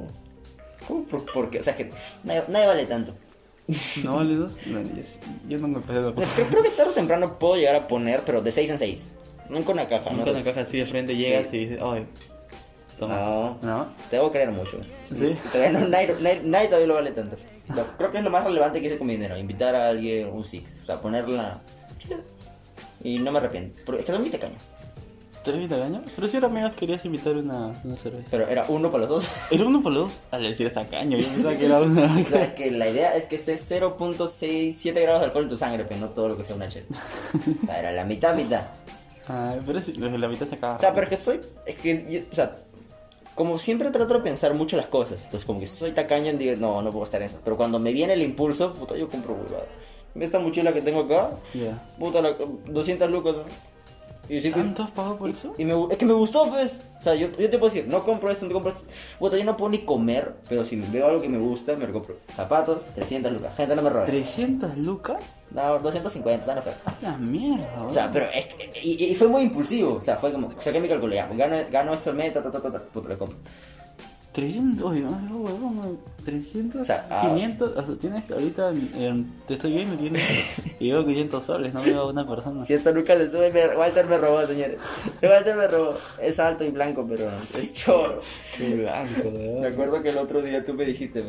¿Cómo? 0.88 1.06
¿Por, 1.06 1.26
por 1.26 1.50
qué? 1.50 1.60
O 1.60 1.64
sea, 1.64 1.76
que 1.76 1.90
nadie, 2.24 2.44
nadie 2.48 2.68
vale 2.68 2.86
tanto. 2.86 3.14
¿No 4.04 4.18
vale 4.18 4.36
dos? 4.36 4.54
No, 4.68 4.82
yo, 4.82 5.04
yo 5.48 5.60
no 5.60 5.68
me 5.70 5.80
pasé 5.80 6.02
la 6.02 6.14
creo, 6.14 6.48
creo 6.50 6.64
que 6.64 6.70
tarde 6.72 6.92
o 6.92 6.94
temprano 6.94 7.40
puedo 7.40 7.56
llegar 7.56 7.76
a 7.76 7.88
poner, 7.88 8.22
pero 8.26 8.42
de 8.42 8.52
6 8.52 8.72
en 8.72 8.78
6. 8.78 9.16
Nunca 9.50 9.72
una 9.72 9.88
caja, 9.88 10.10
Nunca 10.12 10.32
una 10.32 10.44
caja 10.44 10.62
así 10.62 10.80
de 10.80 10.86
frente 10.86 11.16
llegas 11.16 11.48
sí. 11.50 11.58
y 11.58 11.60
dices, 11.66 11.80
ay. 11.82 12.06
Toma. 13.00 13.16
No, 13.16 13.58
no. 13.62 13.88
Te 14.10 14.18
debo 14.18 14.32
creer 14.32 14.52
mucho. 14.52 14.80
Sí. 15.16 15.36
Todavía 15.52 15.80
no, 15.80 15.88
nadie, 15.88 16.16
nadie, 16.20 16.42
nadie, 16.44 16.68
todavía 16.68 16.88
lo 16.88 16.94
vale 16.96 17.12
tanto. 17.12 17.36
No, 17.70 17.86
creo 17.98 18.12
que 18.12 18.18
es 18.18 18.24
lo 18.24 18.30
más 18.30 18.44
relevante 18.44 18.80
que 18.80 18.88
hice 18.88 18.98
con 18.98 19.08
mi 19.08 19.14
dinero. 19.14 19.38
Invitar 19.38 19.74
a 19.76 19.90
alguien 19.90 20.28
un 20.30 20.46
Six. 20.46 20.82
O 20.84 20.86
sea, 20.86 21.02
ponerla. 21.02 21.62
Y 23.04 23.20
no 23.20 23.32
me 23.32 23.40
arrepiento. 23.40 23.82
Pero 23.86 23.98
es 23.98 24.06
que 24.06 24.12
soy 24.12 24.22
muy 24.22 24.30
pequeño 24.30 24.56
30 25.44 25.76
años. 25.76 26.02
Pero 26.16 26.28
si 26.28 26.38
ahora 26.38 26.50
me 26.50 26.72
querías 26.72 27.04
invitar 27.06 27.36
una, 27.36 27.74
cerveza. 28.02 28.28
Pero 28.32 28.48
era 28.48 28.66
uno 28.70 28.90
para 28.90 29.04
los 29.04 29.10
dos. 29.10 29.52
Era 29.52 29.66
uno 29.66 29.82
para 29.84 29.96
los 29.96 30.04
dos. 30.06 30.22
Al 30.32 30.44
decir 30.44 30.68
hasta 30.68 30.86
caño, 30.86 31.18
que 32.56 32.72
la 32.72 32.90
idea 32.90 33.16
es 33.16 33.26
que 33.26 33.36
esté 33.36 33.56
0.67 33.56 35.02
grados 35.02 35.22
de 35.22 35.26
alcohol 35.28 35.44
en 35.44 35.50
tu 35.50 35.58
sangre, 35.58 35.86
pero 35.86 36.00
no 36.00 36.10
todo 36.10 36.30
lo 36.30 36.38
que 36.38 36.44
sea 36.44 36.56
una 36.56 36.68
chela. 36.68 36.88
O 37.64 37.66
sea, 37.66 37.80
era 37.80 37.92
la 37.92 38.06
mitad, 38.06 38.36
mitad. 38.36 38.64
Ay, 39.28 39.60
pero 39.66 39.82
si, 39.82 39.94
la 39.94 40.28
mitad 40.28 40.48
se 40.48 40.56
acaba. 40.56 40.76
O 40.76 40.80
sea, 40.80 40.94
pero 40.94 41.06
es 41.06 41.10
que 41.10 41.18
soy. 41.18 41.42
Es 41.66 41.76
que 41.76 42.26
o 42.32 42.36
sea, 42.36 42.56
como 43.36 43.58
siempre 43.58 43.90
trato 43.92 44.14
de 44.14 44.20
pensar 44.20 44.54
mucho 44.54 44.78
las 44.78 44.88
cosas. 44.88 45.24
Entonces, 45.24 45.46
como 45.46 45.60
que 45.60 45.66
soy 45.66 45.92
tacaño, 45.92 46.34
digo, 46.34 46.56
no, 46.58 46.82
no 46.82 46.92
puedo 46.92 47.04
estar 47.04 47.22
en 47.22 47.28
eso. 47.28 47.40
Pero 47.44 47.58
cuando 47.58 47.80
me 47.80 47.92
viene 47.92 48.14
el 48.14 48.22
impulso, 48.22 48.74
puta, 48.74 48.96
yo 48.96 49.10
compro 49.10 49.34
huevada. 49.34 49.66
Esta 50.16 50.40
mochila 50.40 50.74
que 50.74 50.82
tengo 50.82 51.02
acá, 51.02 51.32
yeah. 51.54 51.82
puta, 51.98 52.22
la, 52.22 52.36
200 52.68 53.10
lucas. 53.10 53.36
Y 54.30 54.40
sí, 54.40 54.52
¿Tanto 54.52 54.84
has 54.84 54.92
pagado 54.92 55.18
por 55.18 55.30
eso? 55.30 55.54
Y 55.58 55.66
me, 55.66 55.74
es 55.92 55.98
que 55.98 56.06
me 56.06 56.14
gustó, 56.14 56.48
pues. 56.50 56.80
O 56.98 57.02
sea, 57.02 57.14
yo, 57.14 57.28
yo 57.32 57.50
te 57.50 57.58
puedo 57.58 57.74
decir, 57.74 57.88
no 57.90 58.06
compro 58.06 58.32
esto, 58.32 58.46
no 58.46 58.54
compro 58.54 58.72
esto. 58.72 58.84
Puta, 59.20 59.38
yo 59.38 59.44
no 59.44 59.58
puedo 59.58 59.72
ni 59.72 59.80
comer, 59.80 60.36
pero 60.48 60.64
si 60.64 60.78
veo 60.78 61.08
algo 61.08 61.22
que 61.22 61.28
me 61.28 61.38
gusta, 61.38 61.76
me 61.76 61.86
lo 61.88 61.94
compro. 61.94 62.16
Zapatos, 62.34 62.84
300 62.96 63.34
lucas. 63.34 63.56
Gente, 63.56 63.76
no 63.76 63.82
me 63.82 63.90
robe. 63.90 64.08
¿300 64.08 64.78
lucas? 64.78 65.22
No, 65.52 65.78
250, 65.80 66.40
están 66.40 66.58
oferta. 66.58 66.96
¡A 67.02 67.12
la 67.12 67.18
mierda! 67.18 67.84
O 67.84 67.94
sea, 67.94 68.10
pero 68.12 68.26
es 68.34 68.46
que, 68.48 68.80
y, 68.82 69.12
y 69.12 69.16
fue 69.16 69.28
muy 69.28 69.42
impulsivo. 69.42 69.96
O 69.96 70.02
sea, 70.02 70.16
fue 70.16 70.32
como, 70.32 70.54
saqué 70.60 70.80
mi 70.80 70.88
cálculo 70.88 71.14
ya. 71.14 71.28
Gano, 71.28 71.58
gano 71.70 71.94
esto 71.94 72.10
el 72.12 72.16
mes, 72.16 72.34
ta, 72.34 72.42
ta, 72.42 72.50
ta, 72.50 72.62
ta, 72.62 72.72
ta, 72.72 72.80
puta, 72.82 73.10
lo 73.10 73.18
compro. 73.18 73.38
300, 74.34 74.90
oye, 74.92 75.02
no, 75.02 75.12
no, 75.30 75.38
huevón, 75.38 76.00
300, 76.26 76.82
O 76.82 76.86
sea, 76.86 77.06
ah. 77.12 77.22
500, 77.30 77.78
o 77.78 77.86
sea, 77.86 77.96
tienes 77.98 78.24
que 78.26 78.34
ahorita, 78.34 78.74
te 79.48 79.54
estoy 79.54 79.72
viendo, 79.74 79.96
tienes, 79.96 80.24
y 80.80 80.90
veo 80.92 81.06
500 81.06 81.44
soles, 81.44 81.74
no 81.74 81.84
veo 81.84 82.02
a 82.02 82.10
una 82.10 82.28
persona. 82.28 82.66
100 82.66 82.96
lucas 82.96 83.20
de 83.20 83.30
sube, 83.30 83.52
me- 83.52 83.78
Walter 83.78 84.08
me 84.08 84.18
robó, 84.18 84.46
señores. 84.48 84.80
Walter 85.22 85.56
me 85.56 85.68
robó. 85.68 85.94
Es 86.20 86.40
alto 86.40 86.64
y 86.64 86.70
blanco, 86.72 87.06
pero 87.08 87.30
es 87.60 87.74
choro. 87.74 88.22
Qué 88.58 88.74
blanco, 88.76 89.30
Me 89.62 89.68
acuerdo 89.68 90.02
que 90.02 90.10
el 90.10 90.18
otro 90.18 90.42
día 90.42 90.66
tú 90.66 90.74
me 90.74 90.86
dijiste, 90.86 91.24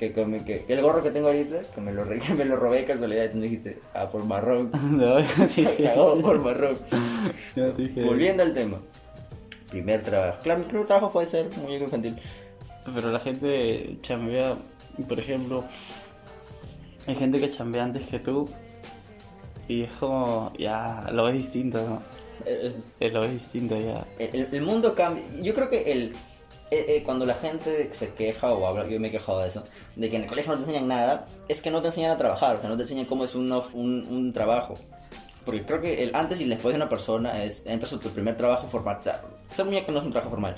que, 0.00 0.12
come- 0.12 0.44
que, 0.44 0.64
que 0.64 0.72
el 0.74 0.82
gorro 0.82 1.00
que 1.04 1.12
tengo 1.12 1.28
ahorita, 1.28 1.60
que 1.72 1.80
me 1.80 1.92
lo, 1.92 2.08
que 2.08 2.34
me 2.36 2.44
lo 2.44 2.56
robé 2.56 2.78
de 2.78 2.84
casualidad, 2.86 3.24
y 3.26 3.28
tú 3.28 3.36
me 3.36 3.44
dijiste, 3.44 3.78
ah, 3.94 4.08
por 4.10 4.24
marrón. 4.24 4.70
No, 4.90 5.20
yo 5.20 5.26
te 5.54 5.62
Me 5.62 5.70
dije, 5.70 5.84
cagó 5.84 6.20
por 6.20 6.40
marrón. 6.40 6.76
yo 7.54 7.72
te 7.72 7.82
dije, 7.82 8.02
Volviendo 8.02 8.42
al 8.42 8.52
tema. 8.52 8.78
Primer 9.70 10.02
trabajo. 10.02 10.38
Claro, 10.42 10.60
mi 10.60 10.66
primer 10.66 10.86
trabajo 10.86 11.12
puede 11.12 11.26
ser 11.26 11.46
muñeco 11.58 11.84
infantil. 11.84 12.16
Pero 12.94 13.10
la 13.12 13.20
gente 13.20 13.98
chambea, 14.02 14.54
por 15.08 15.18
ejemplo, 15.18 15.64
hay 17.06 17.14
gente 17.14 17.40
que 17.40 17.50
chambea 17.50 17.84
antes 17.84 18.06
que 18.06 18.18
tú, 18.18 18.48
y 19.66 19.82
es 19.82 19.92
como, 19.92 20.52
ya, 20.58 21.06
lo 21.12 21.24
ves 21.24 21.34
distinto, 21.36 21.78
¿no? 21.82 22.02
Es- 22.44 22.86
Eh, 23.00 23.10
Lo 23.10 23.20
ves 23.20 23.32
distinto 23.32 23.76
ya. 23.78 24.04
el, 24.18 24.48
el 24.52 24.62
mundo 24.62 24.94
cambia. 24.94 25.24
Yo 25.42 25.52
creo 25.54 25.68
que 25.68 25.90
el, 25.92 26.12
eh, 26.70 26.84
eh, 26.88 27.02
cuando 27.04 27.26
la 27.26 27.34
gente 27.34 27.88
se 27.92 28.14
queja 28.14 28.52
o 28.52 28.66
habla, 28.66 28.86
yo 28.88 29.00
me 29.00 29.08
he 29.08 29.10
quejado 29.10 29.40
de 29.40 29.48
eso, 29.48 29.64
de 29.96 30.08
que 30.08 30.16
en 30.16 30.22
el 30.22 30.28
colegio 30.28 30.52
no 30.52 30.58
te 30.58 30.64
enseñan 30.64 30.88
nada, 30.88 31.26
es 31.48 31.60
que 31.60 31.70
no 31.70 31.80
te 31.82 31.88
enseñan 31.88 32.12
a 32.12 32.16
trabajar, 32.16 32.56
o 32.56 32.60
sea, 32.60 32.68
no 32.68 32.76
te 32.76 32.82
enseñan 32.82 33.06
cómo 33.06 33.24
es 33.24 33.34
un, 33.34 33.50
un, 33.52 34.06
un 34.08 34.32
trabajo. 34.32 34.74
Porque 35.44 35.64
creo 35.64 35.80
que 35.80 36.02
el 36.04 36.14
antes 36.14 36.40
y 36.40 36.44
después 36.48 36.74
de 36.74 36.76
una 36.76 36.88
persona 36.90 37.42
es, 37.42 37.64
entras 37.66 37.92
a 37.94 37.98
tu 37.98 38.10
primer 38.10 38.36
trabajo 38.36 38.68
formal. 38.68 38.96
O 38.98 39.00
sea, 39.00 39.22
ser 39.50 39.64
muñeco 39.64 39.90
no 39.92 39.98
es 40.00 40.04
un 40.04 40.10
trabajo 40.12 40.30
formal. 40.30 40.56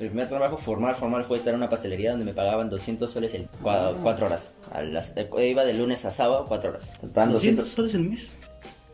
El 0.00 0.08
primer 0.08 0.28
trabajo 0.28 0.56
formal, 0.56 0.94
formal 0.94 1.24
fue 1.24 1.38
estar 1.38 1.52
en 1.52 1.58
una 1.58 1.68
pastelería 1.68 2.10
donde 2.12 2.24
me 2.24 2.32
pagaban 2.32 2.70
200 2.70 3.10
soles 3.10 3.34
el 3.34 3.48
cua- 3.62 3.96
cuatro 4.02 4.26
horas. 4.26 4.54
A 4.72 4.80
las- 4.82 5.12
eh, 5.16 5.28
iba 5.48 5.64
de 5.64 5.74
lunes 5.74 6.04
a 6.04 6.10
sábado, 6.12 6.44
cuatro 6.46 6.70
horas. 6.70 6.88
Pagaban 7.12 7.32
200. 7.32 7.64
¿200 7.64 7.74
soles 7.74 7.94
el 7.94 8.04
mes? 8.08 8.28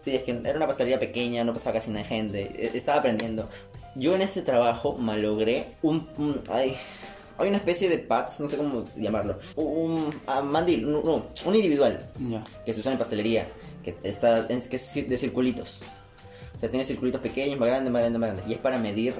Sí, 0.01 0.14
es 0.17 0.23
que 0.23 0.31
era 0.33 0.57
una 0.57 0.67
pastelería 0.67 0.99
pequeña, 0.99 1.45
no 1.45 1.53
pasaba 1.53 1.75
casi 1.75 1.90
nada 1.90 2.03
de 2.05 2.09
gente, 2.09 2.40
e- 2.59 2.71
estaba 2.77 2.99
aprendiendo. 2.99 3.49
Yo 3.95 4.14
en 4.14 4.23
ese 4.23 4.43
trabajo 4.43 4.97
malogré 4.97 5.67
un... 5.83 6.09
un- 6.17 6.40
ay, 6.51 6.75
hay 7.37 7.49
una 7.49 7.59
especie 7.59 7.88
de 7.90 7.99
pads, 7.99 8.40
no 8.40 8.49
sé 8.49 8.57
cómo 8.57 8.85
llamarlo. 8.97 9.38
Un 9.57 10.09
ah, 10.27 10.40
mandil, 10.40 10.90
no, 10.90 11.03
no, 11.03 11.27
un 11.45 11.55
individual 11.55 12.09
Ya. 12.19 12.43
que 12.64 12.73
se 12.73 12.81
usa 12.81 12.93
en 12.93 12.99
pastelería, 12.99 13.47
que, 13.83 13.95
está, 14.05 14.47
es, 14.49 14.69
que 14.69 14.77
es 14.77 14.95
de 15.09 15.19
circulitos. 15.19 15.81
O 16.57 16.59
sea, 16.61 16.71
tiene 16.71 16.85
circulitos 16.85 17.21
pequeños, 17.21 17.59
más 17.59 17.69
grandes, 17.69 17.93
más 17.93 18.01
grandes, 18.03 18.21
más 18.21 18.29
grandes. 18.31 18.47
Y 18.49 18.55
es 18.55 18.61
para 18.61 18.79
medir 18.79 19.14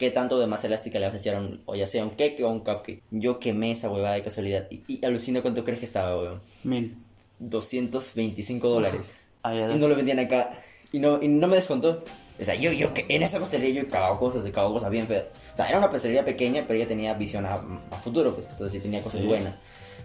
qué 0.00 0.10
tanto 0.10 0.38
de 0.40 0.46
masa 0.48 0.66
elástica 0.66 0.98
le 0.98 1.06
vas 1.06 1.14
a 1.14 1.18
echar 1.18 1.36
a 1.36 1.40
un, 1.40 1.60
o 1.66 1.76
ya 1.76 1.86
sea 1.86 2.02
un 2.02 2.10
cake 2.10 2.40
o 2.42 2.48
un 2.48 2.60
cupcake. 2.60 3.02
Yo 3.12 3.38
quemé 3.38 3.70
esa 3.70 3.88
huevada 3.90 4.14
de 4.16 4.22
casualidad. 4.24 4.66
Y, 4.70 4.82
y 4.88 5.04
alucino 5.04 5.42
cuánto 5.42 5.62
crees 5.62 5.78
que 5.78 5.84
estaba, 5.86 6.16
weón. 6.18 6.40
Mil. 6.64 6.96
225 7.38 8.68
dólares. 8.68 9.20
Ah, 9.42 9.54
Y 9.54 9.76
no 9.78 9.88
lo 9.88 9.94
vendían 9.94 10.18
acá. 10.18 10.58
Y 10.92 10.98
no, 10.98 11.22
y 11.22 11.28
no 11.28 11.46
me 11.46 11.56
descontó. 11.56 12.02
O 12.40 12.44
sea, 12.44 12.54
yo, 12.54 12.72
yo 12.72 12.88
en 12.96 13.22
esa 13.22 13.38
pastelería 13.38 13.82
yo 13.82 13.88
he 13.88 13.90
cagado 13.90 14.18
cosas, 14.18 14.44
he 14.46 14.50
cagado 14.50 14.72
cosas 14.72 14.90
bien 14.90 15.06
feas. 15.06 15.24
O 15.52 15.56
sea, 15.56 15.68
era 15.68 15.78
una 15.78 15.90
pastelería 15.90 16.24
pequeña, 16.24 16.64
pero 16.66 16.78
ella 16.78 16.88
tenía 16.88 17.14
visión 17.14 17.44
a, 17.46 17.54
a 17.90 17.96
futuro, 18.02 18.34
pues. 18.34 18.46
Entonces 18.48 18.72
sí 18.72 18.80
tenía 18.80 19.02
cosas 19.02 19.20
Sí. 19.20 19.26
buenas. 19.26 19.54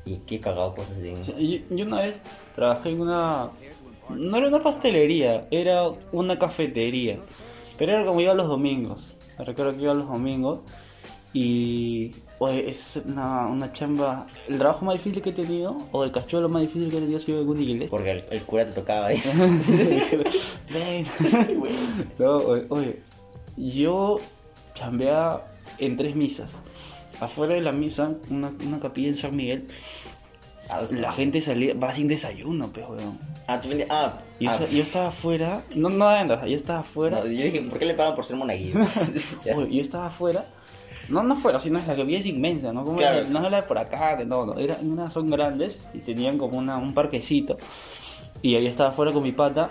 Y 0.05 0.19
he 0.29 0.39
cagado 0.39 0.75
cosas 0.75 1.01
bien. 1.01 1.15
Sí, 1.25 1.65
Yo, 1.69 1.75
yo 1.77 1.85
una 1.85 2.01
vez 2.01 2.19
trabajé 2.55 2.89
en 2.89 3.01
una... 3.01 3.49
No 4.09 4.37
era 4.37 4.47
una 4.49 4.61
pastelería, 4.61 5.47
era 5.49 5.87
una 6.11 6.37
cafetería. 6.37 7.17
Pero 7.77 7.93
era 7.93 8.05
como 8.05 8.21
iba 8.21 8.33
los 8.35 8.47
domingos. 8.47 9.14
Me 9.37 9.45
recuerdo 9.45 9.75
que 9.75 9.83
iba 9.83 9.93
los 9.93 10.07
domingos. 10.07 10.59
Y... 11.33 12.11
Oye, 12.39 12.69
es 12.69 12.97
una, 13.05 13.47
una 13.47 13.71
chamba... 13.73 14.25
El 14.47 14.57
trabajo 14.57 14.85
más 14.85 14.95
difícil 14.95 15.21
que 15.21 15.29
he 15.29 15.33
tenido, 15.33 15.77
o 15.91 16.03
el 16.03 16.11
cachuelo 16.11 16.49
más 16.49 16.61
difícil 16.61 16.89
que 16.89 16.97
he 16.97 16.99
tenido 16.99 17.17
ha 17.17 17.21
sido 17.21 17.41
en 17.41 17.47
una 17.49 17.61
iglesia. 17.61 17.89
Porque 17.89 18.11
el, 18.11 18.23
el 18.29 18.41
cura 18.43 18.65
te 18.65 18.73
tocaba 18.73 19.07
ahí. 19.07 19.21
Ven. 20.73 21.05
no, 22.19 22.35
oye, 22.37 22.65
oye, 22.69 22.99
yo 23.57 24.19
chambeaba 24.73 25.47
en 25.77 25.95
tres 25.97 26.15
misas. 26.15 26.57
afuera 27.21 27.53
de 27.53 27.61
la 27.61 27.71
misa, 27.71 28.11
una, 28.29 28.53
una 28.65 28.79
capilla 28.79 29.07
en 29.09 29.15
San 29.17 29.35
Miguel, 29.35 29.67
Ah, 30.69 30.81
la 30.89 31.13
gente 31.13 31.41
salía, 31.41 31.75
va 31.75 31.93
sin 31.93 32.07
desayuno, 32.07 32.69
pues, 32.73 32.87
weón. 32.89 33.19
Ah, 33.47 33.61
tú 33.61 33.69
vendías. 33.69 33.89
Ah, 33.91 34.19
Yo, 34.39 34.49
ah, 34.49 34.59
yo 34.71 34.81
estaba 34.83 35.07
afuera, 35.07 35.63
no, 35.75 35.89
no 35.89 36.07
adentro, 36.07 36.45
yo 36.47 36.55
estaba 36.55 36.79
afuera, 36.79 37.19
no, 37.19 37.25
yo 37.25 37.29
dije, 37.43 37.61
¿por 37.61 37.77
qué 37.79 37.85
le 37.85 37.93
pagan 37.93 38.15
por 38.15 38.25
ser 38.25 38.35
monaguillo? 38.37 38.79
Yo 39.69 39.81
estaba 39.81 40.07
afuera, 40.07 40.45
no, 41.09 41.21
no 41.23 41.35
fuera, 41.35 41.59
sino 41.59 41.77
es 41.79 41.87
la 41.87 41.95
capilla 41.95 42.17
es 42.19 42.25
inmensa, 42.25 42.73
¿no? 42.73 42.83
Como 42.83 42.97
Claro. 42.97 43.21
la- 43.21 43.29
no 43.29 43.45
es 43.45 43.51
la 43.51 43.61
de 43.61 43.67
por 43.67 43.77
acá, 43.77 44.17
que 44.17 44.25
no, 44.25 44.45
no, 44.45 44.57
era, 44.57 44.77
unas 44.81 45.13
son 45.13 45.29
grandes 45.29 45.87
y 45.93 45.99
tenían 45.99 46.37
como 46.37 46.57
una, 46.57 46.77
un 46.77 46.93
parquecito. 46.93 47.57
Y 48.41 48.55
ahí 48.55 48.65
estaba 48.67 48.89
afuera 48.89 49.11
con 49.13 49.23
mi 49.23 49.31
pata 49.31 49.69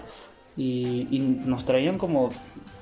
y, 0.56 1.08
y 1.10 1.18
nos 1.44 1.64
traían 1.64 1.98
como 1.98 2.30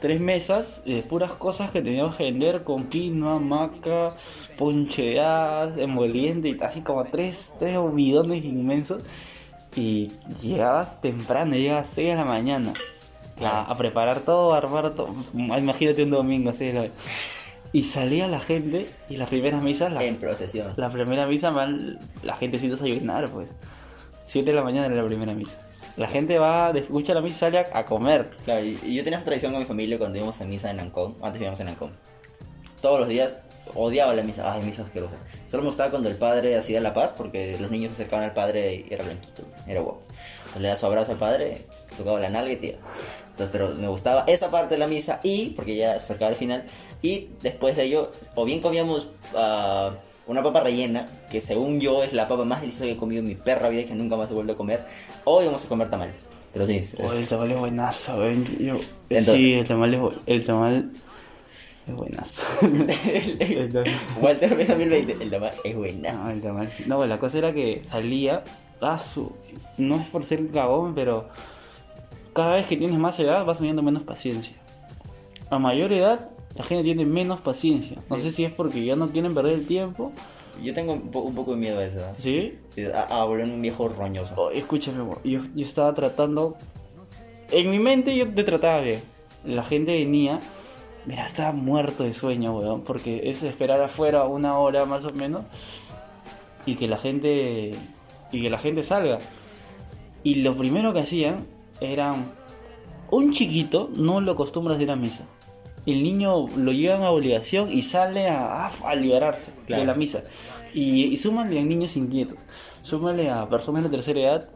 tres 0.01 0.21
mesas 0.21 0.83
de 0.85 1.03
puras 1.03 1.33
cosas 1.33 1.71
que 1.71 1.81
teníamos 1.81 2.17
que 2.17 2.25
vender 2.25 2.65
con 2.65 2.85
quinoa, 2.85 3.39
maca, 3.39 4.15
ponche 4.59 5.03
de 5.11 5.21
hadas, 5.21 5.79
emoliente 5.79 6.51
y 6.51 6.59
así 6.63 6.83
como 6.83 7.05
tres, 7.05 7.53
tres 7.59 7.79
bidones 7.95 8.45
inmensos. 8.45 9.03
Y 9.75 10.13
llegabas 10.43 11.01
temprano, 11.01 11.55
llegabas 11.55 11.91
a 11.91 11.95
6 11.95 12.09
de 12.11 12.17
la 12.17 12.25
mañana 12.25 12.73
a, 13.43 13.63
a 13.63 13.75
preparar 13.77 14.21
todo, 14.21 14.53
a 14.55 14.59
armar 14.59 14.95
todo. 14.95 15.15
Imagínate 15.35 16.03
un 16.03 16.11
domingo 16.11 16.51
así. 16.51 16.73
¿no? 16.73 16.85
Y 17.73 17.85
salía 17.85 18.29
la 18.29 18.41
gente 18.41 18.89
y 19.09 19.17
las 19.17 19.31
primeras 19.31 19.63
misas, 19.63 19.93
la, 19.93 20.05
En 20.05 20.17
procesión. 20.17 20.75
la 20.77 20.91
primera 20.91 21.27
misa, 21.27 21.51
man, 21.51 21.99
la 22.23 22.37
gente 22.37 22.59
sin 22.59 22.71
desayunar, 22.71 23.31
pues. 23.31 23.49
7 24.27 24.51
de 24.51 24.55
la 24.57 24.63
mañana 24.63 24.87
era 24.87 24.97
la 24.97 25.07
primera 25.07 25.33
misa. 25.35 25.59
La 25.97 26.07
gente 26.09 26.39
va, 26.39 26.71
escucha 26.71 27.13
la 27.15 27.21
misa 27.21 27.37
y 27.37 27.39
sale 27.39 27.59
a, 27.59 27.79
a 27.79 27.85
comer. 27.87 28.31
Claro, 28.45 28.65
y, 28.65 28.79
y 28.83 28.95
yo 28.95 29.05
tenía 29.05 29.17
esa 29.19 29.25
tradición 29.27 29.53
con 29.53 29.61
mi 29.61 29.67
familia 29.67 29.99
cuando 29.99 30.17
íbamos 30.19 30.41
a 30.41 30.45
misa 30.45 30.71
en 30.71 30.81
Ancón. 30.81 31.17
Antes 31.23 31.35
vivíamos 31.35 31.61
en 31.61 31.69
Ancón. 31.69 31.93
Todos 32.81 33.01
los 33.01 33.09
días 33.09 33.39
odiaba 33.75 34.15
la 34.15 34.23
misa. 34.23 34.53
Ay, 34.53 34.63
misa 34.63 34.83
asquerosa. 34.83 35.17
Solo 35.47 35.63
me 35.63 35.69
gustaba 35.69 35.91
cuando 35.91 36.09
el 36.09 36.17
padre 36.17 36.57
hacía 36.57 36.81
la 36.81 36.93
paz 36.95 37.13
porque 37.17 37.57
los 37.61 37.71
niños 37.71 37.93
se 37.93 38.03
acercaban 38.03 38.25
al 38.27 38.35
padre 38.35 38.85
y 38.89 38.93
era 38.93 39.05
blanquito. 39.05 39.43
Era 39.67 39.81
guapo. 39.81 40.03
Entonces 40.39 40.63
le 40.63 40.69
da 40.69 40.77
su 40.77 40.87
abrazo 40.87 41.13
al 41.13 41.19
padre, 41.19 41.63
tocaba 41.97 42.21
la 42.21 42.29
nalga 42.29 42.53
y 42.53 42.57
tía. 42.57 42.75
Entonces, 43.31 43.49
pero 43.53 43.75
me 43.75 43.89
gustaba 43.89 44.25
esa 44.27 44.51
parte 44.51 44.75
de 44.75 44.79
la 44.79 44.87
misa 44.87 45.21
y, 45.23 45.51
porque 45.51 45.75
ya 45.77 45.93
se 45.93 45.99
acercaba 45.99 46.31
el 46.31 46.37
final, 46.37 46.65
y 47.01 47.31
después 47.41 47.75
de 47.77 47.85
ello, 47.85 48.13
o 48.35 48.45
bien 48.45 48.61
comíamos 48.61 49.09
ah, 49.35 49.93
una 50.27 50.43
papa 50.43 50.61
rellena, 50.61 51.07
que 51.31 51.41
según 51.41 51.81
yo 51.81 52.03
es 52.05 52.13
la 52.13 52.29
papa 52.29 52.45
más 52.45 52.61
deliciosa 52.61 52.85
que 52.85 52.93
he 52.93 52.97
comido 52.99 53.21
en 53.23 53.29
mi 53.29 53.35
perra 53.35 53.71
vida 53.71 53.81
y 53.81 53.85
que 53.87 53.95
nunca 53.95 54.17
más 54.17 54.31
he 54.31 54.35
vuelto 54.35 54.53
a 54.53 54.57
comer, 54.57 54.85
o 55.25 55.41
íbamos 55.43 55.65
a 55.65 55.69
comer 55.69 55.89
tamal. 55.89 56.13
Pero 56.53 56.67
sí, 56.67 56.77
es- 56.77 56.95
Oh, 57.03 57.11
el 57.11 57.27
tamal 57.27 57.51
es 57.51 57.59
buenazo, 57.59 58.19
ven. 58.19 58.45
Yo, 58.59 58.75
Entonces- 59.09 59.35
sí, 59.35 59.55
el 59.55 59.67
tamal 59.67 59.95
es, 59.95 60.01
el 60.27 60.45
tamal 60.45 60.91
es 61.87 61.95
buenazo. 61.95 62.43
Walter 64.21 64.57
B 64.57 64.65
2020, 64.67 65.23
el 65.25 65.31
tamal 65.31 65.53
es 65.65 65.77
buenazo. 65.77 66.53
No, 66.53 66.63
el 66.63 66.71
sí. 66.71 66.85
No, 66.87 67.07
la 67.07 67.19
cosa 67.19 67.39
era 67.39 67.53
que 67.53 67.83
salía, 67.85 68.45
ah, 68.81 68.99
su- 68.99 69.33
no 69.79 69.97
es 69.97 70.07
por 70.09 70.25
ser 70.25 70.49
cagón, 70.51 70.95
pero 70.95 71.29
cada 72.33 72.55
vez 72.57 72.67
que 72.67 72.77
tienes 72.77 72.99
más 72.99 73.19
edad 73.21 73.45
vas 73.45 73.59
teniendo 73.59 73.83
menos 73.83 74.03
paciencia. 74.03 74.57
A 75.51 75.59
mayor 75.59 75.93
edad, 75.93 76.31
la 76.57 76.65
gente 76.65 76.85
tiene 76.85 77.05
menos 77.05 77.41
paciencia. 77.41 77.97
No 78.09 78.17
Sí. 78.17 78.23
sé 78.23 78.33
si 78.33 78.45
es 78.45 78.53
porque 78.53 78.85
ya 78.85 78.97
no 78.97 79.09
quieren 79.09 79.35
perder 79.35 79.55
el 79.55 79.67
tiempo, 79.67 80.13
Yo 80.63 80.75
tengo 80.75 80.93
un, 80.93 81.11
po- 81.11 81.21
un 81.23 81.35
poco 81.35 81.53
de 81.53 81.57
miedo 81.57 81.79
a 81.79 81.85
eso. 81.85 82.01
¿sí? 82.19 82.59
Sí, 82.69 82.85
a, 82.85 83.03
a 83.05 83.25
volverme 83.25 83.55
un 83.55 83.63
viejo 83.63 83.89
roñoso. 83.89 84.35
Oh, 84.37 84.51
escúchame, 84.51 84.99
yo, 85.25 85.41
yo 85.55 85.65
estaba 85.65 85.95
tratando. 85.95 86.57
En 87.51 87.71
mi 87.71 87.79
mente 87.79 88.15
yo 88.15 88.29
te 88.29 88.45
trataba 88.45 88.81
bien. 88.81 89.01
La 89.47 89.63
gente 89.63 89.93
venía. 89.93 90.41
Mira, 91.07 91.27
estaba 91.27 91.53
muerto 91.53 92.05
de 92.05 92.13
sueño, 92.15 92.57
weón. 92.57 92.83
Porque 92.83 93.29
es 93.31 93.43
esperar 93.43 93.81
afuera 93.83 94.25
una 94.25 94.59
hora 94.59 94.85
más 94.87 95.05
o 95.05 95.13
menos. 95.15 95.45
Y 96.67 96.77
que 96.77 96.87
la 96.87 96.97
gente. 96.99 97.73
Y 98.31 98.43
que 98.43 98.51
la 98.51 98.59
gente 98.59 98.83
salga. 98.83 99.19
Y 100.23 100.37
lo 100.37 100.55
primero 100.57 100.93
que 100.93 101.01
hacían 101.01 101.47
era. 101.81 102.15
Un 103.11 103.33
chiquito 103.33 103.91
no 103.95 104.21
lo 104.21 104.33
acostumbra 104.33 104.75
a 104.77 104.81
ir 104.83 104.91
a 104.91 104.97
misa. 104.97 105.25
El 105.85 106.03
niño 106.03 106.47
lo 106.57 106.73
llevan 106.73 107.03
a 107.03 107.11
obligación 107.11 107.71
y 107.73 107.83
sale 107.83 108.29
a, 108.29 108.67
a, 108.67 108.71
a 108.85 108.95
liberarse 108.95 109.51
Claro. 109.67 109.83
de 109.83 109.87
la 109.87 109.95
misa. 109.95 110.23
Y, 110.73 111.05
y 111.07 111.17
súmale 111.19 111.59
a 111.59 111.63
niños 111.65 111.97
inquietos. 111.97 112.39
Súmale 112.83 113.29
a 113.29 113.47
personas 113.49 113.83
de 113.83 113.89
tercera 113.91 114.21
edad 114.21 114.49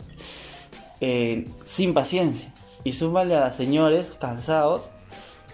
eh, 1.01 1.47
sin 1.67 1.93
paciencia. 1.93 2.53
Y 2.85 2.93
súmale 2.93 3.35
a 3.37 3.53
señores 3.53 4.13
cansados 4.21 4.89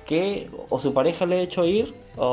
que 0.07 0.49
o 0.71 0.79
su 0.79 0.93
pareja 0.93 1.27
le 1.27 1.37
ha 1.37 1.41
hecho 1.41 1.65
ir 1.65 1.95
o, 2.17 2.25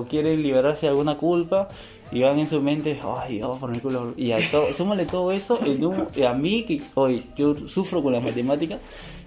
o 0.00 0.04
quieren 0.08 0.42
liberarse 0.42 0.86
de 0.86 0.90
alguna 0.90 1.16
culpa 1.18 1.68
y 2.10 2.20
van 2.22 2.38
en 2.38 2.46
su 2.48 2.60
mente, 2.60 3.00
ay 3.02 3.36
Dios, 3.38 3.58
por 3.58 3.70
mi 3.70 3.78
culo. 3.80 4.12
Y 4.16 4.32
a 4.32 4.38
todo, 4.50 4.72
súmale 4.76 5.06
todo 5.06 5.32
eso 5.32 5.58
en 5.64 5.84
un- 5.84 6.06
y 6.14 6.22
a 6.22 6.32
mí, 6.34 6.64
que 6.64 6.82
hoy 6.94 7.24
yo 7.36 7.54
sufro 7.68 8.02
con 8.02 8.12
las 8.12 8.22
matemáticas 8.22 8.80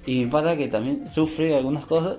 y 0.06 0.20
mi 0.20 0.26
pata 0.28 0.56
que 0.56 0.68
también 0.68 1.10
sufre 1.10 1.48
de 1.48 1.58
algunas 1.58 1.86
cosas 1.86 2.18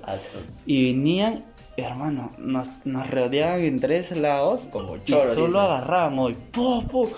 y 0.67 0.93
venían, 0.93 1.45
hermano, 1.77 2.31
nos, 2.39 2.67
nos 2.85 3.09
rodeaban 3.11 3.61
en 3.63 3.79
tres 3.81 4.17
lados 4.17 4.67
Como 4.73 4.97
y 4.97 5.13
solo 5.35 5.61
agarraban 5.61 6.19
hoy, 6.19 6.35
po, 6.53 6.83
po. 6.83 7.09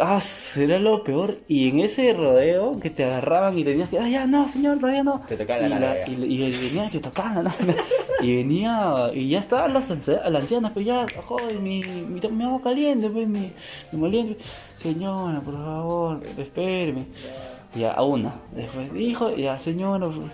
Ah, 0.00 0.20
será 0.22 0.78
lo 0.78 1.04
peor. 1.04 1.34
Y 1.46 1.68
en 1.68 1.80
ese 1.80 2.12
rodeo 2.14 2.80
que 2.80 2.88
te 2.88 3.04
agarraban 3.04 3.58
y 3.58 3.64
tenías 3.64 3.90
que, 3.90 3.98
ah, 3.98 4.08
ya 4.08 4.26
no, 4.26 4.48
señor, 4.48 4.78
todavía 4.78 5.02
no. 5.04 5.20
Te 5.28 5.36
tocaban 5.36 5.68
la 5.68 5.76
y, 5.76 5.80
nalga, 5.80 6.06
ya. 6.06 6.12
y, 6.12 6.24
y, 6.24 6.44
y 6.44 6.50
venía 6.50 6.88
que 6.90 6.98
tocaban 6.98 7.34
la 7.34 7.42
nalga. 7.42 7.74
y 8.22 8.36
venía, 8.36 9.10
y 9.14 9.28
ya 9.28 9.38
estaban 9.38 9.74
las, 9.74 9.90
las 9.90 10.34
ancianas, 10.42 10.72
pero 10.72 10.86
ya, 10.86 11.06
joder, 11.26 11.58
mi, 11.60 11.82
mi, 11.82 12.20
mi 12.30 12.44
agua 12.44 12.60
caliente, 12.62 13.10
pues, 13.10 13.28
mi, 13.28 13.52
mi 13.92 13.98
moliente. 13.98 14.42
Señora, 14.76 15.40
por 15.42 15.54
favor, 15.54 16.20
espéreme. 16.38 17.04
Ya, 17.74 17.92
a 17.92 18.02
una. 18.02 18.34
Después, 18.52 18.88
hijo, 18.96 19.36
ya, 19.36 19.58
señora. 19.58 20.06
por- 20.06 20.30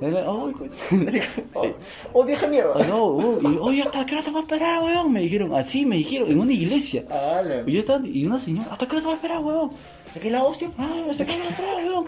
Oh, 1.54 1.66
oh, 2.12 2.24
vieja 2.24 2.46
mierda. 2.48 2.72
Ay, 2.76 2.84
no, 2.88 3.38
y, 3.42 3.56
oye, 3.60 3.82
¿hasta 3.82 4.04
qué 4.04 4.14
hora 4.14 4.24
te 4.24 4.30
vas 4.30 4.36
a 4.38 4.40
esperar, 4.40 4.82
weón? 4.82 5.12
Me 5.12 5.20
dijeron, 5.22 5.54
así 5.54 5.86
me 5.86 5.96
dijeron, 5.96 6.30
en 6.30 6.38
una 6.40 6.52
iglesia. 6.52 7.04
Ah, 7.10 7.40
la- 7.44 7.62
Y 7.66 7.72
yo 7.72 7.80
estaba, 7.80 8.06
y 8.06 8.26
una 8.26 8.38
señora, 8.38 8.68
¿hasta 8.70 8.86
qué 8.86 8.92
hora 8.96 9.00
te 9.00 9.06
vas 9.06 9.12
a 9.14 9.16
esperar, 9.16 9.38
weón? 9.44 9.70
Saqué 10.10 10.30
la 10.30 10.44
hostia. 10.44 10.68
Ah, 10.78 11.06
¿hasta 11.10 11.24
qué 11.24 11.32
hora 11.32 11.42
te 11.42 11.48
vas 11.48 11.58
a 11.58 11.62
esperar, 11.62 11.76
weón? 11.86 12.04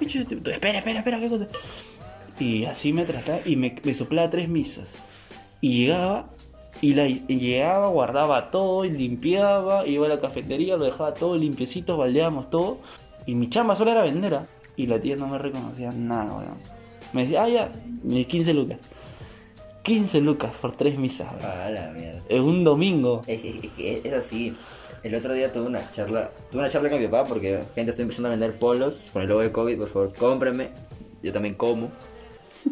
Espera, 0.55 0.79
espera, 0.79 0.99
espera, 0.99 1.21
qué 1.21 1.29
cosa. 1.29 1.47
Y 2.39 2.65
así 2.67 2.93
me 2.93 3.05
trataba, 3.05 3.39
y 3.45 3.57
me, 3.57 3.75
me 3.83 3.95
soplaba 3.95 4.29
tres 4.31 4.49
misas. 4.49 4.95
Y 5.61 5.79
llegaba, 5.87 6.27
y, 6.83 6.95
la, 6.95 7.09
y 7.09 7.21
llegaba, 7.27 7.89
guardaba 7.89 8.51
todo, 8.51 8.85
y 8.85 8.91
limpiaba, 8.91 9.87
iba 9.87 10.07
a 10.07 10.11
la 10.11 10.21
cafetería, 10.21 10.77
lo 10.77 10.85
dejaba 10.85 11.15
todo 11.15 11.37
limpiecito, 11.37 11.97
baldeábamos 11.97 12.51
todo. 12.51 12.79
Y 13.27 13.35
mi 13.35 13.49
chamba 13.51 13.75
solo 13.77 13.91
era 13.93 14.03
vender, 14.03 14.35
¿ah? 14.35 14.47
Y 14.77 14.87
la 14.87 15.01
tía 15.01 15.17
no 15.17 15.27
me 15.27 15.39
reconocía 15.39 15.91
nada, 15.91 16.33
weón. 16.37 16.78
Me 17.13 17.23
decía, 17.23 17.43
ah, 17.45 17.49
ya, 17.49 17.69
me 18.03 18.25
15 18.25 18.55
lucas. 18.55 18.79
15 19.83 20.21
lucas 20.21 20.53
por 20.61 20.77
tres 20.77 20.99
misas. 20.99 21.29
Ah, 21.43 21.71
la 21.73 21.91
mierda. 21.93 22.21
En 22.29 22.43
un 22.43 22.63
domingo. 22.65 23.23
Es, 23.27 23.43
es- 23.45 23.65
es 23.65 23.71
que 23.73 24.03
es 24.05 24.13
así. 24.13 24.55
El 25.03 25.15
otro 25.15 25.33
día 25.33 25.53
tuve 25.53 25.67
una 25.67 25.89
charla, 25.91 26.31
tuve 26.51 26.61
una 26.63 26.69
charla 26.71 26.91
con 26.91 27.01
mi 27.01 27.07
papá 27.07 27.27
porque 27.29 27.61
gente 27.75 27.91
estoy 27.91 28.03
empezando 28.03 28.29
a 28.29 28.31
vender 28.33 28.53
polos 28.59 29.11
con 29.13 29.23
el 29.23 29.29
logo 29.29 29.41
de 29.41 29.53
COVID, 29.53 29.79
por 29.79 29.89
favor, 29.89 30.15
cómprenme. 30.15 30.69
Yo 31.23 31.33
también 31.33 31.55
como. 31.55 31.89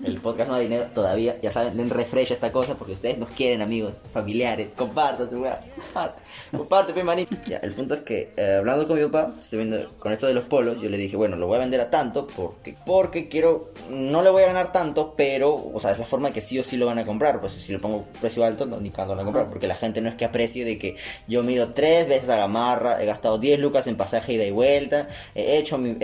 El 0.05 0.21
podcast 0.21 0.49
no 0.49 0.55
da 0.55 0.61
dinero 0.61 0.87
todavía, 0.95 1.39
ya 1.43 1.51
saben, 1.51 1.77
den 1.77 1.91
refresh 1.91 2.31
a 2.31 2.35
esta 2.35 2.53
cosa 2.53 2.75
porque 2.77 2.93
ustedes 2.93 3.19
nos 3.19 3.31
quieren, 3.31 3.63
amigos, 3.63 4.03
familiares. 4.13 4.69
Compartan. 4.77 5.29
Comparte, 5.29 6.23
comparte, 6.51 7.05
manito. 7.05 7.37
Ya, 7.47 7.59
el 7.59 7.75
punto 7.75 7.95
es 7.95 8.01
que 8.01 8.33
eh, 8.37 8.57
hablando 8.59 8.87
con 8.87 8.99
mi 8.99 9.05
papá, 9.07 9.33
estoy 9.39 9.59
viendo 9.59 9.91
con 9.99 10.13
esto 10.13 10.27
de 10.27 10.35
los 10.35 10.45
polos, 10.45 10.81
yo 10.81 10.89
le 10.89 10.97
dije, 10.97 11.17
bueno, 11.17 11.37
lo 11.37 11.47
voy 11.47 11.57
a 11.57 11.61
vender 11.61 11.81
a 11.81 11.91
tanto 11.91 12.27
porque 12.27 12.77
porque 12.85 13.29
quiero 13.29 13.69
no 13.91 14.23
le 14.23 14.31
voy 14.31 14.43
a 14.43 14.47
ganar 14.47 14.73
tanto, 14.73 15.15
pero 15.17 15.55
o 15.55 15.81
sea, 15.81 15.93
es 15.93 15.99
la 15.99 16.07
forma 16.07 16.31
que 16.31 16.41
sí 16.41 16.59
o 16.59 16.65
sí 16.65 16.77
lo 16.77 16.87
van 16.87 16.99
a 16.99 17.05
comprar, 17.05 17.41
pues 17.41 17.53
si 17.53 17.73
le 17.73 17.79
pongo 17.79 18.05
precio 18.21 18.45
alto, 18.45 18.67
no, 18.67 18.81
ni 18.81 18.91
cuando 18.91 19.15
lo 19.15 19.19
van 19.19 19.25
a 19.25 19.27
comprar, 19.27 19.51
porque 19.51 19.67
la 19.67 19.75
gente 19.75 20.01
no 20.01 20.09
es 20.09 20.15
que 20.15 20.25
aprecie 20.25 20.65
de 20.65 20.79
que 20.79 20.97
yo 21.29 21.43
mido 21.43 21.73
tres 21.73 22.09
veces 22.09 22.29
a 22.29 22.37
Gamarra, 22.37 23.03
he 23.03 23.07
gastado 23.07 23.39
10 23.39 23.61
lucas 23.61 23.87
en 23.87 23.97
pasaje 23.97 24.35
ida 24.35 24.45
y 24.45 24.51
vuelta, 24.51 25.09
he 25.35 25.59
hecho 25.59 25.79
mi 25.79 25.97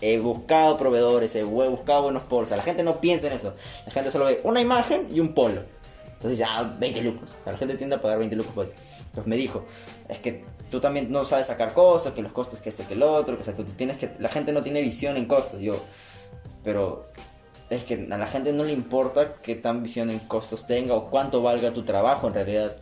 He 0.00 0.18
buscado 0.18 0.76
proveedores, 0.76 1.34
he 1.36 1.44
bu- 1.44 1.70
buscado 1.70 2.02
buenos 2.02 2.22
polos. 2.24 2.48
O 2.48 2.50
sea, 2.50 2.56
la 2.58 2.62
gente 2.62 2.82
no 2.82 3.00
piensa 3.00 3.26
en 3.28 3.32
eso. 3.32 3.54
La 3.86 3.92
gente 3.92 4.10
solo 4.10 4.26
ve 4.26 4.40
una 4.44 4.60
imagen 4.60 5.08
y 5.10 5.20
un 5.20 5.32
polo. 5.34 5.62
Entonces 6.14 6.38
ya, 6.38 6.62
20 6.78 7.02
lucas. 7.02 7.34
O 7.40 7.44
sea, 7.44 7.52
la 7.52 7.58
gente 7.58 7.76
tiende 7.76 7.96
a 7.96 8.02
pagar 8.02 8.18
20 8.18 8.36
lucas 8.36 8.52
por 8.54 8.64
eso. 8.66 8.74
Entonces 9.06 9.26
me 9.26 9.36
dijo, 9.36 9.64
es 10.08 10.18
que 10.18 10.44
tú 10.70 10.80
también 10.80 11.10
no 11.10 11.24
sabes 11.24 11.46
sacar 11.46 11.72
costos, 11.72 12.12
que 12.12 12.20
los 12.22 12.32
costos 12.32 12.60
que 12.60 12.68
esto 12.68 12.84
que 12.86 12.94
el 12.94 13.02
otro, 13.02 13.36
que, 13.36 13.42
o 13.42 13.44
sea, 13.44 13.54
que 13.54 13.64
tú 13.64 13.72
tienes 13.72 13.96
que... 13.96 14.10
La 14.18 14.28
gente 14.28 14.52
no 14.52 14.62
tiene 14.62 14.82
visión 14.82 15.16
en 15.16 15.26
costos. 15.26 15.60
Yo, 15.60 15.76
pero 16.62 17.06
es 17.70 17.84
que 17.84 18.06
a 18.10 18.16
la 18.18 18.26
gente 18.26 18.52
no 18.52 18.64
le 18.64 18.72
importa 18.72 19.34
qué 19.42 19.54
tan 19.54 19.82
visión 19.82 20.10
en 20.10 20.18
costos 20.20 20.66
tenga 20.66 20.94
o 20.94 21.08
cuánto 21.10 21.42
valga 21.42 21.72
tu 21.72 21.84
trabajo 21.84 22.28
en 22.28 22.34
realidad. 22.34 22.76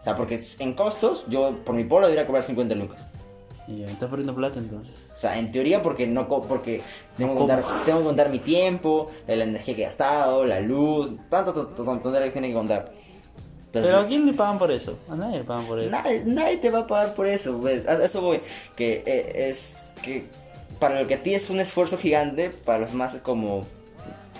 O 0.00 0.02
sea, 0.02 0.16
porque 0.16 0.40
en 0.60 0.72
costos, 0.72 1.24
yo 1.28 1.58
por 1.64 1.74
mi 1.74 1.84
polo 1.84 2.06
debería 2.06 2.26
cobrar 2.26 2.42
50 2.44 2.74
lucas. 2.74 3.02
Y 3.68 3.72
me 3.72 3.92
estás 3.92 4.08
perdiendo 4.10 4.34
plata 4.34 4.58
entonces. 4.58 4.94
O 5.14 5.18
sea, 5.18 5.38
en 5.38 5.52
teoría 5.52 5.80
porque 5.82 6.06
no 6.06 6.26
co- 6.26 6.42
porque 6.42 6.80
tengo, 7.16 7.34
No 7.34 7.34
que 7.34 7.38
contar, 7.46 7.64
tengo 7.84 7.98
que 8.00 8.04
contar 8.04 8.30
mi 8.30 8.38
tiempo, 8.40 9.10
la 9.28 9.44
energía 9.44 9.74
que 9.76 9.82
he 9.82 9.84
gastado, 9.84 10.44
la 10.44 10.60
luz, 10.60 11.12
tantas 11.28 11.54
to- 11.54 11.66
to- 11.68 11.84
tonterías 11.84 12.24
que 12.24 12.30
tienen 12.32 12.50
que 12.50 12.56
contar. 12.56 12.92
Entonces, 13.66 13.88
Pero 13.92 13.98
¿a 14.04 14.06
quién 14.08 14.26
le 14.26 14.32
pagan 14.32 14.58
por 14.58 14.72
eso? 14.72 14.98
A 15.08 15.14
nadie 15.14 15.38
le 15.38 15.44
pagan 15.44 15.64
por 15.66 15.78
eso. 15.78 15.90
Nadie, 15.90 16.22
nadie 16.26 16.56
te 16.56 16.70
va 16.70 16.80
a 16.80 16.86
pagar 16.88 17.14
por 17.14 17.28
eso, 17.28 17.56
pues. 17.58 17.86
A 17.86 18.04
eso 18.04 18.20
voy. 18.20 18.40
Que 18.74 19.04
eh, 19.06 19.48
es 19.50 19.84
que 20.02 20.24
para 20.80 21.00
lo 21.00 21.06
que 21.06 21.14
a 21.14 21.22
ti 21.22 21.34
es 21.34 21.50
un 21.50 21.60
esfuerzo 21.60 21.96
gigante, 21.96 22.50
para 22.50 22.78
los 22.80 22.90
demás 22.90 23.14
es 23.14 23.20
como 23.20 23.64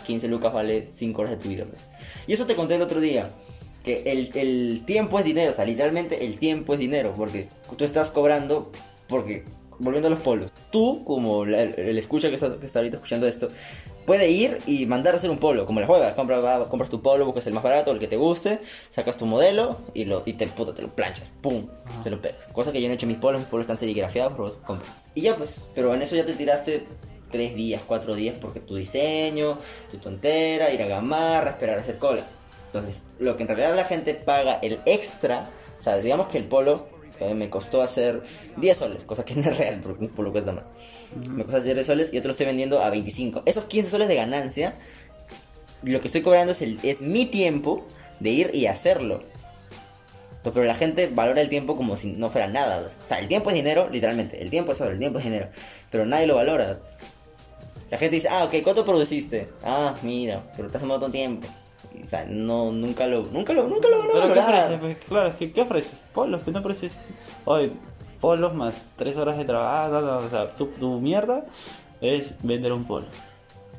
15 0.04 0.26
lucas 0.26 0.52
vale 0.52 0.85
5 0.85 1.20
horas 1.22 1.33
de 1.33 1.37
tu 1.42 1.48
vida, 1.48 1.64
pues. 1.70 1.87
Y 2.26 2.33
eso 2.33 2.46
te 2.46 2.56
conté 2.56 2.74
el 2.74 2.83
otro 2.83 2.98
día. 3.00 3.30
Que 3.85 4.02
el, 4.11 4.30
el 4.35 4.83
tiempo 4.85 5.18
es 5.20 5.24
dinero, 5.24 5.52
o 5.52 5.54
sea, 5.54 5.64
literalmente 5.64 6.24
el 6.24 6.38
tiempo 6.38 6.74
es 6.74 6.80
dinero, 6.80 7.14
porque 7.16 7.48
tú 7.76 7.85
estás 7.85 8.11
cobrando, 8.11 8.70
porque, 9.10 9.44
volviendo 9.78 10.06
a 10.08 10.10
los 10.10 10.20
polos, 10.20 10.50
tú, 10.70 11.04
como 11.04 11.44
la- 11.44 11.62
el, 11.62 11.98
escucha 11.98 12.28
que 12.28 12.36
está, 12.36 12.58
que 12.58 12.66
está 12.66 12.78
ahorita 12.78 12.96
escuchando 12.96 13.26
esto, 13.26 13.48
puede 14.06 14.30
ir 14.30 14.58
y 14.66 14.86
mandar 14.86 15.14
a 15.14 15.16
hacer 15.18 15.30
un 15.30 15.38
polo, 15.38 15.66
como 15.66 15.80
la 15.80 15.86
juega. 15.86 16.14
Compras, 16.14 16.68
compras 16.68 16.90
tu 16.90 17.00
polo, 17.02 17.26
buscas 17.26 17.46
el 17.46 17.52
más 17.52 17.62
barato, 17.62 17.90
el 17.92 17.98
que 17.98 18.08
te 18.08 18.16
guste, 18.16 18.60
sacas 18.88 19.16
tu 19.16 19.26
modelo 19.26 19.76
y, 19.94 20.04
lo, 20.06 20.22
y 20.26 20.32
te, 20.34 20.46
puta, 20.46 20.72
te 20.74 20.82
lo 20.82 20.88
planchas, 20.88 21.30
pum, 21.42 21.66
te 22.02 22.10
lo 22.10 22.20
pegas. 22.20 22.46
Cosa 22.52 22.72
que 22.72 22.80
yo 22.80 22.88
no 22.88 22.92
he 22.92 22.94
hecho 22.94 23.06
mis 23.06 23.18
polos, 23.18 23.40
mis 23.40 23.48
polos 23.48 23.64
están 23.64 23.78
serigrafiados, 23.78 24.32
pero 24.36 24.62
compra. 24.66 24.88
Y 25.14 25.20
ya 25.22 25.36
pues, 25.36 25.62
pero 25.74 25.94
en 25.94 26.02
eso 26.02 26.16
ya 26.16 26.24
te 26.26 26.32
tiraste 26.34 26.84
tres 27.30 27.54
días, 27.54 27.82
cuatro 27.86 28.14
días, 28.14 28.34
porque 28.40 28.58
tu 28.60 28.74
diseño, 28.74 29.58
tu 29.90 29.98
tontera, 29.98 30.72
ir 30.72 30.82
a 30.82 30.86
gamarra, 30.86 31.50
esperar 31.50 31.78
a 31.78 31.82
hacer 31.82 31.98
cola. 31.98 32.22
Entonces, 32.66 33.04
lo 33.18 33.36
que 33.36 33.42
en 33.42 33.48
realidad 33.48 33.74
la 33.76 33.84
gente 33.84 34.14
paga 34.14 34.58
el 34.62 34.80
extra, 34.86 35.44
o 35.78 35.82
sea, 35.82 35.96
digamos 35.98 36.28
que 36.28 36.38
el 36.38 36.44
polo 36.44 36.86
eh, 37.20 37.35
me 37.35 37.50
costó 37.50 37.83
hacer 37.83 38.22
10 38.56 38.76
soles, 38.76 39.04
cosa 39.04 39.24
que 39.24 39.35
no 39.35 39.50
es 39.50 39.56
real, 39.56 39.80
porque 39.83 40.04
un 40.04 40.11
polo 40.11 40.33
cuesta 40.33 40.52
más. 40.52 40.70
Me 41.28 41.44
costó 41.44 41.59
hacer 41.59 41.74
10 41.74 41.87
soles 41.87 42.09
y 42.12 42.20
te 42.20 42.26
lo 42.26 42.33
estoy 42.33 42.46
vendiendo 42.46 42.83
a 42.83 42.90
25. 42.90 43.42
Esos 43.46 43.64
15 43.64 43.90
soles 43.90 44.09
de 44.09 44.16
ganancia, 44.16 44.74
lo 45.83 46.00
que 46.00 46.09
estoy 46.09 46.22
cobrando 46.22 46.52
es, 46.52 46.62
el, 46.62 46.78
es 46.83 47.00
mi 47.00 47.26
tiempo 47.26 47.87
de 48.20 48.30
ir 48.30 48.50
y 48.54 48.66
hacerlo. 48.66 49.22
Pero 50.42 50.64
la 50.64 50.74
gente 50.74 51.06
valora 51.12 51.42
el 51.42 51.50
tiempo 51.50 51.76
como 51.76 51.96
si 51.96 52.12
no 52.12 52.30
fuera 52.30 52.48
nada. 52.48 52.87
O 52.87 52.88
sea, 52.88 53.18
el 53.18 53.28
tiempo 53.28 53.50
es 53.50 53.56
dinero, 53.56 53.90
literalmente. 53.90 54.40
El 54.40 54.48
tiempo 54.48 54.72
es 54.72 54.80
oro, 54.80 54.90
el 54.90 54.98
tiempo 54.98 55.18
es 55.18 55.24
dinero. 55.24 55.48
Pero 55.90 56.06
nadie 56.06 56.26
lo 56.26 56.37
valora. 56.37 56.80
La 57.90 57.98
gente 57.98 58.16
dice, 58.16 58.28
ah, 58.30 58.44
ok, 58.44 58.54
¿cuánto 58.62 58.85
produciste? 58.85 59.48
Ah, 59.62 59.94
mira, 60.02 60.42
pero 60.56 60.68
te 60.68 60.76
has 60.76 60.80
tomado 60.80 61.00
tanto 61.00 61.12
tiempo. 61.12 61.46
O 62.05 62.09
sea, 62.09 62.24
no, 62.26 62.72
nunca 62.72 63.07
lo, 63.07 63.22
nunca 63.26 63.53
lo, 63.53 63.68
nunca 63.68 63.88
lo 63.88 63.98
van 63.98 64.09
a 64.09 64.12
¿Pero 64.12 64.35
qué 64.35 64.40
ofreces? 64.40 64.81
Pues, 64.81 64.96
claro, 65.09 65.38
que 65.38 65.53
¿qué 65.53 65.61
ofreces? 65.62 66.05
Polos, 66.14 66.42
que 66.42 66.50
no 66.50 66.59
ofreces. 66.61 66.96
Oye, 67.44 67.70
polos 68.20 68.55
más 68.55 68.83
tres 68.96 69.16
horas 69.16 69.37
de 69.38 69.44
trabajo. 69.44 69.92
no, 69.92 70.00
no, 70.00 70.16
o 70.18 70.29
sea, 70.29 70.55
tu, 70.55 70.66
tu 70.66 71.00
mierda 71.00 71.44
es 72.00 72.35
vender 72.42 72.72
un 72.72 72.85
polo. 72.85 73.07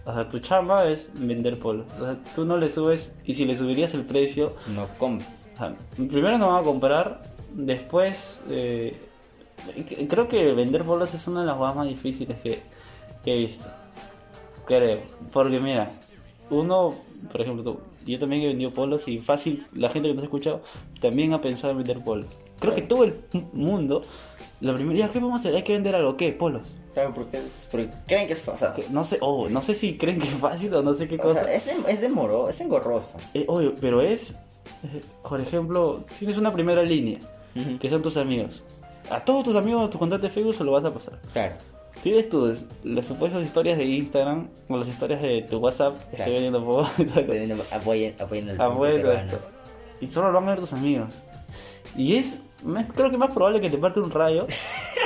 O 0.06 0.14
sea, 0.14 0.28
tu 0.30 0.40
chamba 0.40 0.88
es 0.88 1.10
vender 1.14 1.58
polo. 1.60 1.86
O 2.00 2.06
sea, 2.06 2.18
tú 2.36 2.46
no 2.46 2.58
le 2.58 2.70
subes. 2.70 3.14
Y 3.26 3.34
si 3.34 3.46
le 3.46 3.56
subirías 3.58 3.94
el 3.94 4.04
precio, 4.06 4.56
No 4.76 4.88
compra. 4.98 5.28
o 5.54 5.58
sea, 5.58 5.76
primero 5.96 6.38
no 6.38 6.48
van 6.54 6.62
a 6.62 6.66
comprar. 6.66 7.22
Después, 7.54 8.40
eh, 8.50 8.98
creo 10.10 10.28
que 10.28 10.54
vender 10.54 10.84
polos 10.84 11.14
es 11.14 11.28
una 11.28 11.42
de 11.42 11.48
las 11.48 11.56
cosas 11.58 11.76
más 11.76 11.88
difíciles 11.88 12.38
que, 12.40 12.60
que 13.24 13.34
he 13.36 13.38
visto. 13.38 13.68
Creo. 14.66 15.02
Porque 15.32 15.60
mira, 15.60 15.92
uno, 16.50 16.96
por 17.32 17.42
ejemplo, 17.42 17.64
tú- 17.64 17.80
yo 18.06 18.20
también 18.20 18.42
he 18.44 18.48
vendido 18.48 18.72
polos 18.72 19.08
y 19.08 19.20
fácil, 19.20 19.66
la 19.74 19.90
gente 19.90 20.08
que 20.10 20.14
nos 20.16 20.24
ha 20.24 20.26
escuchado 20.26 20.62
también 21.00 21.34
ha 21.34 21.42
pensado 21.42 21.72
en 21.72 21.78
vender 21.80 22.00
polos. 22.04 22.26
Creo 22.60 22.76
que 22.76 22.82
todo 22.84 23.04
el 23.04 23.16
mundo, 23.54 24.04
la 24.60 24.74
primera, 24.76 25.00
ya, 25.00 25.10
¿qué 25.12 25.20
vamos 25.20 25.34
a 25.34 25.40
hacer? 25.40 25.56
Hay 25.56 25.64
que 25.64 25.74
vender 25.74 25.96
algo, 25.96 26.16
¿qué? 26.16 26.32
Polos. 26.32 26.74
¿Sabes 26.94 27.16
por 27.16 27.26
qué? 27.28 27.42
Porque 27.72 27.90
creen 28.08 28.28
que 28.28 28.34
es 28.34 28.42
fácil. 28.42 28.68
Que 28.76 28.86
No 28.92 29.04
sé, 29.04 29.18
oh, 29.22 29.50
no 29.50 29.62
sé 29.64 29.74
si 29.74 29.98
creen 29.98 30.20
que 30.20 30.28
es 30.28 30.34
fácil 30.36 30.72
o 30.76 30.84
no 30.84 30.94
sé 30.94 31.08
qué 31.08 31.16
O 31.16 31.20
cosa. 31.24 31.44
sea, 31.46 31.54
es, 31.56 31.66
es 31.68 32.02
de 32.02 32.10
moro, 32.10 32.50
es 32.50 32.62
engorroso. 32.62 33.18
Eh, 33.34 33.46
oye, 33.48 33.74
pero 33.82 34.02
es, 34.02 34.32
eh, 34.84 35.02
por 35.28 35.42
ejemplo, 35.42 36.04
tienes 36.20 36.38
una 36.38 36.54
primera 36.54 36.84
línea, 36.84 37.18
Ujú. 37.56 37.80
que 37.80 37.90
son 37.90 38.02
tus 38.04 38.18
amigos. 38.18 38.64
A 39.10 39.26
todos 39.26 39.44
tus 39.46 39.56
amigos, 39.56 39.90
tu 39.90 39.98
contacto 39.98 40.28
de 40.28 40.32
Facebook 40.34 40.54
se 40.56 40.64
lo 40.64 40.72
vas 40.74 40.86
a 40.86 40.94
pasar. 40.94 41.20
Claro. 41.34 41.56
Tienes 42.04 42.30
tus 42.30 42.66
las 42.84 43.06
supuestas 43.06 43.44
historias 43.44 43.78
de 43.78 43.86
Instagram 43.86 44.48
o 44.70 44.78
las 44.78 44.88
historias 44.88 45.22
de 45.22 45.44
tu 45.44 45.58
WhatsApp, 45.58 45.96
estoy 46.12 46.16
Claro. 46.18 46.32
vendiendo 46.34 46.66
poco. 46.66 46.82
Apoyen, 47.72 48.16
apoyen 48.20 48.50
el 48.50 48.58
peruano. 48.58 48.86
esto. 49.14 49.40
Y 50.00 50.08
solo 50.08 50.32
lo 50.32 50.40
van 50.40 50.46
a 50.50 50.52
ver 50.52 50.60
tus 50.62 50.74
amigos. 50.74 51.14
Y 51.96 52.16
es, 52.16 52.40
creo 52.96 53.12
que 53.12 53.18
más 53.18 53.32
probable 53.32 53.62
que 53.62 53.70
te 53.70 53.78
parte 53.78 54.00
un 54.00 54.10
rayo 54.10 54.48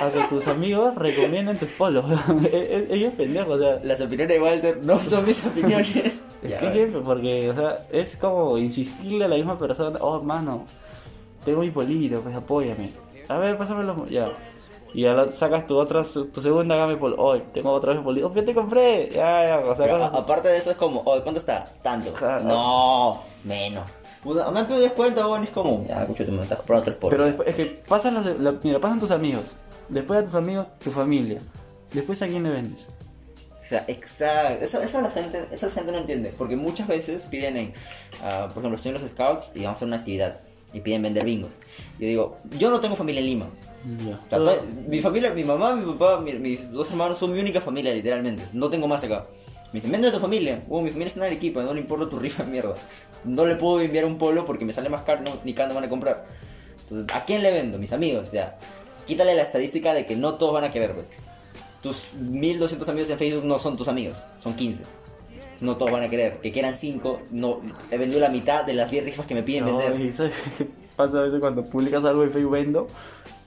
a 0.01 0.09
que 0.09 0.21
tus 0.29 0.47
amigos 0.47 0.95
recomienden 0.95 1.57
tus 1.57 1.69
polos. 1.69 2.05
E- 2.53 2.87
e- 2.89 2.95
Ellos 2.95 3.13
pendejos, 3.13 3.55
o 3.55 3.59
sea, 3.59 3.79
Las 3.83 3.99
opiniones 3.99 4.35
de 4.37 4.41
Walter 4.41 4.79
no 4.83 4.97
son 4.99 5.25
mis 5.25 5.45
opiniones. 5.45 5.95
es 5.97 6.21
Ya, 6.47 6.59
que 6.59 6.67
jefe, 6.71 6.99
porque, 6.99 7.49
o 7.49 7.55
sea, 7.55 7.75
es 7.91 8.15
como 8.15 8.57
insistirle 8.57 9.25
a 9.25 9.27
la 9.27 9.35
misma 9.35 9.57
persona, 9.57 9.97
oh, 9.99 10.21
mano, 10.21 10.63
tengo 11.43 11.59
mi 11.61 11.71
polito, 11.71 12.21
pues 12.21 12.35
apóyame. 12.35 12.91
A 13.27 13.37
ver, 13.39 13.57
pásamelo, 13.57 14.07
ya. 14.07 14.25
Y 14.95 15.01
ya 15.01 15.13
la- 15.13 15.29
sacas 15.31 15.67
tu 15.67 15.77
otra, 15.77 16.03
tu 16.03 16.41
segunda 16.41 16.77
gama 16.77 16.91
de 16.91 16.97
polo. 16.97 17.15
Oh, 17.19 17.37
tengo 17.37 17.71
otra 17.71 17.91
vez 17.93 18.01
polito. 18.01 18.27
Oh, 18.27 18.31
te 18.43 18.53
compré. 18.55 19.09
Ya, 19.09 19.45
ya, 19.45 19.59
o 19.59 19.75
sea, 19.75 19.85
Pero, 19.85 19.97
cosas- 19.97 20.13
a- 20.13 20.17
aparte 20.19 20.47
de 20.47 20.57
eso 20.57 20.71
es 20.71 20.77
como, 20.77 21.01
oye, 21.05 21.21
¿cuánto 21.21 21.39
está? 21.41 21.65
Tanto. 21.81 22.13
Claro. 22.13 22.45
No, 22.45 23.21
menos. 23.43 23.83
Han 24.25 24.65
pedido 24.65 24.81
descuento, 24.81 25.27
bueno, 25.27 25.43
es 25.43 25.49
como, 25.51 25.85
ya, 25.85 26.01
escúchate, 26.03 26.31
me 26.31 26.41
estás 26.43 26.57
comprando 26.59 26.85
tres 26.85 26.95
por. 26.95 27.09
Pero 27.11 27.25
después, 27.25 27.47
es 27.49 27.55
que 27.55 27.65
pasan 27.87 28.13
los 28.13 28.39
la- 28.39 28.55
mira, 28.63 28.79
pasan 28.79 28.99
tus 29.01 29.11
amigos. 29.11 29.55
Después 29.89 30.19
a 30.21 30.23
tus 30.23 30.35
amigos, 30.35 30.65
tu 30.79 30.89
familia. 30.91 31.41
Después 31.93 32.21
a 32.21 32.27
quién 32.27 32.43
le 32.43 32.49
vendes. 32.51 32.87
O 33.61 33.65
sea, 33.67 33.83
exacto. 33.87 34.63
Eso, 34.63 34.81
eso 34.81 35.01
la 35.01 35.11
gente, 35.11 35.45
eso 35.51 35.65
la 35.67 35.71
gente 35.73 35.91
no 35.91 35.97
entiende. 35.97 36.33
Porque 36.37 36.55
muchas 36.55 36.87
veces 36.87 37.23
piden 37.23 37.57
en, 37.57 37.73
ah, 38.23 38.47
por 38.53 38.59
ejemplo, 38.61 38.75
estoy 38.77 38.93
en 38.95 39.01
los 39.01 39.11
scouts 39.11 39.51
y 39.55 39.59
vamos 39.59 39.73
a 39.73 39.75
hacer 39.75 39.87
una 39.89 39.97
actividad. 39.97 40.39
Y 40.75 40.81
piden 40.81 41.01
vender 41.03 41.23
bingos. 41.23 41.55
Yo 41.99 42.07
digo, 42.07 42.37
yo 42.59 42.69
no 42.69 42.79
tengo 42.81 42.95
familia 42.97 43.21
en 43.21 43.27
Lima. 43.27 43.49
Ya. 44.29 44.37
O 44.39 44.45
sea, 44.45 44.55
mi 44.87 44.99
familia, 44.99 45.31
mi 45.33 45.43
mamá, 45.45 45.73
mi 45.75 45.85
papá, 45.93 46.19
mi- 46.19 46.33
mis 46.33 46.69
dos 46.71 46.89
hermanos 46.91 47.17
son 47.17 47.31
mi 47.33 47.39
única 47.39 47.61
familia, 47.61 47.93
literalmente. 47.93 48.43
No 48.51 48.69
tengo 48.69 48.87
más 48.87 49.01
acá. 49.03 49.25
Me 49.67 49.77
dicen, 49.77 49.91
vende 49.91 50.09
a 50.09 50.11
tu 50.11 50.19
familia. 50.19 50.61
Oh, 50.69 50.81
mi 50.81 50.89
familia 50.89 51.07
está 51.07 51.19
en 51.21 51.27
Arequipa, 51.27 51.63
no 51.63 51.73
le 51.73 51.79
importa 51.79 52.09
tu 52.09 52.19
rifa 52.19 52.43
de 52.43 52.51
mierda. 52.51 52.75
No 53.23 53.45
le 53.45 53.55
puedo 53.55 53.79
enviar 53.79 54.03
un 54.05 54.17
polo 54.17 54.45
porque 54.45 54.65
me 54.65 54.73
sale 54.73 54.89
más 54.89 55.03
caro, 55.03 55.21
no, 55.23 55.31
ni 55.45 55.53
cuándo 55.53 55.73
van 55.75 55.85
a 55.85 55.89
comprar. 55.89 56.25
Entonces, 56.81 57.07
¿a 57.15 57.23
quién 57.25 57.41
le 57.41 57.51
vendo? 57.51 57.79
Mis 57.79 57.93
amigos, 57.93 58.31
ya. 58.33 58.57
Quítale 59.07 59.33
la 59.33 59.43
estadística 59.43 59.93
de 59.93 60.05
que 60.05 60.15
no 60.17 60.35
todos 60.35 60.53
van 60.53 60.65
a 60.65 60.71
querer, 60.73 60.93
pues. 60.93 61.11
Tus 61.81 62.15
1200 62.15 62.89
amigos 62.89 63.09
en 63.11 63.17
Facebook 63.17 63.45
no 63.45 63.59
son 63.59 63.77
tus 63.77 63.87
amigos, 63.87 64.17
son 64.41 64.55
15. 64.55 64.83
No 65.65 65.75
todos 65.77 65.91
van 65.91 66.03
a 66.03 66.09
querer. 66.09 66.37
Que 66.41 66.51
quieran 66.51 66.75
5, 66.77 67.21
no, 67.31 67.61
he 67.91 67.97
vendido 67.97 68.19
la 68.21 68.29
mitad 68.29 68.63
de 68.63 68.73
las 68.73 68.89
10 68.91 69.05
rifas 69.05 69.25
que 69.25 69.33
me 69.35 69.43
piden 69.43 69.65
No, 69.65 69.77
vender. 69.77 69.99
y 69.99 70.13
¿sabes 70.13 70.33
qué 70.57 70.67
pasa 70.95 71.17
a 71.19 71.21
veces 71.23 71.39
cuando 71.39 71.63
publicas 71.65 72.03
algo 72.05 72.23
en 72.23 72.31
Facebook 72.31 72.51
vendo? 72.53 72.87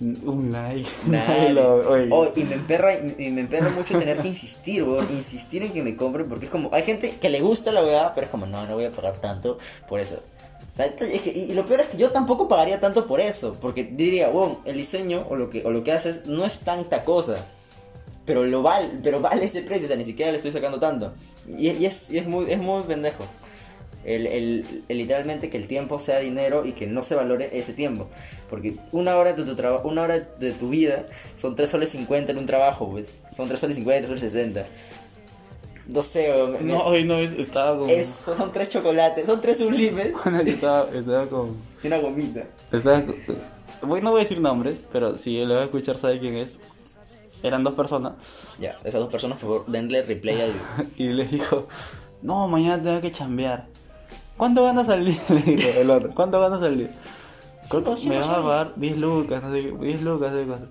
Un 0.00 0.52
like. 0.52 0.88
Nadie. 1.06 1.50
Lo- 1.54 1.90
oye. 1.90 2.08
Oh, 2.12 2.28
y 2.36 2.44
me 2.44 2.54
emperra, 2.54 2.94
y 2.94 3.30
me 3.30 3.40
emperra 3.40 3.70
mucho 3.70 3.98
tener 3.98 4.18
que 4.18 4.28
insistir, 4.28 4.82
weón, 4.84 5.08
insistir 5.10 5.62
en 5.62 5.72
que 5.72 5.82
me 5.82 5.96
compren, 5.96 6.28
porque 6.28 6.44
es 6.46 6.50
como, 6.50 6.70
hay 6.72 6.82
gente 6.84 7.14
que 7.20 7.30
le 7.30 7.40
gusta 7.40 7.72
la 7.72 7.82
weá, 7.82 8.12
pero 8.14 8.26
es 8.26 8.30
como, 8.30 8.46
no, 8.46 8.64
no 8.66 8.74
voy 8.74 8.84
a 8.84 8.92
pagar 8.92 9.18
tanto 9.20 9.58
por 9.88 9.98
eso. 10.00 10.20
O 10.72 10.76
sea, 10.76 10.86
es 10.86 10.94
que- 11.22 11.32
y, 11.34 11.50
y 11.50 11.54
lo 11.54 11.64
peor 11.66 11.80
es 11.80 11.88
que 11.88 11.96
yo 11.96 12.10
tampoco 12.10 12.46
pagaría 12.46 12.78
tanto 12.78 13.06
por 13.08 13.20
eso, 13.20 13.56
porque 13.60 13.82
diría, 13.82 14.28
wow, 14.28 14.60
el 14.64 14.76
diseño 14.76 15.26
o 15.28 15.34
lo 15.34 15.50
que, 15.50 15.64
o 15.64 15.70
lo 15.72 15.82
que 15.82 15.90
haces 15.92 16.26
no 16.26 16.44
es 16.44 16.60
tanta 16.60 17.04
cosa. 17.04 17.44
Pero 18.28 18.44
lo 18.44 18.62
vale, 18.62 18.88
pero 19.02 19.18
vale 19.20 19.44
ese 19.46 19.62
precio, 19.62 19.86
o 19.86 19.88
sea, 19.88 19.96
ni 19.96 20.04
siquiera 20.04 20.30
le 20.30 20.36
estoy 20.36 20.52
sacando 20.52 20.78
tanto. 20.78 21.12
Y, 21.48 21.70
y 21.70 21.86
es, 21.86 22.10
y 22.12 22.18
es 22.18 22.26
muy, 22.28 22.48
es 22.52 22.58
muy 22.58 22.84
pendejo. 22.84 23.24
El, 24.04 24.26
el- 24.28 24.84
el 24.88 24.96
literalmente 24.98 25.50
que 25.50 25.56
el 25.56 25.66
tiempo 25.66 25.98
sea 25.98 26.18
dinero 26.20 26.64
y 26.64 26.72
que 26.72 26.86
no 26.86 27.02
se 27.02 27.14
valore 27.16 27.50
ese 27.58 27.72
tiempo. 27.72 28.08
Porque 28.48 28.76
una 28.92 29.16
hora 29.16 29.32
de 29.32 29.42
tu 29.44 29.56
trabajo, 29.56 29.88
una 29.88 30.02
hora 30.02 30.18
de 30.20 30.52
tu 30.52 30.68
vida 30.70 31.06
son 31.36 31.56
3 31.56 31.68
soles 31.68 31.88
50 31.90 32.32
en 32.32 32.38
un 32.38 32.46
trabajo, 32.46 32.88
pues. 32.90 33.16
Son 33.34 33.48
3 33.48 33.58
soles 33.60 33.76
50, 33.76 34.06
3 34.06 34.20
soles 34.20 34.32
60. 34.32 34.66
No 35.88 36.02
sé, 36.02 36.30
me- 36.60 36.72
No, 36.72 36.84
hoy 36.84 37.04
no, 37.04 37.18
es- 37.18 37.32
estaba 37.32 37.76
con. 37.78 37.88
es- 37.90 38.06
son 38.06 38.52
3 38.52 38.68
chocolates, 38.68 39.26
son 39.26 39.40
3 39.40 39.56
sublimes 39.58 40.12
Bueno, 40.24 40.42
yo 40.42 40.52
estaba, 40.52 40.88
estaba 40.94 41.26
con. 41.26 41.56
y 41.82 41.86
una 41.86 41.98
gomita. 41.98 42.44
Estaba 42.70 43.02
con- 43.02 43.16
Bueno, 43.88 44.04
no 44.04 44.10
voy 44.12 44.20
a 44.20 44.22
decir 44.24 44.40
nombres, 44.40 44.78
pero 44.92 45.16
si 45.18 45.38
lo 45.44 45.54
va 45.54 45.62
a 45.62 45.64
escuchar 45.64 45.96
sabe 45.98 46.18
quién 46.18 46.36
es. 46.36 46.56
Eran 47.42 47.62
dos 47.64 47.74
personas 47.74 48.14
Ya, 48.58 48.76
esas 48.84 49.00
dos 49.00 49.10
personas, 49.10 49.38
por 49.38 49.48
favor, 49.50 49.66
denle 49.66 50.02
replay 50.02 50.40
al 50.40 50.52
y 50.96 51.08
les 51.08 51.30
dijo, 51.30 51.68
no, 52.22 52.48
mañana 52.48 52.82
tengo 52.82 53.00
que 53.00 53.12
chambear. 53.12 53.66
¿Cuánto 54.36 54.62
ganas 54.64 54.88
al 54.88 55.04
día? 55.04 55.20
Le 55.28 55.40
dijo 55.42 55.68
el 55.80 55.90
otro, 55.90 56.10
¿cuánto 56.14 56.40
ganas 56.40 56.62
al 56.62 56.78
día? 56.78 56.88
Que 56.88 57.76
Cinco, 57.76 57.90
me 57.92 57.96
cinco 57.98 58.14
vas 58.16 58.28
a 58.28 58.30
soles. 58.34 58.42
pagar 58.46 58.72
10 58.76 58.96
lucas, 58.98 59.42
no 59.42 59.52
sé 59.52 59.60
qué, 59.60 59.70
10 59.72 60.02
lucas, 60.02 60.32
no 60.32 60.56
sé. 60.56 60.64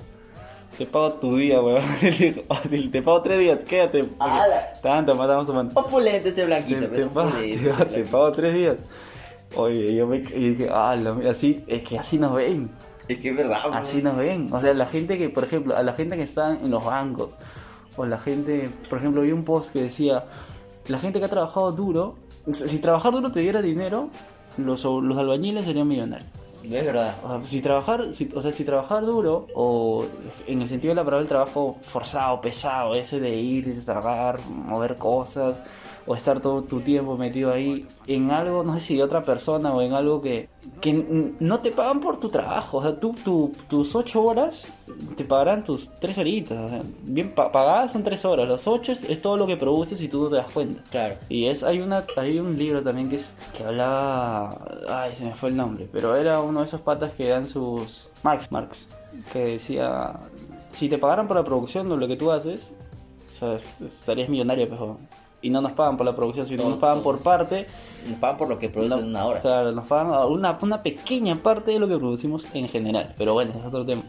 Te 0.78 0.86
pago 0.86 1.12
tu 1.14 1.38
día, 1.38 1.62
weón. 1.62 1.82
Le 2.02 2.12
dijo, 2.12 2.42
"Oh, 2.50 2.58
si 2.70 2.88
te 2.88 3.02
pago 3.02 3.22
3 3.22 3.40
días, 3.40 3.64
quédate. 3.64 4.06
Tanto, 4.82 5.16
matamos 5.16 5.50
a 5.50 5.54
mano. 5.54 5.72
Opulente 5.74 6.30
este 6.30 6.42
Te, 6.42 6.46
blanquito, 6.48 6.82
te 6.82 6.88
pero 6.88 7.10
pago, 7.10 7.32
te, 7.32 7.86
te 7.86 8.04
pago 8.06 8.32
3 8.32 8.54
días. 8.54 8.76
Oye, 9.56 9.96
yo 9.96 10.06
me 10.08 10.18
y 10.18 10.50
dije, 10.50 10.70
ah, 10.72 10.96
la- 10.96 11.30
así, 11.32 11.64
es 11.68 11.84
que 11.84 11.98
así 12.00 12.18
nos 12.18 12.34
ven. 12.34 12.70
Es 13.08 13.18
que 13.20 13.30
es 13.30 13.36
verdad. 13.38 13.62
Así 13.74 14.02
nos 14.02 14.18
ven. 14.18 14.50
O 14.52 14.58
sea, 14.58 14.74
la 14.74 14.86
gente 14.86 15.18
que, 15.18 15.30
por 15.30 15.44
ejemplo, 15.44 15.76
a 15.78 15.84
la 15.84 15.94
gente 15.94 16.16
que 16.18 16.24
está 16.24 16.52
en 16.54 16.70
los 16.72 16.84
bancos, 16.84 17.34
o 17.96 18.06
la 18.06 18.20
gente, 18.20 18.70
por 18.90 19.00
ejemplo, 19.00 19.22
vi 19.22 19.32
un 19.32 19.44
post 19.44 19.72
que 19.74 19.82
decía, 19.82 20.26
la 20.88 21.00
gente 21.00 21.20
que 21.20 21.26
ha 21.26 21.30
trabajado 21.30 21.72
duro, 21.72 22.16
si 22.52 22.80
trabajar 22.80 23.12
duro 23.12 23.32
te 23.32 23.40
diera 23.40 23.62
dinero, 23.62 24.10
los, 24.58 24.84
los 24.84 25.18
albañiles 25.18 25.66
serían 25.66 25.88
millonarios. 25.88 26.30
Es 26.64 26.72
verdad. 26.86 27.16
O 27.24 27.28
sea, 27.30 27.42
si 27.48 27.62
trabajar, 27.62 28.14
si- 28.14 28.30
o 28.36 28.42
sea, 28.42 28.52
si 28.52 28.66
trabajar 28.66 29.06
duro, 29.06 29.48
o 29.56 30.04
en 30.48 30.62
el 30.62 30.68
sentido 30.68 30.92
de 30.92 30.96
la 30.96 31.04
palabra 31.06 31.22
el 31.24 31.28
trabajo 31.30 31.78
forzado, 31.82 32.42
pesado, 32.42 32.94
ese 32.96 33.20
de 33.20 33.30
ir, 33.36 33.66
descargar, 33.74 34.40
mover 34.50 34.98
cosas, 34.98 35.56
o 36.08 36.16
estar 36.16 36.40
todo 36.40 36.62
tu 36.64 36.80
tiempo 36.80 37.18
metido 37.18 37.52
ahí 37.52 37.86
en 38.08 38.32
algo, 38.32 38.64
no 38.64 38.74
sé 38.76 38.80
si 38.80 38.96
de 38.96 39.04
otra 39.04 39.22
persona 39.24 39.74
o 39.74 39.82
en 39.82 39.92
algo 39.92 40.22
que, 40.22 40.48
que 40.80 40.94
no 41.40 41.60
te 41.60 41.72
pagan 41.72 42.00
por 42.00 42.18
tu 42.20 42.30
trabajo. 42.30 42.78
O 42.78 42.82
sea, 42.82 42.98
tú, 42.98 43.14
tu- 43.26 43.52
tus 43.68 43.94
ocho 43.94 44.24
horas 44.24 44.66
te 45.18 45.26
pagarán 45.26 45.66
tus 45.66 45.90
tres 46.00 46.18
horitas. 46.18 46.58
O 46.58 46.70
sea, 46.70 46.82
bien 47.04 47.32
pa- 47.36 47.52
pagadas 47.52 47.92
son 47.92 48.04
tres 48.04 48.24
horas, 48.24 48.48
las 48.48 48.66
ocho 48.68 48.94
es, 48.94 49.04
es 49.04 49.22
todo 49.22 49.36
lo 49.36 49.46
que 49.46 49.58
produces 49.58 50.00
y 50.02 50.08
tú 50.08 50.24
no 50.24 50.30
te 50.30 50.38
das 50.38 50.50
cuenta. 50.52 50.82
Claro. 50.90 51.16
Y 51.28 51.46
es 51.48 51.62
hay 51.64 51.82
una 51.82 52.04
hay 52.16 52.40
un 52.40 52.58
libro 52.58 52.82
también 52.82 53.10
que 53.10 53.18
es 53.18 53.34
que 53.56 53.64
hablaba 53.66 54.58
ay 54.90 55.12
se 55.12 55.26
me 55.26 55.34
fue 55.36 55.50
el 55.50 55.58
nombre, 55.58 55.90
pero 55.92 56.16
era 56.16 56.40
uno 56.40 56.62
de 56.62 56.68
esos 56.68 56.80
patas 56.82 57.12
que 57.12 57.28
dan 57.28 57.48
sus 57.48 58.08
Marx 58.24 58.50
Marx 58.52 58.88
que 59.34 59.40
decía 59.44 60.14
si 60.72 60.88
te 60.88 60.98
pagaran 60.98 61.28
por 61.28 61.36
la 61.38 61.44
producción 61.44 61.90
de 61.90 61.98
lo 61.98 62.08
que 62.08 62.16
tú 62.16 62.32
haces, 62.32 62.72
o 63.36 63.40
sea, 63.40 63.54
es- 63.56 63.82
estarías 63.82 64.30
millonario, 64.30 64.70
pero 64.70 64.98
y 65.42 65.50
no 65.50 65.62
nos 65.62 65.74
pagan 65.74 65.98
por 65.98 66.06
la 66.06 66.16
producción, 66.16 66.48
sino 66.48 66.64
No, 66.64 66.70
nos 66.72 66.80
pagan 66.80 67.02
por 67.04 67.20
parte. 67.20 67.68
Nos 68.08 68.18
pagan 68.20 68.38
por 68.38 68.50
lo 68.50 68.58
que 68.58 68.70
producen 68.70 69.00
en 69.00 69.06
una 69.06 69.26
hora. 69.26 69.40
Claro, 69.42 69.72
nos 69.72 69.86
pagan 69.88 70.32
una, 70.32 70.58
una 70.62 70.82
pequeña 70.84 71.36
parte 71.36 71.72
de 71.72 71.80
lo 71.80 71.88
que 71.88 71.98
producimos 71.98 72.48
en 72.54 72.68
general, 72.68 73.14
pero 73.18 73.34
bueno, 73.34 73.52
es 73.58 73.66
otro 73.66 73.86
tema. 73.86 74.04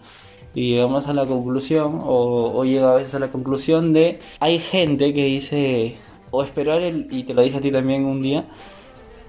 Y 0.54 0.70
llegamos 0.70 1.06
a 1.06 1.12
la 1.12 1.26
conclusión, 1.26 2.00
o, 2.02 2.52
o 2.58 2.64
llega 2.64 2.92
a 2.92 2.94
veces 2.94 3.14
a 3.14 3.18
la 3.18 3.28
conclusión 3.28 3.92
de, 3.92 4.18
hay 4.40 4.58
gente 4.58 5.12
que 5.12 5.24
dice, 5.24 5.96
o 6.30 6.42
esperar 6.42 6.78
el, 6.78 7.06
y 7.10 7.24
te 7.24 7.34
lo 7.34 7.42
dije 7.42 7.58
a 7.58 7.60
ti 7.60 7.70
también 7.70 8.06
un 8.06 8.22
día, 8.22 8.46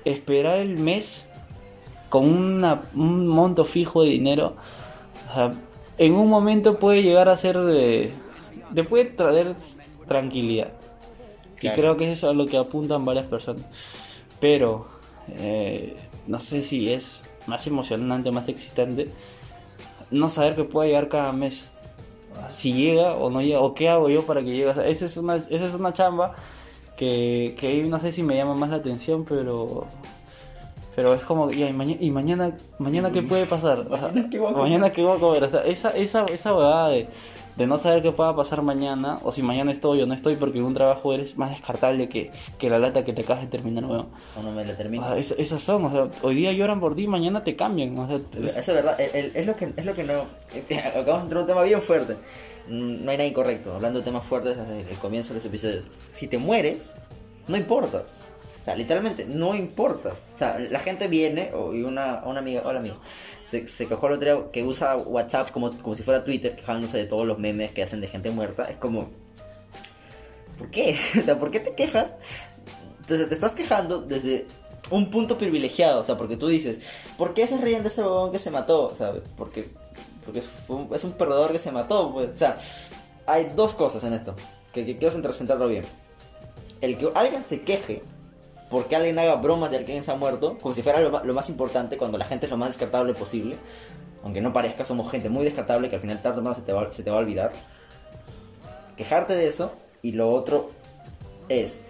esperar 0.05 0.57
el 0.59 0.77
mes 0.79 1.27
con 2.09 2.25
una- 2.29 2.81
un 2.95 3.27
monto 3.27 3.65
fijo 3.65 4.03
de 4.03 4.09
dinero, 4.09 4.55
o 5.29 5.33
sea, 5.33 5.51
en 5.97 6.15
un 6.15 6.29
momento 6.29 6.79
puede 6.79 7.03
llegar 7.03 7.27
a 7.27 7.35
ser 7.37 7.59
de, 7.59 8.13
te 8.73 8.83
puede 8.85 9.05
traer 9.05 9.55
tranquilidad. 10.07 10.69
Claro. 11.59 11.77
Y 11.77 11.79
creo 11.79 11.97
que 11.97 12.11
eso 12.11 12.27
es 12.27 12.31
a 12.31 12.33
lo 12.33 12.45
que 12.45 12.57
apuntan 12.57 13.05
varias 13.05 13.25
personas. 13.25 13.63
Pero 14.39 14.87
eh, 15.29 15.95
no 16.27 16.39
sé 16.39 16.61
si 16.61 16.91
es 16.91 17.21
más 17.47 17.65
emocionante, 17.67 18.31
más 18.31 18.47
excitante 18.47 19.07
no 20.11 20.29
saber 20.29 20.55
que 20.55 20.63
puede 20.63 20.89
llegar 20.89 21.09
cada 21.09 21.31
mes. 21.31 21.69
Si 22.49 22.73
llega 22.73 23.15
o 23.15 23.29
no 23.29 23.41
llega, 23.41 23.59
o 23.59 23.73
qué 23.73 23.89
hago 23.89 24.09
yo 24.09 24.25
para 24.25 24.41
que 24.41 24.47
llegue. 24.47 24.67
O 24.67 24.73
sea, 24.73 24.87
esa 24.87 25.05
es 25.05 25.17
una, 25.17 25.35
esa 25.35 25.65
es 25.65 25.73
una 25.73 25.93
chamba 25.93 26.35
que, 26.97 27.55
que 27.59 27.83
no 27.83 27.99
sé 27.99 28.11
si 28.11 28.23
me 28.23 28.35
llama 28.35 28.55
más 28.55 28.69
la 28.69 28.77
atención, 28.77 29.25
pero 29.25 29.87
pero 31.01 31.13
es 31.13 31.21
como, 31.23 31.49
ya, 31.49 31.69
y, 31.69 31.71
maña- 31.73 31.95
y 31.97 32.11
mañana, 32.11 32.57
mañana 32.77 33.09
qué 33.09 33.21
puede 33.21 33.45
pasar? 33.45 33.79
O 33.89 33.97
sea, 33.97 34.09
Mañana 34.09 34.27
qué 34.29 34.37
voy 34.37 34.49
a 34.49 34.51
comer. 34.53 34.63
mañana 34.69 34.91
qué 34.91 35.01
voy 35.01 35.15
a 35.15 35.19
comer. 35.21 35.43
O 35.45 35.49
sea, 35.49 35.61
esa, 35.61 35.89
esa, 35.91 36.25
esa 36.25 36.53
huevada 36.53 36.89
de, 36.89 37.07
de 37.55 37.67
no 37.67 37.77
saber 37.77 38.01
qué 38.03 38.11
pueda 38.11 38.35
pasar 38.35 38.61
mañana, 38.63 39.17
o 39.23 39.31
si 39.31 39.41
mañana 39.41 39.71
estoy 39.71 40.01
o 40.01 40.05
no 40.07 40.13
estoy, 40.13 40.35
porque 40.35 40.57
en 40.59 40.65
un 40.65 40.73
trabajo 40.73 41.13
eres 41.13 41.37
más 41.37 41.51
descartable 41.51 42.09
que, 42.09 42.31
que 42.57 42.69
la 42.69 42.79
lata 42.79 43.05
que 43.05 43.13
te 43.13 43.21
acabas 43.21 43.43
de 43.43 43.47
terminar, 43.47 43.85
weón. 43.85 44.07
O 44.37 44.43
no 44.43 44.51
me 44.51 44.65
la 44.65 44.75
termino. 44.75 45.03
O 45.05 45.07
sea, 45.07 45.17
es- 45.17 45.35
esas 45.37 45.63
son, 45.63 45.85
o 45.85 45.89
sea, 45.91 46.09
hoy 46.21 46.35
día 46.35 46.51
lloran 46.51 46.81
por 46.81 46.97
ti, 46.97 47.07
mañana 47.07 47.45
te 47.45 47.55
cambian. 47.55 47.97
O 47.97 48.05
sea, 48.05 48.17
es- 48.17 48.57
Eso 48.57 48.59
es 48.59 48.67
verdad, 48.67 48.99
el- 48.99 49.15
el- 49.25 49.31
es 49.35 49.45
lo 49.47 49.55
que, 49.55 49.71
es 49.77 49.85
lo 49.85 49.93
que 49.95 50.03
no... 50.03 50.13
Acabamos 50.89 51.05
de 51.05 51.23
entrar 51.23 51.31
en 51.31 51.37
un 51.37 51.47
tema 51.47 51.63
bien 51.63 51.81
fuerte. 51.81 52.15
Mm, 52.67 53.05
No 53.05 53.11
hay 53.11 53.17
nada 53.17 53.25
incorrecto. 53.29 53.73
Hablando 53.73 53.99
de 53.99 54.05
temas 54.05 54.23
fuertes 54.25 54.57
desde 54.57 54.81
el 54.91 54.97
comienzo 54.97 55.29
de 55.29 55.35
los 55.35 55.45
episodios. 55.45 55.85
Si 56.11 56.27
te 56.27 56.37
mueres, 56.37 56.93
no 57.47 57.55
importas. 57.55 58.31
O 58.61 58.65
sea, 58.65 58.75
literalmente, 58.75 59.25
no 59.25 59.55
importas. 59.55 60.17
O 60.35 60.37
sea, 60.37 60.59
la 60.59 60.79
gente 60.79 61.07
viene, 61.07 61.51
o, 61.53 61.73
y 61.73 61.81
una, 61.83 62.21
una 62.25 62.39
amiga, 62.39 62.61
hola 62.65 62.79
amiga, 62.79 62.97
se, 63.45 63.67
se 63.67 63.87
quejó 63.87 64.07
el 64.07 64.13
otro 64.13 64.51
que 64.51 64.63
usa 64.63 64.95
WhatsApp 64.97 65.51
como, 65.51 65.71
como 65.81 65.95
si 65.95 66.03
fuera 66.03 66.23
Twitter, 66.23 66.55
quejándose 66.55 66.97
de 66.97 67.05
todos 67.05 67.25
los 67.25 67.39
memes 67.39 67.71
que 67.71 67.81
hacen 67.83 68.01
de 68.01 68.07
gente 68.07 68.29
muerta. 68.31 68.63
Es 68.65 68.77
como... 68.77 69.09
¿Por 70.57 70.69
qué? 70.71 70.95
O 71.19 71.23
sea, 71.23 71.39
¿por 71.39 71.51
qué 71.51 71.59
te 71.59 71.73
quejas? 71.73 72.17
Entonces 73.01 73.27
te 73.29 73.33
estás 73.33 73.55
quejando 73.55 74.01
desde 74.01 74.45
un 74.91 75.09
punto 75.09 75.37
privilegiado, 75.37 76.01
o 76.01 76.03
sea, 76.03 76.17
porque 76.17 76.37
tú 76.37 76.47
dices, 76.47 76.79
¿por 77.17 77.33
qué 77.33 77.47
se 77.47 77.57
ríen 77.57 77.81
de 77.81 77.87
ese 77.87 78.01
huevón 78.01 78.31
que 78.31 78.39
se 78.39 78.51
mató? 78.51 78.93
¿Sabes? 78.95 79.23
Porque, 79.37 79.69
porque 80.25 80.43
un- 80.67 80.89
es 80.93 81.03
un 81.03 81.13
perdedor 81.13 81.51
que 81.51 81.57
se 81.59 81.71
mató, 81.71 82.11
pues. 82.13 82.29
O 82.31 82.37
sea, 82.37 82.57
hay 83.25 83.51
dos 83.55 83.73
cosas 83.73 84.03
en 84.03 84.13
esto, 84.13 84.35
que, 84.73 84.85
que 84.85 84.97
quiero 84.97 85.15
centrar- 85.15 85.33
centrarlo 85.33 85.67
bien. 85.67 85.85
El 86.81 86.97
que 86.97 87.09
alguien 87.15 87.43
se 87.43 87.61
queje 87.61 88.03
porque 88.69 88.95
alguien 88.95 89.17
haga 89.17 89.35
bromas 89.35 89.71
de 89.71 89.77
alguien 89.77 90.03
se 90.03 90.11
ha 90.11 90.15
muerto, 90.15 90.57
como 90.59 90.73
si 90.73 90.83
fuera 90.83 90.99
lo, 90.99 91.33
más 91.33 91.49
importante, 91.49 91.97
cuando 91.97 92.17
la 92.17 92.25
gente 92.25 92.45
es 92.45 92.51
lo 92.51 92.57
más 92.57 92.69
descartable 92.69 93.13
posible, 93.13 93.55
aunque 94.23 94.41
no 94.41 94.53
parezca, 94.53 94.85
somos 94.85 95.09
gente 95.09 95.29
muy 95.29 95.43
descartable 95.43 95.89
que 95.89 95.95
al 95.95 96.01
final 96.01 96.21
tarde 96.21 96.41
o 96.41 96.43
temprano 96.43 96.65
se 96.65 96.73
va, 96.73 96.93
se 96.93 97.03
te 97.03 97.09
va 97.09 97.17
a 97.17 97.19
olvidar. 97.19 97.51
Quejarte 98.95 99.35
de 99.35 99.47
eso, 99.47 99.71
y 100.01 100.11
lo 100.11 100.31
otro 100.31 100.71
es, 101.47 101.81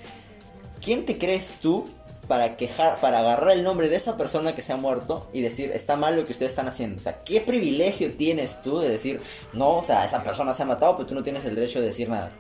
¿quién 0.82 1.06
te 1.06 1.18
crees 1.18 1.58
tú 1.62 1.88
para 2.28 2.56
quejar, 2.56 3.00
para 3.00 3.20
agarrar 3.20 3.52
el 3.52 3.64
nombre 3.64 3.90
de 3.90 3.96
esa 3.96 4.16
persona 4.16 4.56
que 4.56 4.62
se 4.62 4.72
ha 4.72 4.78
muerto 4.78 5.28
y 5.34 5.42
decir, 5.42 5.72
está 5.72 5.96
mal 5.96 6.16
lo 6.16 6.26
que 6.26 6.32
ustedes 6.32 6.52
están 6.52 6.68
haciendo? 6.68 7.02
O 7.02 7.04
sea, 7.04 7.24
¿qué 7.24 7.42
privilegio 7.42 8.14
tienes 8.14 8.62
tú 8.62 8.80
de 8.80 8.90
decir, 8.90 9.20
no, 9.52 9.80
o 9.80 9.84
sea, 9.84 10.06
esa 10.06 10.24
persona 10.24 10.54
se 10.54 10.64
ha 10.64 10.66
matado, 10.68 10.96
pero 10.96 11.08
tú 11.08 11.16
no 11.16 11.24
tienes 11.24 11.44
el 11.46 11.56
derecho 11.56 11.82
de 11.82 11.88
decir 11.88 12.08
nada? 12.08 12.32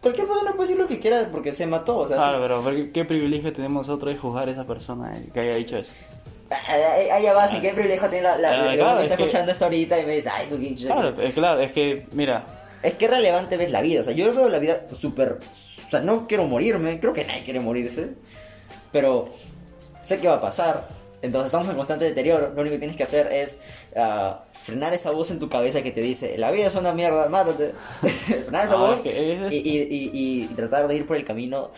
Cualquier 0.00 0.26
persona 0.26 0.52
puede 0.52 0.68
decir 0.68 0.82
lo 0.82 0.88
que 0.88 0.98
quiera 1.00 1.28
porque 1.32 1.52
se 1.52 1.66
mató, 1.66 1.98
o 1.98 2.06
sea, 2.06 2.16
Claro, 2.16 2.38
sí. 2.38 2.42
pero 2.42 2.60
¿por 2.62 2.92
¿qué, 2.92 3.04
privilegio 3.04 3.52
tenemos 3.52 3.86
nosotros 3.86 4.12
de 4.12 4.18
juzgar 4.18 4.48
a 4.48 4.52
esa 4.52 4.64
persona 4.64 5.16
eh, 5.16 5.28
que 5.32 5.40
haya 5.40 5.54
dicho 5.56 5.76
eso? 5.76 5.92
Ya 7.22 7.32
vas, 7.34 7.52
¿y 7.52 7.60
qué 7.60 7.70
privilegio 7.72 8.08
tiene 8.08 8.22
la, 8.24 8.38
la, 8.38 8.48
Ah, 8.50 8.56
la- 8.56 8.64
la 8.66 8.74
claro, 8.76 8.96
que 8.98 9.02
está 9.02 9.14
es 9.14 9.18
que- 9.18 9.22
escuchando 9.24 9.52
esto 9.52 9.64
ahorita 9.64 10.00
y 10.00 10.06
me 10.06 10.14
dice, 10.16 10.30
ay, 10.32 10.46
tú 10.48 10.58
qué 10.60 10.74
Claro, 10.74 11.20
es 11.20 11.34
claro, 11.34 11.60
es 11.60 11.72
que, 11.72 12.06
mira, 12.12 12.44
Es 12.82 12.94
que 12.94 13.08
relevante 13.08 13.56
ves 13.56 13.72
la 13.72 13.80
vida. 13.82 14.02
O 14.02 14.04
sea, 14.04 14.12
yo 14.12 14.32
veo 14.32 14.48
la 14.48 14.58
vida 14.58 14.82
súper. 14.92 15.38
O 15.86 15.90
sea, 15.90 16.00
no 16.02 16.28
quiero 16.28 16.44
morirme. 16.44 17.00
Creo 17.00 17.12
que 17.12 17.24
nadie 17.24 17.42
quiere 17.42 17.58
morirse. 17.58 18.10
Pero 18.92 19.30
sé 20.02 20.18
que 20.18 20.28
va 20.28 20.34
a 20.34 20.40
pasar. 20.40 20.86
Entonces 21.26 21.46
estamos 21.46 21.68
en 21.68 21.76
constante 21.76 22.04
deterioro. 22.06 22.52
Lo 22.54 22.60
único 22.60 22.74
que 22.74 22.78
tienes 22.78 22.96
que 22.96 23.02
hacer 23.02 23.30
es 23.32 23.58
ah, 23.96 24.44
frenar 24.52 24.94
esa 24.94 25.10
voz 25.10 25.30
en 25.30 25.38
tu 25.38 25.48
cabeza 25.48 25.82
que 25.82 25.92
te 25.92 26.00
dice: 26.00 26.38
La 26.38 26.50
vida 26.50 26.66
es 26.66 26.74
una 26.74 26.92
mierda, 26.92 27.28
mátate. 27.28 27.72
frenar 28.00 28.64
esa 28.64 28.74
Ah, 28.74 28.78
voz 28.78 29.00
es 29.04 29.52
y, 29.54 29.56
y- 29.56 29.88
y- 29.90 30.10
y 30.44 30.46
tratar 30.54 30.88
de 30.88 30.96
ir 30.96 31.06
por 31.06 31.16
el 31.16 31.24
camino 31.24 31.70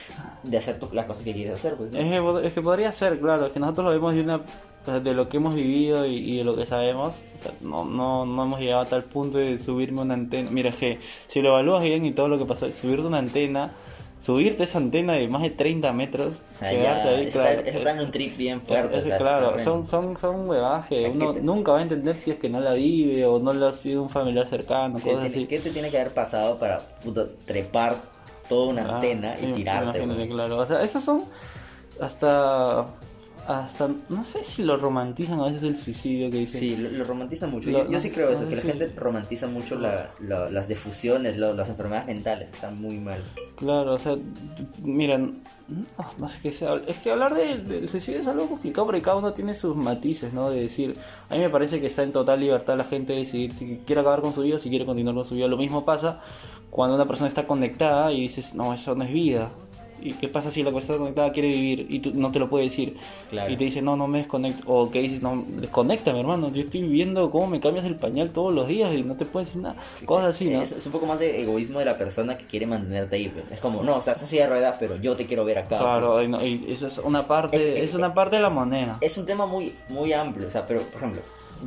de 0.42 0.56
hacer 0.58 0.78
las 0.92 1.06
cosas 1.06 1.22
que 1.24 1.32
quieres 1.34 1.54
hacer. 1.54 1.74
Pues, 1.74 1.90
¿no? 1.90 1.98
es 1.98 2.04
que, 2.42 2.46
es 2.48 2.52
que 2.52 2.62
podría 2.62 2.92
ser, 2.92 3.18
claro, 3.18 3.46
es 3.46 3.52
que 3.52 3.58
nosotros 3.60 3.86
lo 3.86 3.90
vemos 3.92 4.14
de 4.14 4.20
una 4.20 4.40
de 5.02 5.12
lo 5.12 5.28
que 5.28 5.36
hemos 5.36 5.54
vivido 5.54 6.06
y, 6.06 6.14
y 6.16 6.38
de 6.38 6.44
lo 6.44 6.56
que 6.56 6.64
sabemos, 6.64 7.14
o 7.40 7.42
sea, 7.42 7.52
no, 7.60 7.84
no, 7.84 8.24
no 8.24 8.44
hemos 8.44 8.58
llegado 8.58 8.80
a 8.82 8.86
tal 8.86 9.04
punto 9.04 9.36
de 9.36 9.58
subirme 9.58 10.00
una 10.00 10.14
antena. 10.14 10.48
Mira, 10.50 10.70
es 10.70 10.76
que 10.76 10.98
si 11.26 11.42
lo 11.42 11.50
evalúas 11.50 11.82
bien 11.84 12.06
y 12.06 12.12
todo 12.12 12.28
lo 12.28 12.38
que 12.38 12.46
pasó, 12.46 12.70
subirte 12.72 13.06
una 13.06 13.18
antena, 13.18 13.70
subirte 14.20 14.64
esa 14.64 14.78
antena 14.78 15.12
de 15.14 15.28
más 15.28 15.42
de 15.42 15.50
30 15.50 15.92
metros, 15.92 16.42
O 16.54 16.58
sea, 16.58 16.70
quedarte 16.70 17.08
ya. 17.10 17.16
ahí, 17.16 17.26
está, 17.26 17.40
claro. 17.42 17.60
eso 17.64 17.78
está 17.78 17.90
en 17.92 18.00
un 18.00 18.10
trip 18.10 18.36
bien 18.36 18.60
fuerte. 18.62 18.96
es- 18.98 19.04
o 19.04 19.06
sea, 19.06 19.18
claro, 19.18 19.58
son, 19.60 19.86
son, 19.86 20.16
son 20.18 20.48
huevadas 20.48 20.86
que 20.88 20.98
O 20.98 21.00
sea, 21.02 21.10
uno 21.10 21.32
te- 21.32 21.40
nunca 21.42 21.72
va 21.72 21.78
a 21.78 21.82
entender 21.82 22.16
si 22.16 22.32
es 22.32 22.38
que 22.38 22.48
no 22.48 22.60
la 22.60 22.72
vive 22.72 23.24
o 23.26 23.38
no 23.38 23.52
le 23.52 23.66
ha 23.66 23.72
sido 23.72 24.02
un 24.02 24.10
familiar 24.10 24.46
cercano, 24.46 24.96
¿Qué, 25.02 25.12
cosas 25.12 25.28
así. 25.28 25.46
qué 25.46 25.60
te 25.60 25.70
tiene 25.70 25.90
que 25.90 26.00
haber 26.00 26.12
pasado 26.12 26.58
para 26.58 26.80
puta, 27.02 27.26
trepar 27.46 27.96
toda 28.48 28.68
una 28.70 28.82
Ah, 28.82 28.94
antena 28.96 29.34
y 29.40 29.52
tirarte? 29.52 30.00
claro. 30.28 30.58
O 30.58 30.66
sea, 30.66 30.82
esos 30.82 31.02
son 31.04 31.24
hasta 32.00 32.86
hasta 33.48 33.88
no 34.10 34.24
sé 34.26 34.44
si 34.44 34.62
lo 34.62 34.76
romantizan 34.76 35.40
a 35.40 35.46
veces 35.46 35.62
el 35.62 35.74
suicidio 35.74 36.30
que 36.30 36.36
dicen. 36.40 36.60
Sí, 36.60 36.76
lo, 36.76 36.90
lo 36.90 37.04
romantizan 37.04 37.50
mucho. 37.50 37.70
Lo- 37.70 37.84
yo, 37.84 37.90
yo 37.92 37.98
sí 37.98 38.10
creo 38.10 38.30
eso, 38.30 38.46
que 38.46 38.56
la 38.56 38.62
gente 38.62 38.86
romantiza 38.94 39.46
mucho 39.46 39.78
la- 39.78 40.10
la- 40.20 40.50
las 40.50 40.68
defusiones, 40.68 41.38
lo- 41.38 41.54
las 41.54 41.70
enfermedades 41.70 42.06
mentales. 42.08 42.50
Están 42.50 42.78
muy 42.80 42.98
mal. 42.98 43.22
Claro, 43.56 43.94
o 43.94 43.98
sea, 43.98 44.16
mira, 44.82 45.16
no, 45.18 45.32
no 46.18 46.28
sé 46.28 46.38
qué 46.42 46.52
sea. 46.52 46.74
Es 46.86 46.98
que 46.98 47.10
hablar 47.10 47.34
de- 47.34 47.56
del 47.56 47.88
suicidio 47.88 48.20
es 48.20 48.26
algo 48.26 48.46
complicado 48.48 48.86
porque 48.86 49.00
cada 49.00 49.16
uno 49.16 49.32
tiene 49.32 49.54
sus 49.54 49.74
matices, 49.74 50.32
¿no? 50.34 50.50
De 50.50 50.60
decir, 50.60 50.94
a 51.30 51.34
mí 51.34 51.40
me 51.40 51.48
parece 51.48 51.80
que 51.80 51.86
está 51.86 52.02
en 52.02 52.12
total 52.12 52.40
libertad 52.40 52.76
la 52.76 52.84
gente 52.84 53.14
de 53.14 53.20
decidir 53.20 53.52
si 53.54 53.80
quiere 53.86 54.02
acabar 54.02 54.20
con 54.20 54.34
su 54.34 54.42
vida 54.42 54.56
o 54.56 54.58
si 54.58 54.68
quiere 54.68 54.84
continuar 54.84 55.14
con 55.14 55.24
su 55.24 55.34
vida. 55.34 55.48
Lo 55.48 55.56
mismo 55.56 55.86
pasa 55.86 56.20
cuando 56.70 56.96
una 56.96 57.06
persona 57.06 57.28
está 57.28 57.46
conectada 57.46 58.12
y 58.12 58.20
dices, 58.20 58.52
no, 58.52 58.74
eso 58.74 58.94
no 58.94 59.04
es 59.04 59.12
vida. 59.12 59.48
¿Y 60.00 60.12
qué 60.12 60.28
pasa 60.28 60.50
si 60.50 60.62
la 60.62 60.70
persona 60.72 60.98
conectada 60.98 61.32
quiere 61.32 61.48
vivir 61.48 61.86
y 61.90 61.98
tú 62.00 62.12
no 62.14 62.30
te 62.30 62.38
lo 62.38 62.48
puede 62.48 62.64
decir? 62.64 62.96
Claro. 63.30 63.52
Y 63.52 63.56
te 63.56 63.64
dice, 63.64 63.82
no, 63.82 63.96
no 63.96 64.06
me 64.06 64.18
desconecto. 64.18 64.62
O 64.66 64.90
que 64.90 65.00
dices, 65.00 65.22
no, 65.22 65.44
desconéctame, 65.48 66.20
hermano. 66.20 66.50
Yo 66.52 66.60
estoy 66.60 66.82
viviendo 66.82 67.30
cómo 67.30 67.46
me 67.48 67.60
cambias 67.60 67.84
el 67.86 67.96
pañal 67.96 68.30
todos 68.30 68.52
los 68.54 68.68
días 68.68 68.94
y 68.94 69.02
no 69.02 69.16
te 69.16 69.24
puedo 69.24 69.44
decir 69.44 69.60
nada. 69.60 69.76
Cosas 70.04 70.30
así, 70.30 70.46
¿no? 70.50 70.62
Es, 70.62 70.72
es 70.72 70.86
un 70.86 70.92
poco 70.92 71.06
más 71.06 71.18
de 71.18 71.40
egoísmo 71.40 71.78
de 71.78 71.84
la 71.84 71.96
persona 71.96 72.38
que 72.38 72.44
quiere 72.46 72.66
mantenerte 72.66 73.16
ahí. 73.16 73.28
pues. 73.28 73.44
Es 73.50 73.60
como, 73.60 73.82
no, 73.82 73.96
o 73.96 74.00
sea, 74.00 74.12
estás 74.12 74.28
silla 74.28 74.44
de 74.44 74.50
ruedas, 74.50 74.76
pero 74.78 74.96
yo 74.96 75.16
te 75.16 75.26
quiero 75.26 75.44
ver 75.44 75.58
acá. 75.58 75.78
Claro, 75.78 76.22
y, 76.22 76.28
no- 76.28 76.44
y 76.44 76.66
eso 76.68 76.86
es 76.86 76.98
una 76.98 77.26
parte, 77.26 77.78
Es- 77.82 77.90
es 77.90 77.94
una 77.94 78.14
parte 78.14 78.36
de 78.36 78.42
la 78.42 78.50
moneda. 78.50 78.98
Es 79.00 79.18
un 79.18 79.26
tema 79.26 79.46
muy, 79.46 79.74
muy 79.88 80.12
amplio, 80.12 80.48
o 80.48 80.50
sea, 80.50 80.66
pero, 80.66 80.82
por 80.82 81.02
ejemplo, 81.02 81.22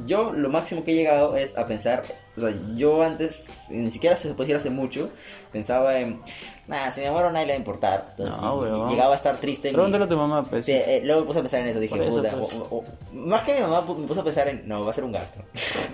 yo 0.06 0.32
lo 0.34 0.50
máximo 0.50 0.84
que 0.84 0.92
he 0.92 0.96
llegado 0.96 1.36
es 1.36 1.58
a 1.58 1.66
pensar, 1.66 2.04
o 2.38 2.40
sea, 2.40 2.54
yo 2.76 3.02
antes, 3.04 3.66
ni 3.70 3.92
siquiera 3.92 4.16
se 4.16 4.30
puede 4.30 4.48
decir 4.48 4.56
hace 4.56 4.70
mucho, 4.70 5.10
pensaba 5.52 6.00
en, 6.00 6.22
nada, 6.68 6.92
si 6.92 7.02
me 7.02 7.12
muero 7.12 7.32
nadie 7.32 7.46
le 7.48 7.52
va 7.54 7.56
a 7.56 7.60
importar. 7.60 8.08
Entonces, 8.12 8.42
No, 8.42 8.66
y- 8.66 8.88
y 8.90 8.92
llegaba 8.96 9.14
a 9.14 9.16
estar 9.16 9.38
triste. 9.38 9.72
Pregúntale 9.72 10.06
a 10.06 10.08
tu 10.08 10.16
mamá, 10.18 10.44
pues. 10.44 10.66
Sí, 10.66 10.72
eh, 10.74 11.02
luego 11.04 11.22
me 11.22 11.28
puse 11.28 11.40
a 11.40 11.42
pensar 11.42 11.62
en 11.62 11.68
eso, 11.68 11.80
dije, 11.80 11.96
eso, 11.96 12.10
puta, 12.16 12.32
pues. 12.32 12.54
o- 12.56 12.68
o- 12.78 12.84
más 13.14 13.44
que 13.44 13.54
mi 13.56 13.62
mamá, 13.62 13.82
me 13.82 14.08
puse 14.08 14.20
a 14.20 14.24
pensar 14.24 14.48
en, 14.48 14.68
no, 14.68 14.84
va 14.84 14.92
a 14.92 14.94
ser 14.94 15.04
un 15.04 15.12
gasto. 15.12 15.40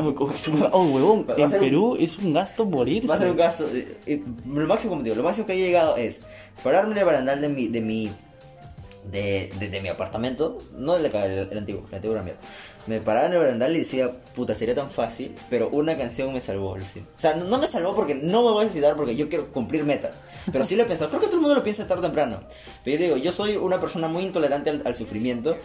Oh, 0.72 0.84
huevón, 0.86 1.26
Va 1.30 1.34
a 1.34 1.38
en 1.38 1.50
ser 1.50 1.60
un- 1.60 1.66
Perú 1.66 1.98
es 2.00 2.18
un 2.20 2.34
gasto 2.34 2.66
morirse. 2.66 3.08
Va 3.08 3.16
a 3.16 3.18
ser 3.18 3.30
un 3.32 3.38
gasto. 3.38 3.66
eh, 4.06 4.24
lo 4.46 4.68
máximo, 4.68 4.92
como 4.92 5.04
digo, 5.04 5.16
lo 5.16 5.24
máximo 5.24 5.48
que 5.48 5.54
he 5.54 5.58
llegado 5.58 5.98
es 5.98 6.24
pararme 6.64 6.92
en 6.94 6.98
el 7.00 7.06
barandal 7.06 7.42
de 7.42 7.50
mi, 7.50 7.68
de 7.68 7.82
mi, 7.82 8.12
de, 9.12 9.50
de, 9.60 9.70
de 9.70 9.82
mi 9.82 9.88
apartamento, 9.88 10.58
no 10.76 10.96
el 10.98 11.02
de 11.04 11.08
acá, 11.10 11.26
el, 11.26 11.48
el 11.52 11.58
antiguo, 11.58 11.86
el 11.90 11.96
antiguo 11.96 12.16
era 12.16 12.24
mío. 12.24 12.34
Me 12.88 13.02
paraba 13.02 13.28
en 13.28 13.34
el 13.34 13.40
barandal 13.40 13.76
y 13.76 13.80
decía, 13.80 14.12
puta, 14.34 14.56
sería 14.56 14.74
tan 14.74 14.90
fácil, 14.90 15.36
pero 15.50 15.70
una 15.70 15.98
canción 15.98 16.34
me 16.34 16.40
salvó, 16.42 16.78
Lucía. 16.78 17.04
O 17.18 17.20
sea, 17.20 17.36
no, 17.36 17.46
no 17.46 17.58
me 17.58 17.68
salvó 17.68 17.94
porque 17.96 18.16
no 18.16 18.44
me 18.44 18.52
voy 18.52 18.66
a 18.66 18.68
suicidar 18.68 18.96
porque 18.96 19.16
yo 19.16 19.28
quiero 19.28 19.52
cumplir 19.52 19.84
metas. 19.84 20.22
Pero 20.52 20.64
sí 20.64 20.76
lo 20.76 20.84
he 20.84 20.86
pensado, 20.86 21.10
creo 21.10 21.20
que 21.22 21.28
todo 21.28 21.36
el 21.36 21.42
mundo 21.42 21.56
lo 21.56 21.64
piensa 21.64 21.86
tarde 21.86 22.00
o 22.00 22.04
temprano. 22.04 22.40
Pero 22.84 22.98
yo 22.98 23.04
digo, 23.04 23.18
yo 23.18 23.32
soy 23.32 23.58
una 23.58 23.80
persona 23.82 24.08
muy 24.08 24.24
intolerante 24.24 24.70
al, 24.70 24.82
al 24.86 24.96
sufrimiento. 24.96 25.58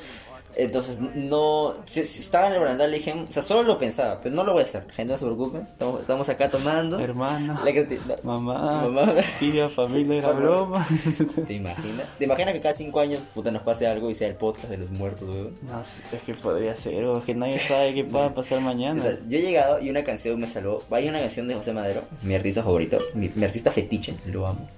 Entonces, 0.57 0.99
no. 1.01 1.75
Si, 1.87 2.05
si 2.05 2.21
estaba 2.21 2.49
en 2.49 2.55
el 2.55 2.61
barandal, 2.61 2.91
le 2.91 2.99
dije, 2.99 3.13
o 3.13 3.33
sea, 3.33 3.43
solo 3.43 3.63
lo 3.63 3.79
pensaba, 3.79 4.21
pero 4.21 4.35
no 4.35 4.45
lo 4.45 4.53
voy 4.53 4.63
a 4.63 4.65
hacer. 4.65 4.85
Gente, 4.93 5.13
no 5.13 5.19
se 5.19 5.25
preocupen. 5.25 5.63
Estamos, 5.63 6.01
estamos 6.01 6.29
acá 6.29 6.49
tomando. 6.51 6.99
Hermano, 7.01 7.59
La 7.65 8.17
mamá, 8.23 8.83
Mamá. 8.89 9.15
tía, 9.39 9.69
familia, 9.71 10.19
era 10.19 10.33
broma. 10.33 10.87
¿Te 11.47 11.55
imaginas? 11.55 12.07
¿Te 12.19 12.25
imaginas 12.25 12.53
que 12.55 12.61
cada 12.61 12.75
cinco 12.75 13.01
años 13.01 13.21
puta 13.35 13.51
nos 13.51 13.63
pase 13.63 13.87
algo 13.87 14.11
y 14.11 14.15
sea 14.15 14.29
el 14.29 14.35
podcast 14.35 14.69
de 14.69 14.79
los 14.79 14.91
muertos, 14.91 15.29
weón? 15.29 15.57
No, 15.63 15.81
es 15.81 16.23
que 16.23 16.35
podría 16.35 16.77
ser, 16.77 17.05
o 17.07 17.23
que 17.25 17.35
nadie 17.35 17.59
sabe 17.59 17.95
qué 17.95 18.05
pueda 18.05 18.35
pasar 18.35 18.59
O 18.59 18.61
mañana. 18.63 19.03
sea, 19.03 19.19
yo 19.29 19.39
he 19.39 19.43
llegado 19.43 19.81
y 19.81 19.91
una 19.91 20.05
canción 20.05 20.39
me 20.39 20.49
salvó. 20.49 20.83
Hay 20.91 21.09
una 21.09 21.21
canción 21.21 21.49
de 21.49 21.55
José 21.55 21.73
Madero, 21.73 22.03
mi 22.23 22.35
artista 22.35 22.63
favorito, 22.63 22.99
mi, 23.15 23.31
mi 23.35 23.45
artista 23.45 23.71
fetiche, 23.71 24.15
lo 24.27 24.47
amo, 24.47 24.69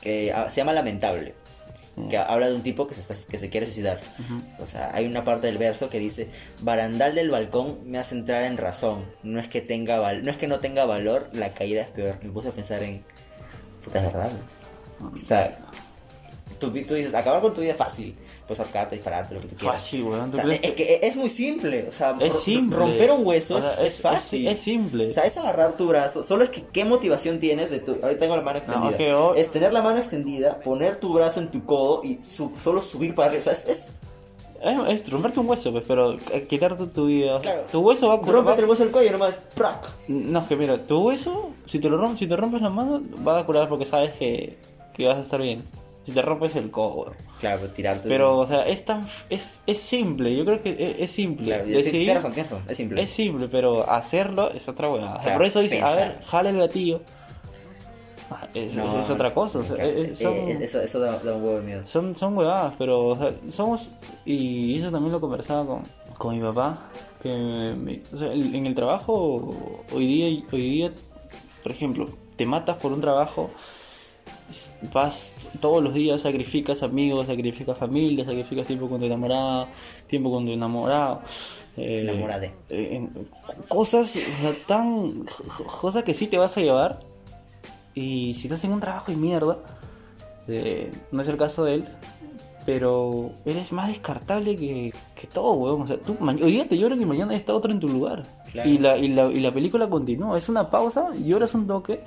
que 0.00 0.32
ah, 0.32 0.48
se 0.50 0.56
llama 0.60 0.72
Lamentable. 0.72 1.34
Que 2.08 2.16
habla 2.16 2.48
de 2.48 2.54
un 2.54 2.62
tipo 2.62 2.86
que 2.86 2.94
se, 2.94 3.00
está, 3.02 3.14
que 3.30 3.36
se 3.36 3.50
quiere 3.50 3.66
suicidar. 3.66 4.00
O 4.58 4.66
sea, 4.66 4.90
hay 4.94 5.04
una 5.06 5.24
parte 5.24 5.46
del 5.46 5.58
verso 5.58 5.90
que 5.90 5.98
dice: 5.98 6.30
Barandal 6.60 7.14
del 7.14 7.30
balcón 7.30 7.80
me 7.84 7.98
hace 7.98 8.14
entrar 8.14 8.44
en 8.44 8.56
razón. 8.56 9.04
No 9.22 9.40
es 9.40 9.48
que 9.48 9.60
tenga 9.60 9.98
val 9.98 10.24
no 10.24 10.30
es 10.30 10.38
que 10.38 10.48
no 10.48 10.60
tenga 10.60 10.86
valor, 10.86 11.28
la 11.32 11.52
caída 11.52 11.82
es 11.82 11.90
peor. 11.90 12.16
Me 12.22 12.30
puse 12.30 12.48
a 12.48 12.52
pensar 12.52 12.82
en. 12.82 13.04
Puta, 13.84 13.98
es 13.98 14.12
verdad. 14.12 14.32
O 15.00 15.24
sea, 15.24 15.58
tú, 16.70 16.82
tú 16.86 16.94
dices: 16.94 17.14
acabar 17.14 17.40
con 17.40 17.54
tu 17.54 17.60
vida 17.60 17.72
es 17.72 17.76
fácil. 17.76 18.14
Puedes 18.46 18.60
ahorcarte, 18.60 18.96
dispararte, 18.96 19.34
lo 19.34 19.40
que 19.40 19.48
tú 19.48 19.56
quieras. 19.56 19.76
Fácil, 19.82 20.02
weón. 20.04 20.28
O 20.28 20.30
¿tú 20.30 20.36
sea, 20.36 20.46
es, 20.46 20.60
que- 20.60 20.74
que 20.74 21.00
es 21.02 21.16
muy 21.16 21.28
simple. 21.30 21.86
O 21.88 21.92
sea, 21.92 22.16
Es 22.20 22.40
simple. 22.40 22.76
romper 22.76 23.10
un 23.12 23.26
hueso 23.26 23.54
O 23.54 23.58
es, 23.58 23.64
sea, 23.64 23.84
es 23.84 24.00
fácil. 24.00 24.48
Es, 24.48 24.58
simple. 24.60 25.10
O 25.10 25.12
sea, 25.12 25.24
es 25.24 25.36
agarrar 25.36 25.76
tu 25.76 25.86
brazo. 25.88 26.22
Solo 26.24 26.44
es 26.44 26.50
que 26.50 26.62
qué 26.72 26.84
motivación 26.84 27.38
tienes 27.40 27.70
de 27.70 27.78
tu. 27.78 27.92
Ahorita 28.02 28.18
tengo 28.20 28.36
la 28.36 28.42
mano 28.42 28.58
extendida. 28.58 28.90
ok, 28.96 29.16
oh. 29.16 29.34
Es 29.34 29.50
tener 29.50 29.72
la 29.72 29.82
mano 29.82 29.98
extendida, 29.98 30.58
poner 30.60 30.96
tu 31.00 31.12
brazo 31.12 31.40
en 31.40 31.50
tu 31.50 31.64
codo 31.64 32.02
y 32.04 32.18
solo 32.22 32.82
subir 32.82 33.14
para 33.14 33.28
arriba. 33.28 33.40
O 33.40 33.44
sea, 33.44 33.52
es. 33.54 33.66
es 33.68 33.94
Es, 34.62 35.00
es 35.02 35.10
romperte 35.10 35.40
un 35.40 35.48
hueso, 35.48 35.72
pues, 35.72 35.84
pero 35.88 36.12
eh, 36.32 36.46
quitarte 36.48 36.86
tu 36.86 37.06
vida. 37.06 37.40
Claro. 37.40 37.64
Tu 37.72 37.80
hueso 37.80 38.06
va 38.08 38.14
a 38.14 38.18
curar. 38.18 38.34
Rómpete 38.36 38.60
el 38.62 38.68
hueso 38.68 38.84
del 38.84 38.92
cuello 38.92 39.10
nomás. 39.12 39.40
¡prac! 39.56 39.88
No, 40.08 40.38
es 40.40 40.46
que 40.46 40.54
mira, 40.56 40.78
tu 40.86 41.00
hueso, 41.08 41.50
si 41.64 41.80
te 41.80 41.88
lo 41.88 41.96
rompes, 41.96 42.20
si 42.20 42.26
te 42.28 42.36
rompes 42.36 42.62
la 42.62 42.70
mano, 42.70 43.02
va 43.26 43.40
a 43.40 43.44
curar 43.46 43.68
porque 43.68 43.86
sabes 43.86 44.14
que, 44.14 44.56
que 44.94 45.08
vas 45.08 45.16
a 45.18 45.22
estar 45.22 45.40
bien. 45.42 45.64
Si 46.04 46.10
te 46.12 46.20
rompes 46.20 46.56
el 46.56 46.70
codo. 46.70 47.12
Claro, 47.38 47.68
tirarte. 47.70 48.08
Pero, 48.08 48.38
o 48.38 48.46
sea, 48.46 48.62
es 48.66 48.84
tan. 48.84 49.06
Es, 49.30 49.60
es 49.66 49.78
simple, 49.78 50.34
yo 50.36 50.44
creo 50.44 50.62
que 50.62 50.70
es, 50.78 50.96
es 50.98 51.10
simple. 51.12 51.44
Claro, 51.46 51.64
Decidir- 51.64 51.90
tienes 51.90 52.14
razón, 52.16 52.32
razón. 52.50 52.62
Es 52.68 52.76
simple. 52.76 53.02
es 53.02 53.10
simple, 53.10 53.48
pero 53.48 53.88
hacerlo 53.88 54.50
es 54.50 54.68
otra 54.68 54.88
sea, 55.16 55.22
Claro, 55.22 55.38
por 55.38 55.46
eso 55.46 55.60
dice, 55.60 55.80
a 55.80 55.94
ver, 55.94 56.20
jale 56.24 56.50
el 56.50 56.58
gatillo. 56.58 57.00
Ah, 58.30 58.48
Es, 58.54 58.74
No, 58.76 58.86
es- 58.88 58.94
es 59.06 59.10
otra 59.10 59.32
cosa. 59.34 59.58
o 59.60 59.62
sea, 59.62 59.76
claro, 59.76 59.90
es- 59.90 60.18
son, 60.18 60.32
eh, 60.32 60.58
eso, 60.60 60.80
eso 60.80 60.98
da, 61.00 61.18
da 61.18 61.36
un 61.36 61.42
huevo 61.44 61.58
de 61.58 61.62
miedo. 61.66 61.82
son, 61.86 62.16
son 62.16 62.36
huevadas, 62.36 62.74
pero 62.78 63.06
o 63.08 63.16
sea, 63.16 63.32
somos. 63.50 63.90
Y 64.24 64.78
eso 64.78 64.90
también 64.90 65.12
lo 65.12 65.20
conversaba 65.20 65.64
con, 65.66 65.82
con 66.18 66.34
mi 66.36 66.42
papá. 66.42 66.88
Que 67.22 67.32
me- 67.32 68.02
o 68.12 68.16
sea, 68.16 68.32
en 68.32 68.66
el 68.66 68.74
trabajo, 68.74 69.54
hoy 69.94 70.06
día, 70.06 70.44
hoy 70.50 70.60
día, 70.60 70.92
por 71.62 71.70
ejemplo, 71.72 72.08
te 72.36 72.44
matas 72.46 72.76
por 72.78 72.92
un 72.92 73.00
trabajo. 73.00 73.50
Vas 74.92 75.32
todos 75.60 75.82
los 75.82 75.94
días, 75.94 76.22
sacrificas 76.22 76.82
amigos, 76.82 77.26
sacrificas 77.26 77.76
familia, 77.78 78.24
sacrificas 78.24 78.66
tiempo 78.66 78.88
con 78.88 79.00
tu 79.00 79.06
enamorada, 79.06 79.68
tiempo 80.06 80.30
con 80.30 80.44
tu 80.46 80.52
enamorado. 80.52 81.20
eh, 81.76 82.00
Enamorade. 82.02 82.52
eh, 82.68 83.06
cosas 83.68 84.14
tan. 84.66 85.24
cosas 85.80 86.04
que 86.04 86.14
sí 86.14 86.26
te 86.26 86.38
vas 86.38 86.56
a 86.56 86.60
llevar. 86.60 87.00
Y 87.94 88.34
si 88.34 88.42
estás 88.48 88.64
en 88.64 88.72
un 88.72 88.80
trabajo 88.80 89.10
de 89.12 89.18
mierda, 89.18 89.58
eh, 90.48 90.90
no 91.10 91.20
es 91.22 91.28
el 91.28 91.36
caso 91.36 91.64
de 91.64 91.74
él, 91.74 91.88
pero 92.64 93.32
eres 93.44 93.70
más 93.72 93.88
descartable 93.88 94.56
que, 94.56 94.92
que 95.14 95.26
todo, 95.26 95.52
weón. 95.54 95.82
O 95.82 95.86
sea, 95.86 95.98
tú 95.98 96.16
ma- 96.20 96.32
hoy 96.32 96.52
día 96.52 96.68
te 96.68 96.78
lloran 96.78 97.00
y 97.00 97.04
mañana 97.04 97.34
está 97.34 97.54
otro 97.54 97.70
en 97.70 97.80
tu 97.80 97.88
lugar. 97.88 98.22
Claro. 98.50 98.68
Y, 98.70 98.78
la, 98.78 98.96
y, 98.96 99.08
la, 99.08 99.26
y 99.30 99.40
la 99.40 99.52
película 99.52 99.88
continúa. 99.88 100.38
Es 100.38 100.48
una 100.48 100.70
pausa, 100.70 101.10
lloras 101.16 101.54
un 101.54 101.66
toque. 101.66 102.00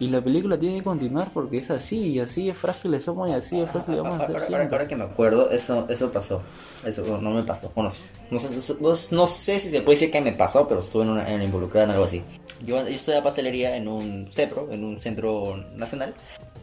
Y 0.00 0.10
la 0.10 0.20
película 0.22 0.56
tiene 0.56 0.78
que 0.78 0.84
continuar 0.84 1.28
porque 1.34 1.58
es 1.58 1.70
así, 1.72 1.98
y 2.12 2.20
así 2.20 2.48
es 2.48 2.56
frágiles 2.56 3.02
somos 3.04 3.28
y 3.30 3.32
así 3.32 3.60
es 3.60 3.68
frágiles 3.70 4.00
vamos 4.02 4.20
a 4.20 4.26
ser 4.26 4.36
Ahora, 4.36 4.38
ahora- 4.38 4.46
siempre. 4.46 4.76
ahora 4.76 4.88
que 4.88 4.96
me 4.96 5.04
acuerdo, 5.04 5.50
eso, 5.50 5.86
eso 5.88 6.12
pasó. 6.12 6.40
Eso 6.86 7.20
no 7.20 7.30
me 7.32 7.42
pasó. 7.42 7.72
Bueno, 7.74 7.90
no 8.30 8.38
sé, 8.38 8.48
no, 8.80 8.94
no 9.10 9.26
sé 9.26 9.58
si 9.58 9.70
se 9.70 9.80
puede 9.82 9.96
decir 9.96 10.12
que 10.12 10.20
me 10.20 10.32
pasó, 10.32 10.68
pero 10.68 10.78
estuve 10.80 11.02
en 11.02 11.10
una, 11.10 11.28
en 11.28 11.42
involucrada 11.42 11.86
en 11.86 11.90
algo 11.90 12.04
así. 12.04 12.22
Yo, 12.64 12.76
yo 12.76 12.86
estudiaba 12.86 13.24
pastelería 13.24 13.76
en 13.76 13.88
un 13.88 14.28
CEPRO, 14.30 14.68
en 14.70 14.84
un 14.84 15.00
centro 15.00 15.56
nacional. 15.74 16.14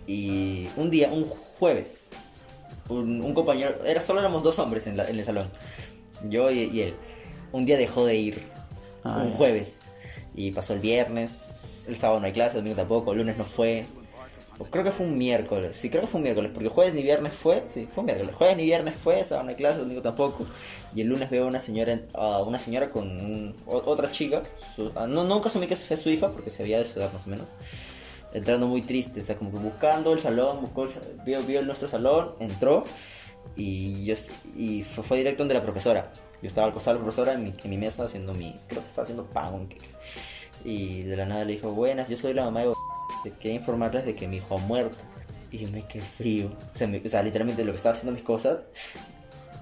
Y 0.08 0.68
un 0.78 0.90
día, 0.90 1.12
un 1.12 1.26
jueves, 1.26 2.12
un, 2.88 3.22
un 3.22 3.34
compañero, 3.34 3.72
era 3.86 4.00
solo 4.00 4.22
éramos 4.22 4.44
dos 4.44 4.58
hombres 4.60 4.88
en, 4.88 4.96
la- 4.96 5.10
en 5.10 5.18
el 5.20 5.26
salón. 5.26 5.48
Yo 6.30 6.52
y, 6.52 6.60
y 6.72 6.82
él. 6.84 6.94
Un 7.52 7.66
día 7.66 7.76
dejó 7.78 8.06
de 8.06 8.16
ir. 8.16 8.44
Un 9.04 9.32
jueves. 9.34 9.82
Y 10.36 10.52
pasó 10.52 10.74
el 10.74 10.82
viernes, 10.82 11.86
el 11.88 11.96
sábado 11.96 12.20
no 12.20 12.26
hay 12.26 12.34
clase, 12.34 12.58
el 12.58 12.64
domingo 12.64 12.76
tampoco, 12.76 13.14
el 13.14 13.20
lunes 13.20 13.38
no 13.38 13.46
fue. 13.46 13.86
Creo 14.70 14.84
que 14.84 14.92
fue 14.92 15.06
un 15.06 15.18
miércoles, 15.18 15.76
sí, 15.76 15.90
creo 15.90 16.02
que 16.02 16.08
fue 16.08 16.20
un 16.20 16.24
miércoles, 16.24 16.52
porque 16.54 16.70
jueves 16.70 16.94
ni 16.94 17.04
viernes 17.04 17.34
fue, 17.34 17.64
sí, 17.68 17.88
fue 17.92 18.02
un 18.02 18.06
miércoles. 18.06 18.36
Jueves 18.36 18.56
ni 18.58 18.64
viernes 18.64 18.96
fue, 18.96 19.22
sábado 19.24 19.46
no 19.46 19.50
hay 19.50 19.56
clase, 19.56 19.80
domingo 19.80 20.02
tampoco. 20.02 20.46
Y 20.94 21.02
el 21.02 21.08
lunes 21.08 21.30
veo 21.30 21.46
a 21.46 21.48
una 21.48 21.60
señora, 21.60 22.00
a 22.14 22.42
una 22.42 22.58
señora 22.58 22.90
con 22.90 23.56
otra 23.66 24.12
chica, 24.12 24.44
ah, 24.96 25.08
no, 25.08 25.24
nunca 25.26 25.50
asumí 25.50 25.68
que 25.68 25.76
fue 25.76 25.98
su 25.98 26.10
hija, 26.10 26.30
porque 26.30 26.50
se 26.50 26.64
había 26.64 26.78
de 26.78 26.86
su 26.86 27.00
edad 27.00 27.12
más 27.12 27.28
o 27.28 27.30
menos. 27.30 27.48
Entrando 28.34 28.68
muy 28.68 28.82
triste, 28.82 29.22
o 29.22 29.24
sea, 29.24 29.38
como 29.38 29.52
que 29.52 29.58
buscando 29.58 30.14
el 30.14 30.20
salón, 30.20 30.62
buscó 30.62 30.84
el 30.84 30.92
vio, 31.26 31.42
vio 31.44 31.62
nuestro 31.64 31.88
salón, 31.88 32.32
entró 32.40 32.84
y 33.56 34.04
yo 34.04 34.16
y 34.58 34.84
fue, 34.84 35.04
fue 35.04 35.18
directo 35.18 35.44
donde 35.44 35.54
la 35.54 35.62
profesora. 35.62 36.12
Yo 36.46 36.50
estaba 36.50 36.68
al 36.68 36.74
costado 36.74 36.98
de 36.98 37.00
la 37.00 37.06
profesora 37.06 37.34
en 37.34 37.44
mi, 37.44 37.50
en 37.64 37.70
mi 37.72 37.76
mesa 37.76 38.04
haciendo 38.04 38.32
mi, 38.36 38.56
creo 38.68 38.80
que 38.84 38.88
estaba 38.88 39.02
haciendo 39.02 39.26
pan. 39.26 39.68
Y 40.64 41.02
de 41.02 41.18
la 41.18 41.26
nada 41.26 41.44
le 41.44 41.54
dijo, 41.54 41.72
buenas, 41.72 42.08
yo 42.08 42.18
soy 42.18 42.36
la 42.36 42.44
mamá 42.44 42.62
de 42.62 43.32
quería 43.32 43.56
informarles 43.56 44.06
de 44.06 44.14
que 44.14 44.28
mi 44.28 44.38
hijo 44.38 44.56
ha 44.56 44.62
muerto. 44.62 44.96
Y 45.52 45.66
me 45.66 45.84
quedé 45.88 46.04
frío. 46.04 46.52
O 46.72 47.10
sea, 47.10 47.24
literalmente 47.24 47.66
lo 47.66 47.72
que 47.72 47.78
estaba 47.78 47.96
haciendo 47.96 48.12
mis 48.12 48.22
cosas, 48.22 48.68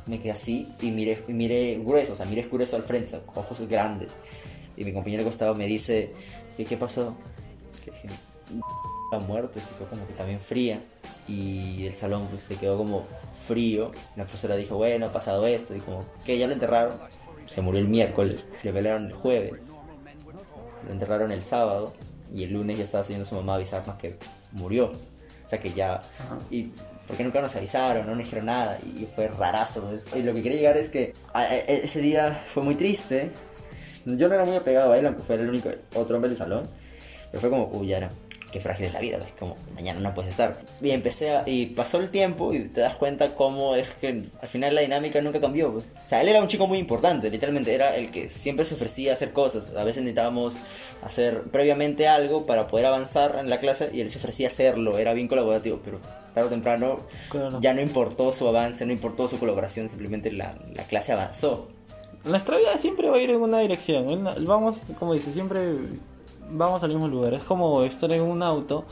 me 0.08 0.20
quedé 0.20 0.32
así 0.32 0.74
y 0.82 0.92
miré, 0.92 1.24
y 1.26 1.32
miré 1.32 1.80
grueso, 1.82 2.12
o 2.12 2.16
sea, 2.18 2.26
miré 2.26 2.42
grueso 2.52 2.76
al 2.76 2.84
frente, 2.84 3.16
o 3.16 3.40
ojos 3.40 3.62
grandes. 3.62 4.12
Y 4.76 4.84
mi 4.84 4.92
compañero 4.92 5.24
costado 5.24 5.56
me 5.56 5.68
dice, 5.68 6.12
¿qué, 6.58 6.76
pasó? 6.76 7.16
Que 7.86 7.94
ha 9.14 9.20
muerto 9.20 9.58
y 9.58 9.62
se 9.62 9.74
quedó 9.76 9.88
como 9.88 10.06
que 10.06 10.14
también 10.16 10.42
fría. 10.42 10.82
Y 11.30 11.86
el 11.86 11.94
salón 11.94 12.28
pues 12.30 12.42
se 12.42 12.58
quedó 12.58 12.78
como 12.78 13.06
frío. 13.48 13.92
La 14.16 14.24
profesora 14.26 14.56
dijo, 14.56 14.78
bueno, 14.78 15.08
ha 15.08 15.12
pasado 15.12 15.46
esto. 15.48 15.76
Y 15.76 15.80
como, 15.80 16.06
que 16.26 16.38
ya 16.38 16.48
lo 16.48 16.54
enterraron. 16.54 16.98
Se 17.46 17.62
murió 17.62 17.80
el 17.82 17.88
miércoles. 17.88 18.48
Le 18.64 18.72
velaron 18.72 19.08
el 19.08 19.14
jueves. 19.14 19.70
Lo 20.86 20.92
enterraron 20.92 21.32
el 21.32 21.44
sábado. 21.44 21.94
Y 22.34 22.44
el 22.46 22.54
lunes 22.54 22.78
ya 22.78 22.84
estaba 22.84 23.02
haciendo 23.04 23.26
su 23.26 23.36
mamá 23.36 23.56
avisarnos 23.56 23.96
que 23.98 24.18
murió. 24.52 24.92
O 25.46 25.50
sea 25.50 25.60
que 25.60 25.72
ya... 25.74 26.02
Y 26.50 26.72
porque 27.08 27.24
nunca 27.26 27.42
nos 27.42 27.54
avisaron, 27.58 28.06
no 28.06 28.16
nos 28.16 28.24
dijeron 28.24 28.46
nada. 28.46 28.80
Y 28.98 29.06
fue 29.14 29.28
rarazo. 29.28 29.88
Y 30.16 30.22
lo 30.22 30.34
que 30.34 30.42
quería 30.42 30.58
llegar 30.58 30.78
es 30.78 30.90
que 30.90 31.14
a- 31.34 31.42
a- 31.42 31.56
ese 31.58 32.00
día 32.00 32.42
fue 32.54 32.64
muy 32.64 32.76
triste. 32.76 33.32
Yo 34.06 34.28
no 34.30 34.36
era 34.36 34.46
muy 34.46 34.56
apegado 34.56 34.94
a 34.94 34.98
él, 34.98 35.06
aunque 35.06 35.22
fuera 35.22 35.44
el 35.44 35.50
único 35.50 35.70
otro 35.96 36.16
hombre 36.16 36.30
del 36.30 36.38
salón. 36.38 36.64
Pero 37.30 37.42
fue 37.42 37.50
como, 37.50 37.68
uy, 37.74 37.88
ya 37.88 37.98
era. 37.98 38.10
Qué 38.54 38.60
frágil 38.60 38.86
es 38.86 38.94
la 38.94 39.00
vida, 39.00 39.18
pues, 39.18 39.32
como 39.40 39.58
mañana 39.74 40.00
no 40.00 40.14
puedes 40.14 40.30
estar. 40.30 40.62
Y 40.80 40.92
empecé 40.92 41.32
a. 41.36 41.44
Y 41.48 41.66
pasó 41.66 41.98
el 42.00 42.10
tiempo 42.10 42.54
y 42.54 42.70
te 42.70 42.82
das 42.82 42.94
cuenta 42.96 43.34
cómo 43.34 43.76
es 43.76 43.90
que 44.00 44.30
al 44.40 44.48
final 44.48 44.76
la 44.76 44.82
dinámica 44.82 45.20
nunca 45.24 45.42
cambió, 45.42 45.72
pues. 45.74 45.86
O 46.06 46.08
sea, 46.08 46.22
él 46.22 46.28
era 46.28 46.40
un 46.40 46.48
chico 46.48 46.68
muy 46.68 46.78
importante, 46.78 47.32
literalmente. 47.32 47.74
Era 47.74 47.96
el 47.96 48.12
que 48.12 48.30
siempre 48.30 48.64
se 48.66 48.76
ofrecía 48.76 49.10
a 49.10 49.14
hacer 49.16 49.34
cosas. 49.34 49.76
A 49.76 49.84
veces 49.84 50.04
necesitábamos 50.04 50.56
hacer 51.04 51.42
previamente 51.52 52.08
algo 52.08 52.46
para 52.46 52.68
poder 52.68 52.86
avanzar 52.86 53.38
en 53.40 53.50
la 53.50 53.58
clase 53.60 53.90
y 53.92 54.02
él 54.02 54.10
se 54.12 54.20
ofrecía 54.20 54.48
a 54.48 54.52
hacerlo. 54.52 55.00
Era 55.00 55.14
bien 55.14 55.28
colaborativo, 55.28 55.82
pero 55.84 56.00
tarde 56.36 56.48
o 56.48 56.52
temprano 56.52 57.00
Claro. 57.32 57.60
ya 57.60 57.74
no 57.74 57.82
importó 57.82 58.32
su 58.32 58.48
avance, 58.48 58.86
no 58.86 58.94
importó 58.94 59.28
su 59.28 59.40
colaboración, 59.40 59.90
simplemente 59.90 60.32
la, 60.32 60.56
la 60.76 60.84
clase 60.84 61.12
avanzó. 61.12 61.70
nuestra 62.24 62.58
vida 62.58 62.78
siempre 62.78 63.10
va 63.10 63.18
a 63.18 63.20
ir 63.20 63.32
en 63.32 63.42
una 63.42 63.60
dirección. 63.60 64.24
Vamos, 64.46 64.78
como 65.00 65.16
dice, 65.16 65.34
siempre 65.34 65.60
vamos 66.50 66.84
al 66.84 66.90
mismo 66.92 67.08
lugar. 67.08 67.34
Es 67.34 67.44
como 67.44 67.84
estar 67.84 68.12
en 68.12 68.22
un 68.22 68.42
auto 68.44 68.86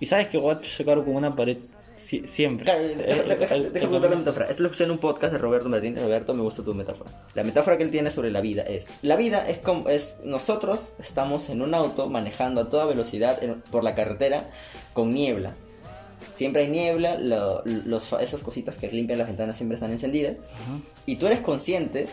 y 0.00 0.06
sabes 0.06 0.28
que 0.28 0.38
va 0.38 0.52
a 0.54 0.60
chocar 0.60 0.98
con 1.04 1.14
una 1.16 1.34
pared 1.34 1.58
si- 1.96 2.26
siempre. 2.26 2.64
Claro, 2.64 2.80
Eh, 2.80 2.94
eh, 2.96 3.38
eh, 3.50 3.70
déjame 3.72 3.92
contar 3.92 4.10
la 4.10 4.16
metáfora. 4.16 4.46
Esto 4.48 4.62
lo 4.62 4.68
escuché 4.68 4.84
en 4.84 4.92
un 4.92 4.98
podcast 4.98 5.32
de 5.32 5.38
Roberto 5.38 5.68
Martín. 5.68 5.96
Roberto, 5.96 6.32
me 6.34 6.42
gusta 6.42 6.62
tu 6.62 6.72
metáfora. 6.74 7.10
La 7.34 7.42
metáfora 7.42 7.76
que 7.76 7.82
él 7.82 7.90
tiene 7.90 8.10
sobre 8.10 8.30
la 8.30 8.40
vida 8.40 8.62
es: 8.62 8.86
La 9.02 9.16
vida 9.16 9.44
es 9.48 9.58
como. 9.58 9.88
Es, 9.88 10.18
nosotros 10.24 10.92
estamos 11.00 11.48
en 11.50 11.60
un 11.62 11.74
auto 11.74 12.08
manejando 12.08 12.60
a 12.62 12.68
toda 12.68 12.86
velocidad 12.86 13.42
en- 13.42 13.60
por 13.62 13.82
la 13.84 13.94
carretera 13.94 14.48
con 14.94 15.12
niebla. 15.12 15.54
Siempre 16.32 16.62
hay 16.62 16.68
niebla, 16.68 17.16
lo- 17.18 17.62
los, 17.64 18.12
esas 18.14 18.42
cositas 18.42 18.76
que 18.76 18.88
limpian 18.92 19.18
las 19.18 19.26
ventanas 19.28 19.56
siempre 19.56 19.74
están 19.74 19.90
encendidas. 19.90 20.34
Y 21.04 21.16
tú 21.16 21.26
eres 21.26 21.40
consciente, 21.40 22.06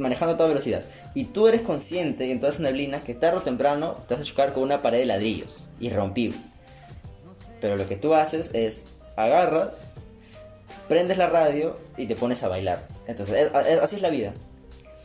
manejando 0.00 0.34
a 0.34 0.36
toda 0.36 0.48
velocidad, 0.48 0.82
y 1.14 1.24
tú 1.24 1.46
eres 1.48 1.62
consciente 1.62 2.30
en 2.30 2.40
toda 2.40 2.52
esa 2.52 2.62
neblina 2.62 3.00
que 3.00 3.14
tarde 3.14 3.38
o 3.38 3.42
temprano 3.42 3.98
te 4.08 4.14
vas 4.14 4.22
a 4.22 4.24
chocar 4.26 4.52
con 4.52 4.62
una 4.64 4.82
pared 4.82 4.98
de 4.98 5.06
ladrillos, 5.06 5.64
irrompible. 5.78 6.38
Pero 7.60 7.76
lo 7.76 7.86
que 7.88 7.96
tú 7.96 8.14
haces 8.14 8.50
es 8.54 8.86
agarras, 9.16 9.94
prendes 10.88 11.18
la 11.18 11.28
radio 11.28 11.78
y 11.96 12.06
te 12.06 12.16
pones 12.16 12.42
a 12.42 12.48
bailar. 12.48 12.88
Entonces, 13.06 13.50
es- 13.52 13.80
así 13.82 13.96
es 13.96 14.02
la 14.02 14.10
vida. 14.10 14.32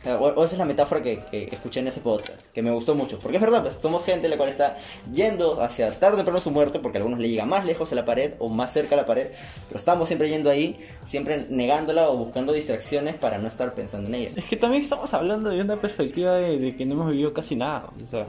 O, 0.06 0.08
sea, 0.08 0.18
o- 0.20 0.44
esa 0.44 0.54
es 0.54 0.58
la 0.58 0.64
metáfora 0.64 1.02
que, 1.02 1.18
que 1.30 1.48
escuché 1.50 1.80
en 1.80 1.88
ese 1.88 2.00
podcast, 2.00 2.50
que 2.52 2.62
me 2.62 2.70
gustó 2.70 2.94
mucho. 2.94 3.18
Porque 3.18 3.36
es 3.38 3.42
verdad, 3.42 3.62
pues 3.62 3.74
somos 3.74 4.04
gente 4.04 4.28
la 4.28 4.36
cual 4.36 4.48
está 4.48 4.76
yendo 5.12 5.60
hacia 5.62 5.90
tarde 5.98 6.14
o 6.14 6.16
temprano 6.18 6.40
su 6.40 6.50
muerte, 6.50 6.78
porque 6.78 6.98
a 6.98 7.00
algunos 7.00 7.18
le 7.18 7.28
llega 7.28 7.44
más 7.44 7.64
lejos 7.64 7.90
a 7.92 7.94
la 7.96 8.04
pared 8.04 8.34
o 8.38 8.48
más 8.48 8.72
cerca 8.72 8.94
a 8.94 8.98
la 8.98 9.06
pared, 9.06 9.28
pero 9.68 9.78
estamos 9.78 10.08
siempre 10.08 10.28
yendo 10.28 10.48
ahí, 10.50 10.78
siempre 11.04 11.46
negándola 11.50 12.08
o 12.08 12.16
buscando 12.16 12.52
distracciones 12.52 13.16
para 13.16 13.38
no 13.38 13.48
estar 13.48 13.74
pensando 13.74 14.08
en 14.08 14.14
ella. 14.14 14.30
Es 14.36 14.44
que 14.44 14.56
también 14.56 14.82
estamos 14.82 15.12
hablando 15.12 15.50
de 15.50 15.60
una 15.60 15.76
perspectiva 15.80 16.32
de, 16.34 16.58
de 16.58 16.76
que 16.76 16.86
no 16.86 16.94
hemos 16.94 17.10
vivido 17.10 17.32
casi 17.32 17.56
nada. 17.56 17.90
O 18.02 18.06
sea, 18.06 18.26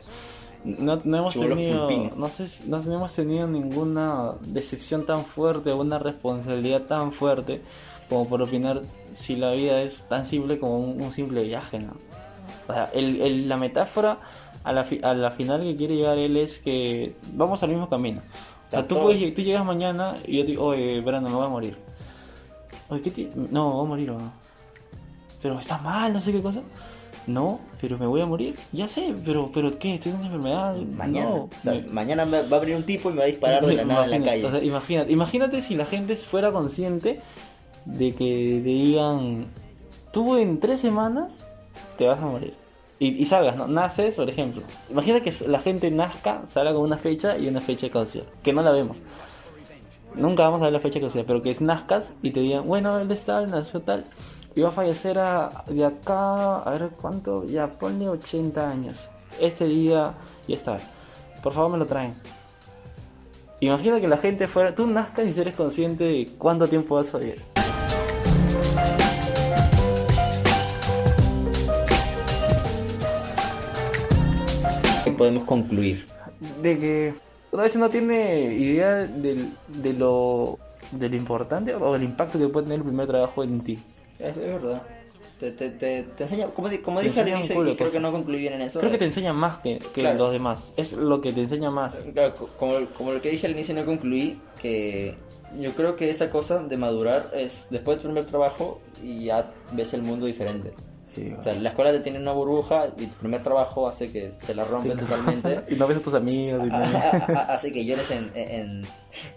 no, 0.64 1.00
no 1.04 1.18
hemos 1.18 1.34
tenido, 1.36 1.88
pulpines. 1.88 2.18
no 2.18 2.28
sé, 2.30 2.46
no 2.66 2.78
hemos 2.82 3.14
tenido 3.14 3.48
ninguna 3.48 4.34
decepción 4.42 5.06
tan 5.06 5.24
fuerte 5.24 5.72
una 5.72 6.00
responsabilidad 6.00 6.82
tan 6.82 7.12
fuerte 7.14 7.62
como 8.10 8.28
por 8.28 8.42
opinar 8.42 8.82
si 9.14 9.36
la 9.36 9.52
vida 9.52 9.82
es 9.82 10.02
tan 10.08 10.26
simple 10.26 10.60
como 10.60 10.80
un, 10.80 11.02
un 11.02 11.12
simple 11.12 11.44
viaje, 11.44 11.80
¿no? 11.80 11.94
O 12.68 12.74
sea, 12.74 12.90
el, 12.94 13.22
el- 13.22 13.50
la 13.50 13.58
metáfora 13.58 14.20
a 14.64 14.74
la, 14.74 14.84
fi- 14.84 15.00
a 15.04 15.14
la 15.14 15.32
final 15.32 15.62
que 15.64 15.76
quiere 15.76 15.96
llegar 15.96 16.18
él 16.18 16.36
es 16.38 16.60
que 16.60 17.16
vamos 17.34 17.64
al 17.64 17.70
mismo 17.70 17.90
camino. 17.90 18.22
O 18.68 18.70
sea, 18.72 18.86
tú, 18.88 19.00
puedes, 19.02 19.34
tú 19.34 19.42
llegas 19.42 19.64
mañana 19.66 20.18
y 20.26 20.38
yo 20.38 20.44
te 20.44 20.52
digo, 20.52 20.66
oye, 20.66 21.00
Brandon, 21.02 21.32
me 21.32 21.38
voy 21.38 21.46
a 21.46 21.50
morir. 21.50 21.78
Oye, 22.90 23.02
¿qué 23.02 23.12
ti- 23.12 23.30
No, 23.36 23.72
voy 23.72 23.86
a 23.86 23.90
morir 23.90 24.12
o 24.12 24.20
no. 24.20 24.32
Pero 25.42 25.60
está 25.60 25.78
mal, 25.78 26.12
no 26.14 26.20
sé 26.22 26.32
qué 26.32 26.42
cosa. 26.42 26.62
No, 27.28 27.60
pero 27.82 27.98
me 27.98 28.08
voy 28.08 28.22
a 28.22 28.26
morir. 28.26 28.56
Ya 28.72 28.88
sé, 28.88 29.14
pero, 29.26 29.52
pero 29.54 29.78
¿qué? 29.78 29.96
¿Estoy 29.96 30.14
con 30.14 30.22
esa 30.22 30.28
enfermedad? 30.28 30.76
Mañana. 30.78 31.30
No. 31.30 31.36
O 31.44 31.50
sea, 31.62 31.74
me- 31.74 31.82
mañana 31.92 32.26
me- 32.26 32.42
va 32.44 32.58
a 32.58 32.60
venir 32.60 32.76
un 32.76 32.84
tipo 32.84 33.10
y 33.10 33.14
me 33.14 33.20
va 33.20 33.24
a 33.26 33.28
disparar 33.28 33.66
de 33.66 33.74
la 33.76 33.86
nada 33.86 34.06
en 34.06 34.12
la 34.12 34.22
calle. 34.26 34.46
o 34.46 34.52
sea, 34.52 34.64
imagínate, 34.64 35.12
imagínate 35.12 35.62
si 35.62 35.76
la 35.76 35.86
gente 35.86 36.16
fuera 36.16 36.52
consciente 36.52 37.20
de 37.88 38.12
que 38.12 38.62
te 38.64 38.70
digan, 38.70 39.46
tú 40.12 40.38
en 40.38 40.60
tres 40.60 40.80
semanas 40.80 41.40
te 41.98 42.06
vas 42.06 42.20
a 42.20 42.26
morir. 42.26 42.54
Y, 43.00 43.24
salgas, 43.26 43.56
¿no? 43.56 43.68
Naces, 43.68 44.16
por 44.16 44.28
ejemplo. 44.28 44.64
Imagina 44.90 45.22
que 45.22 45.32
la 45.48 45.60
gente 45.60 45.92
nazca, 45.92 46.42
salga 46.50 46.74
con 46.74 46.82
una 46.82 46.98
fecha 46.98 47.38
y 47.38 47.48
una 47.48 47.62
fecha 47.62 47.86
de 47.86 47.92
caducidad, 47.92 48.26
que 48.42 48.54
no 48.54 48.64
la 48.64 48.72
vemos. 48.72 48.98
Nunca 50.16 50.44
vamos 50.44 50.62
a 50.62 50.66
ver 50.66 50.74
la 50.74 50.80
fecha 50.80 50.96
de 50.96 51.02
caducidad, 51.02 51.26
pero 51.28 51.44
que 51.44 51.56
nazcas 51.60 52.12
y 52.24 52.32
te 52.32 52.40
digan, 52.40 52.68
bueno, 52.68 52.98
él 52.98 53.12
está, 53.12 53.46
nació 53.46 53.82
tal, 53.82 54.06
y 54.56 54.62
va 54.62 54.70
a 54.70 54.72
fallecer 54.72 55.20
a, 55.20 55.64
de 55.68 55.86
acá, 55.86 56.58
a 56.58 56.72
ver 56.72 56.90
cuánto, 57.00 57.46
ya 57.46 57.68
ponle 57.68 58.10
80 58.10 58.68
años. 58.68 59.08
Este 59.40 59.66
día 59.66 60.14
y 60.48 60.54
esta. 60.54 60.80
Por 61.44 61.54
favor 61.54 61.74
me 61.74 61.78
lo 61.78 61.86
traen. 61.86 62.16
Imagina 63.60 64.02
que 64.02 64.08
la 64.08 64.18
gente 64.18 64.48
fuera, 64.48 64.74
tú 64.74 64.88
nazcas 64.88 65.28
y 65.28 65.34
si 65.34 65.42
eres 65.42 65.56
consciente 65.56 66.04
de 66.04 66.30
cuánto 66.40 66.68
tiempo 66.68 66.96
vas 66.96 67.14
a 67.14 67.20
vivir. 67.20 67.57
Podemos 75.18 75.44
concluir? 75.44 76.06
De 76.62 76.78
que 76.78 77.14
una 77.52 77.64
vez 77.64 77.76
no 77.76 77.90
tiene 77.90 78.54
idea 78.54 78.96
del- 79.06 79.54
de 79.68 79.94
lo 79.94 80.60
de 80.92 81.10
lo 81.10 81.16
importante 81.18 81.74
o 81.76 81.92
del 81.94 82.04
impacto 82.04 82.40
que 82.40 82.48
puede 82.48 82.66
tener 82.68 82.80
el 82.80 82.86
primer 82.86 83.08
trabajo 83.08 83.44
en 83.44 83.60
ti. 83.62 83.78
Es, 84.20 84.30
es 84.30 84.38
verdad. 84.38 84.82
Te, 85.38 85.52
te, 85.52 85.70
te, 85.70 86.04
te 86.04 86.24
enseña, 86.24 86.48
como, 86.48 86.70
como 86.82 87.02
dije 87.02 87.20
al 87.20 87.28
inicio, 87.28 87.62
de 87.64 87.76
creo 87.76 87.92
que 87.92 88.00
no 88.00 88.12
concluí 88.12 88.40
bien 88.40 88.54
en 88.54 88.62
eso. 88.62 88.80
Creo 88.80 88.92
que 88.92 88.98
te 88.98 89.06
enseña 89.06 89.34
más 89.34 89.58
que, 89.60 89.78
que 89.94 90.02
Claro. 90.02 90.18
los 90.18 90.32
demás. 90.32 90.74
Es 90.78 90.94
lo 90.94 91.20
que 91.22 91.32
te 91.34 91.42
enseña 91.42 91.70
más. 91.70 91.94
Claro, 92.14 92.34
co- 92.36 92.50
como, 92.58 92.86
como 92.98 93.12
lo 93.14 93.22
que 93.22 93.30
dije 93.30 93.46
al 93.48 93.54
inicio 93.54 93.76
no 93.76 93.86
concluí, 93.86 94.40
que 94.62 95.16
yo 95.60 95.74
creo 95.74 95.96
que 95.96 96.10
esa 96.10 96.30
cosa 96.32 96.64
de 96.64 96.78
madurar 96.78 97.32
es 97.36 97.66
después 97.70 97.98
del 97.98 98.06
primer 98.08 98.26
trabajo 98.26 98.80
y 99.04 99.26
ya 99.26 99.52
ves 99.74 99.94
el 99.94 100.02
mundo 100.02 100.26
diferente. 100.26 100.74
O 101.38 101.42
sea, 101.42 101.54
la 101.54 101.70
escuela 101.70 101.92
te 101.92 102.00
tiene 102.00 102.20
una 102.20 102.32
burbuja 102.32 102.88
y 102.98 103.06
tu 103.08 103.16
primer 103.16 103.44
trabajo 103.44 103.88
hace 103.88 104.12
que 104.12 104.34
te 104.46 104.54
la 104.56 104.64
rompen 104.64 104.98
totalmente. 104.98 105.62
y 105.70 105.76
no 105.76 105.88
ves 105.88 105.98
a 105.98 106.02
tus 106.02 106.14
amigos. 106.14 106.66
y 106.66 106.70
no- 106.70 107.40
Hace 107.48 107.72
que 107.72 107.86
llores 107.86 108.10
en, 108.12 108.32
en, 108.36 108.82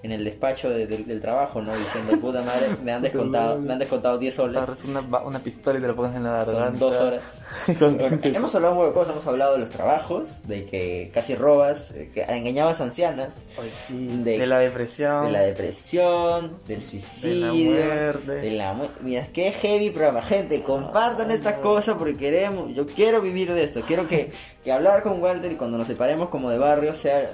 en 0.03 0.13
el 0.13 0.25
despacho 0.25 0.71
de- 0.71 0.87
del- 0.87 1.07
del 1.07 1.21
trabajo, 1.21 1.61
¿no? 1.63 1.75
Diciendo, 1.77 2.19
puta 2.21 2.43
madre, 2.43 2.67
me 2.83 2.93
han 2.93 3.03
descontado, 3.03 3.59
me 3.59 3.73
han 3.73 3.79
descontado 3.79 4.19
10 4.19 4.35
soles. 4.35 4.57
Agarras 4.59 4.85
una, 4.85 5.01
una 5.21 5.39
pistola 5.39 5.79
y 5.79 5.83
te 5.83 5.89
la 5.89 5.95
pones 5.95 6.17
en 6.17 6.25
la 6.25 6.45
garganta. 6.45 6.69
Son 6.71 6.79
dos 6.79 6.97
horas. 6.97 7.21
Hemos 8.23 8.55
hablado 8.55 8.87
de 8.87 8.93
cosas, 8.93 9.13
hemos 9.13 9.27
hablado 9.27 9.55
de 9.55 9.59
los 9.61 9.71
trabajos, 9.71 10.47
de 10.47 10.67
que 10.67 11.11
casi 11.13 11.35
robas, 11.35 11.91
eh, 11.93 12.11
que 12.13 12.23
engañabas 12.23 12.81
ancianas, 12.81 13.41
Ay, 13.61 13.71
sí, 13.73 14.23
de- 14.23 14.39
de, 14.39 14.47
la 14.47 14.59
depresión. 14.61 15.27
de 15.27 15.33
la 15.33 15.41
depresión, 15.43 16.59
del 16.67 16.83
suicidio, 16.85 17.71
muerte. 17.75 18.33
de 18.33 18.51
la 18.53 18.73
mu- 18.73 18.87
Mira, 19.03 19.27
qué 19.33 19.51
heavy 19.53 19.91
programa, 19.91 20.23
gente, 20.23 20.63
compartan 20.63 21.31
esta 21.31 21.61
cosa 21.75 21.99
porque 21.99 22.17
queremos, 22.17 22.75
yo 22.75 22.87
quiero 22.87 23.21
vivir 23.23 23.53
de 23.53 23.65
esto, 23.65 23.81
quiero 23.83 24.07
que, 24.09 24.31
que 24.65 24.73
hablar 24.73 25.03
con 25.03 25.23
Walter 25.23 25.51
y 25.53 25.57
cuando 25.57 25.79
nos 25.79 25.87
separemos 25.87 26.29
como 26.29 26.51
de 26.51 26.59
barrio 26.59 26.95
sea, 26.95 27.31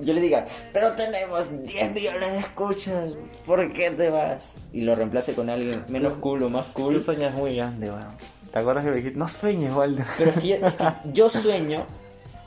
yo 0.00 0.12
le 0.12 0.20
diga, 0.20 0.46
pero 0.72 0.92
tenemos 0.92 1.50
10 1.64 1.92
millones 1.92 2.32
de 2.32 2.38
escuchas, 2.38 3.16
¿por 3.46 3.72
qué 3.72 3.90
te 3.90 4.10
vas? 4.10 4.52
Y 4.72 4.82
lo 4.82 4.94
reemplace 4.94 5.34
con 5.34 5.50
alguien 5.50 5.84
menos 5.88 6.14
cool 6.20 6.42
o 6.42 6.48
más 6.50 6.68
Tú 6.68 6.82
cool. 6.84 7.02
sueñas 7.02 7.34
muy 7.34 7.56
grande, 7.56 7.88
weón. 7.90 8.06
¿Te 8.52 8.58
acuerdas 8.60 8.84
que 8.84 8.90
me 8.90 8.96
dijiste? 8.96 9.18
No 9.18 9.28
sueñes, 9.28 9.72
Walter. 9.74 10.04
Pero 10.16 10.30
es 10.30 10.36
que, 10.38 10.46
ya- 10.48 10.56
es 10.56 10.74
que 10.74 10.84
yo 11.12 11.28
sueño, 11.28 11.86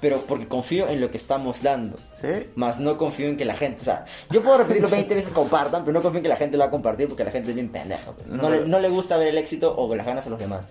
pero 0.01 0.21
porque 0.21 0.47
confío 0.47 0.89
en 0.89 0.99
lo 0.99 1.09
que 1.11 1.17
estamos 1.17 1.61
dando. 1.63 1.97
¿Sí? 2.19 2.27
Más 2.55 2.79
no 2.79 2.97
confío 2.97 3.27
en 3.27 3.37
que 3.37 3.45
la 3.45 3.53
gente, 3.53 3.81
o 3.81 3.83
sea, 3.85 4.03
yo 4.29 4.41
puedo 4.41 4.57
repetirlo 4.57 4.89
20 4.89 5.15
veces 5.15 5.31
compartan, 5.31 5.83
pero 5.83 5.93
no 5.93 6.01
confío 6.01 6.17
en 6.17 6.23
que 6.23 6.29
la 6.29 6.35
gente 6.35 6.57
lo 6.57 6.63
va 6.63 6.67
a 6.67 6.71
compartir 6.71 7.07
porque 7.07 7.23
la 7.23 7.31
gente 7.31 7.49
es 7.49 7.55
bien 7.55 7.69
pendeja. 7.69 8.11
pues. 8.11 8.27
No, 8.27 8.37
No, 8.37 8.49
le, 8.49 8.57
pero- 8.57 8.67
no 8.69 8.79
le 8.79 8.89
gusta 8.89 9.17
ver 9.17 9.29
el 9.29 9.37
éxito 9.37 9.73
o 9.77 9.95
las 9.95 10.05
ganas 10.05 10.27
a 10.27 10.29
los 10.29 10.39
demás. 10.39 10.63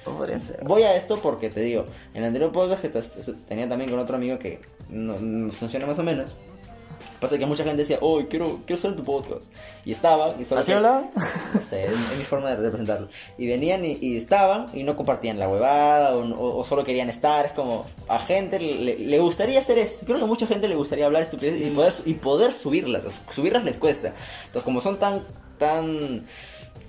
Voy 0.64 0.82
a 0.82 0.94
esto 0.96 1.18
porque 1.20 1.48
te 1.48 1.60
digo, 1.60 1.86
en 2.12 2.18
el 2.22 2.24
anterior 2.26 2.52
podcast 2.52 2.82
que 2.82 2.90
tenía 3.48 3.68
también 3.68 3.90
con 3.90 3.98
otro 4.00 4.16
amigo 4.16 4.38
que 4.38 4.60
no, 4.90 5.16
no 5.18 5.50
funciona 5.52 5.86
más 5.86 5.98
o 5.98 6.02
menos. 6.02 6.34
Pasa 7.20 7.38
que 7.38 7.46
mucha 7.46 7.64
gente 7.64 7.78
decía, 7.78 7.98
oh, 8.00 8.20
quiero, 8.28 8.60
quiero 8.66 8.80
ser 8.80 8.90
en 8.92 8.96
tu 8.96 9.04
podcast. 9.04 9.52
Y 9.84 9.92
estaban, 9.92 10.40
y 10.40 10.44
solo 10.44 10.60
¿Así 10.62 10.70
que- 10.72 10.76
hablaban? 10.76 11.10
no 11.54 11.60
sé, 11.60 11.86
es, 11.86 11.92
es 11.92 12.18
mi 12.18 12.24
forma 12.24 12.50
de 12.50 12.56
representarlo. 12.56 13.08
Y 13.38 13.46
venían 13.46 13.84
y, 13.84 13.98
y 14.00 14.16
estaban 14.16 14.66
y 14.72 14.82
no 14.84 14.96
compartían 14.96 15.38
la 15.38 15.48
huevada 15.48 16.14
o, 16.16 16.20
o- 16.22 16.58
o 16.58 16.64
solo 16.64 16.84
querían 16.84 17.08
estar. 17.10 17.46
Es 17.46 17.52
como, 17.52 17.86
a 18.08 18.18
gente 18.18 18.58
le, 18.60 18.98
le 18.98 19.18
gustaría 19.18 19.58
hacer 19.58 19.78
esto. 19.78 20.04
Creo 20.06 20.18
que 20.18 20.24
a 20.24 20.26
mucha 20.26 20.46
gente 20.46 20.68
le 20.68 20.74
gustaría 20.76 21.06
hablar 21.06 21.22
estupidez 21.22 21.66
y 21.66 21.70
poder, 21.70 21.92
y 22.06 22.14
poder 22.14 22.52
subirlas. 22.52 23.20
Subirlas 23.30 23.64
les 23.64 23.78
cuesta. 23.78 24.12
Entonces, 24.46 24.62
como 24.64 24.80
son 24.80 24.98
tan, 24.98 25.24
tan 25.58 26.24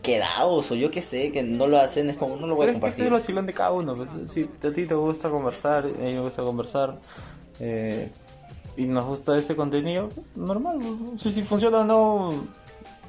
quedados 0.02 0.72
o 0.72 0.76
yo 0.76 0.90
qué 0.90 1.02
sé, 1.02 1.32
que 1.32 1.44
no 1.44 1.68
lo 1.68 1.78
hacen, 1.78 2.10
es 2.10 2.18
como, 2.18 2.36
no 2.36 2.48
lo 2.48 2.56
voy 2.56 2.66
a 2.66 2.68
Pero 2.74 2.78
es 2.78 2.82
que 2.82 2.88
ese 2.90 2.98
compartir. 2.98 3.04
es 3.04 3.08
el 3.08 3.14
vacilón 3.14 3.46
de 3.46 3.54
cada 3.54 3.72
uno. 3.72 3.96
pues. 3.96 4.32
Si 4.32 4.44
a 4.44 4.74
ti 4.74 4.86
te 4.88 4.96
gusta 4.96 5.30
conversar, 5.30 5.86
a 5.86 5.88
mí 5.88 6.14
me 6.14 6.22
gusta 6.22 6.42
conversar, 6.42 7.00
eh, 7.60 8.10
y 8.78 8.86
nos 8.86 9.06
gusta 9.06 9.38
ese 9.38 9.56
contenido, 9.56 10.10
normal. 10.36 10.78
pues. 10.80 11.22
Si, 11.22 11.32
si 11.32 11.44
funciona 11.44 11.80
o 11.80 11.84
no, 11.86 12.34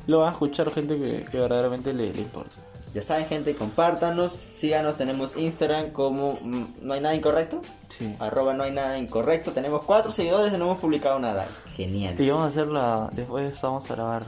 lo 0.06 0.18
van 0.20 0.28
a 0.28 0.32
escuchar 0.32 0.70
gente 0.70 0.98
que, 0.98 1.24
que 1.24 1.38
verdaderamente 1.38 1.92
le, 1.92 2.12
le 2.12 2.20
importa. 2.22 2.56
Ya 2.94 3.00
saben, 3.00 3.24
gente, 3.24 3.54
compártanos, 3.54 4.32
síganos. 4.32 4.96
Tenemos 4.98 5.34
Instagram 5.38 5.92
como 5.92 6.34
mm, 6.42 6.64
No 6.82 6.92
hay 6.92 7.00
nada 7.00 7.14
incorrecto. 7.14 7.62
Sí. 7.88 8.14
Arroba 8.18 8.52
no 8.52 8.64
hay 8.64 8.72
nada 8.72 8.98
incorrecto. 8.98 9.52
Tenemos 9.52 9.84
cuatro 9.86 10.12
seguidores 10.12 10.52
y 10.52 10.58
no 10.58 10.64
hemos 10.64 10.78
publicado 10.78 11.18
nada. 11.18 11.46
Genial. 11.74 12.20
Y 12.20 12.28
vamos 12.28 12.44
a 12.44 12.48
hacer 12.48 12.66
la. 12.66 13.08
Después 13.14 13.58
vamos 13.62 13.90
a 13.90 13.94
grabar 13.94 14.24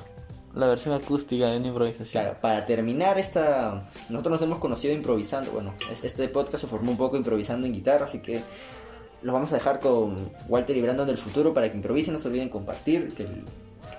la 0.54 0.66
versión 0.68 0.94
acústica 0.94 1.46
de 1.50 1.58
una 1.58 1.66
improvisación. 1.66 2.22
Claro, 2.24 2.38
para 2.40 2.64
terminar 2.64 3.18
esta... 3.18 3.86
Nosotros 4.08 4.32
nos 4.34 4.42
hemos 4.42 4.60
conocido 4.60 4.94
improvisando. 4.94 5.50
Bueno, 5.50 5.74
es- 5.92 6.02
este 6.04 6.26
podcast 6.28 6.62
se 6.62 6.66
formó 6.68 6.90
un 6.92 6.96
poco 6.96 7.16
improvisando 7.18 7.66
en 7.66 7.72
guitarra, 7.74 8.04
así 8.06 8.20
que 8.20 8.40
los 9.24 9.32
vamos 9.32 9.50
a 9.52 9.54
dejar 9.56 9.80
con 9.80 10.30
Walter 10.48 10.76
y 10.76 10.82
Brandon 10.82 11.06
del 11.06 11.16
futuro 11.16 11.54
para 11.54 11.70
que 11.70 11.76
improvisen. 11.76 12.12
No 12.12 12.20
se 12.20 12.28
olviden 12.28 12.50
compartir, 12.50 13.14
que, 13.14 13.26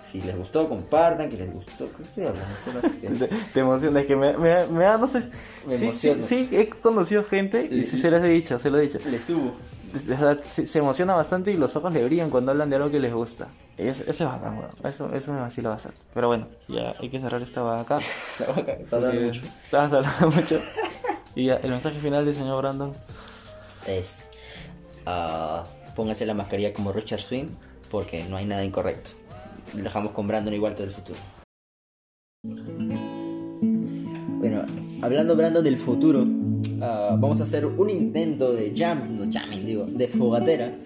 Si 0.04 0.22
les 0.22 0.38
gustó, 0.38 0.70
compartan, 0.70 1.30
que 1.30 1.38
les 1.38 1.52
gustó. 1.52 1.90
¿Qué 1.98 2.28
hablando? 2.28 2.56
Estoy 2.56 2.74
más 2.74 3.20
Te, 3.20 3.36
te 3.54 3.60
emociona, 3.60 4.00
es 4.02 4.06
que 4.06 4.16
me, 4.16 4.38
me, 4.38 4.68
me 4.68 4.84
da, 4.84 4.98
no 4.98 5.08
sé. 5.08 5.24
Me 5.68 5.78
sí. 5.78 5.92
Sí, 5.94 6.16
sí, 6.24 6.50
he 6.52 6.68
conocido 6.68 7.24
gente 7.24 7.68
y 7.70 7.86
sí 7.86 7.98
se 7.98 8.12
los 8.12 8.24
he 8.24 8.28
dicho, 8.28 8.60
se 8.60 8.70
lo 8.70 8.78
he 8.78 8.82
dicho. 8.82 9.00
Le 9.10 9.20
subo. 9.20 9.54
Se, 10.44 10.68
se 10.68 10.80
emociona 10.80 11.16
bastante 11.16 11.52
y 11.52 11.58
los 11.58 11.76
ojos 11.76 11.92
le 11.92 12.04
brillan 12.04 12.30
cuando 12.30 12.52
hablan 12.52 12.70
de 12.70 12.76
algo 12.76 12.92
que 12.92 13.00
les 13.00 13.14
gusta. 13.14 13.48
Eso, 13.78 14.04
eso 14.04 14.24
es 14.26 14.30
bacán, 14.30 14.60
weón. 14.60 14.72
Eso, 14.84 15.12
eso 15.12 15.34
me 15.34 15.40
vacila 15.40 15.70
bastante. 15.70 16.00
Pero 16.14 16.28
bueno, 16.28 16.48
ya 16.68 16.96
hay 17.00 17.10
que 17.10 17.20
cerrar 17.20 17.42
esta 17.42 17.64
vaca 17.64 17.98
acá. 17.98 18.06
La 18.40 18.54
vaca, 18.54 18.74
está 18.74 18.98
hablando 18.98 19.22
mucho. 19.22 19.42
Estabas 19.64 19.92
hablando 19.92 20.30
mucho. 20.30 20.60
Y 21.36 21.46
ya, 21.48 21.56
el 21.56 21.72
mensaje 21.72 22.00
final 22.00 22.26
del 22.26 22.36
señor 22.36 22.62
Brandon. 22.62 22.94
Es. 23.88 24.30
Ah, 25.06 25.64
póngase 25.95 26.26
la 26.26 26.34
mascarilla 26.34 26.74
como 26.74 26.91
Richard 26.91 27.22
Swing, 27.22 27.47
porque 27.89 28.24
no 28.26 28.38
hay 28.38 28.45
nada 28.45 28.64
incorrecto. 28.64 29.12
Dejamos 29.74 30.12
con 30.12 30.28
Brandon 30.28 30.53
y 30.53 30.60
Walter 30.60 30.86
del 30.86 30.95
futuro. 30.95 31.20
Bueno, 34.39 34.64
hablando 35.01 35.36
Brandon 35.36 35.64
del 35.64 35.78
futuro, 35.78 36.28
ah, 36.82 37.18
vamos 37.20 37.39
a 37.39 37.43
hacer 37.43 37.66
un 37.66 37.89
intento 37.89 38.53
de 38.53 38.74
jam, 38.76 39.16
no 39.16 39.26
jamming, 39.32 39.66
digo, 39.66 39.86
de 39.86 40.08
fogatera, 40.08 40.78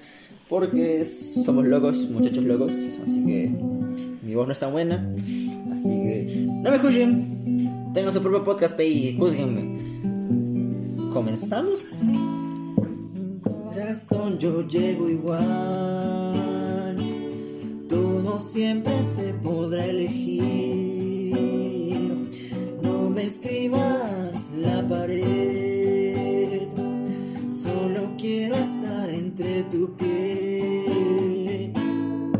porque 0.48 1.04
somos 1.04 1.66
locos, 1.68 2.10
muchachos 2.10 2.44
locos, 2.44 2.72
así 3.04 3.26
que 3.26 3.52
mi 4.24 4.36
voz 4.36 4.48
no 4.48 4.54
es 4.54 4.60
tan 4.60 4.72
buena, 4.72 5.14
así 5.74 5.90
que 5.90 6.48
no 6.48 6.72
me 6.72 6.80
juzguen, 6.80 7.92
tengo 7.94 8.12
su 8.12 8.22
propio 8.22 8.44
podcast 8.44 8.80
y 8.80 9.18
juzguenme. 9.18 9.78
¿Comenzamos? 11.12 12.02
Corazón, 13.90 14.38
yo 14.38 14.62
llego 14.68 15.10
igual. 15.10 16.96
Todo 17.88 18.38
siempre 18.38 19.04
se 19.04 19.34
podrá 19.34 19.84
elegir. 19.84 21.34
No 22.84 23.10
me 23.10 23.24
escribas 23.24 24.54
la 24.58 24.88
pared. 24.88 26.68
Solo 27.50 28.14
quiero 28.16 28.58
estar 28.58 29.10
entre 29.10 29.64
tu 29.64 29.98
piel. 29.98 31.74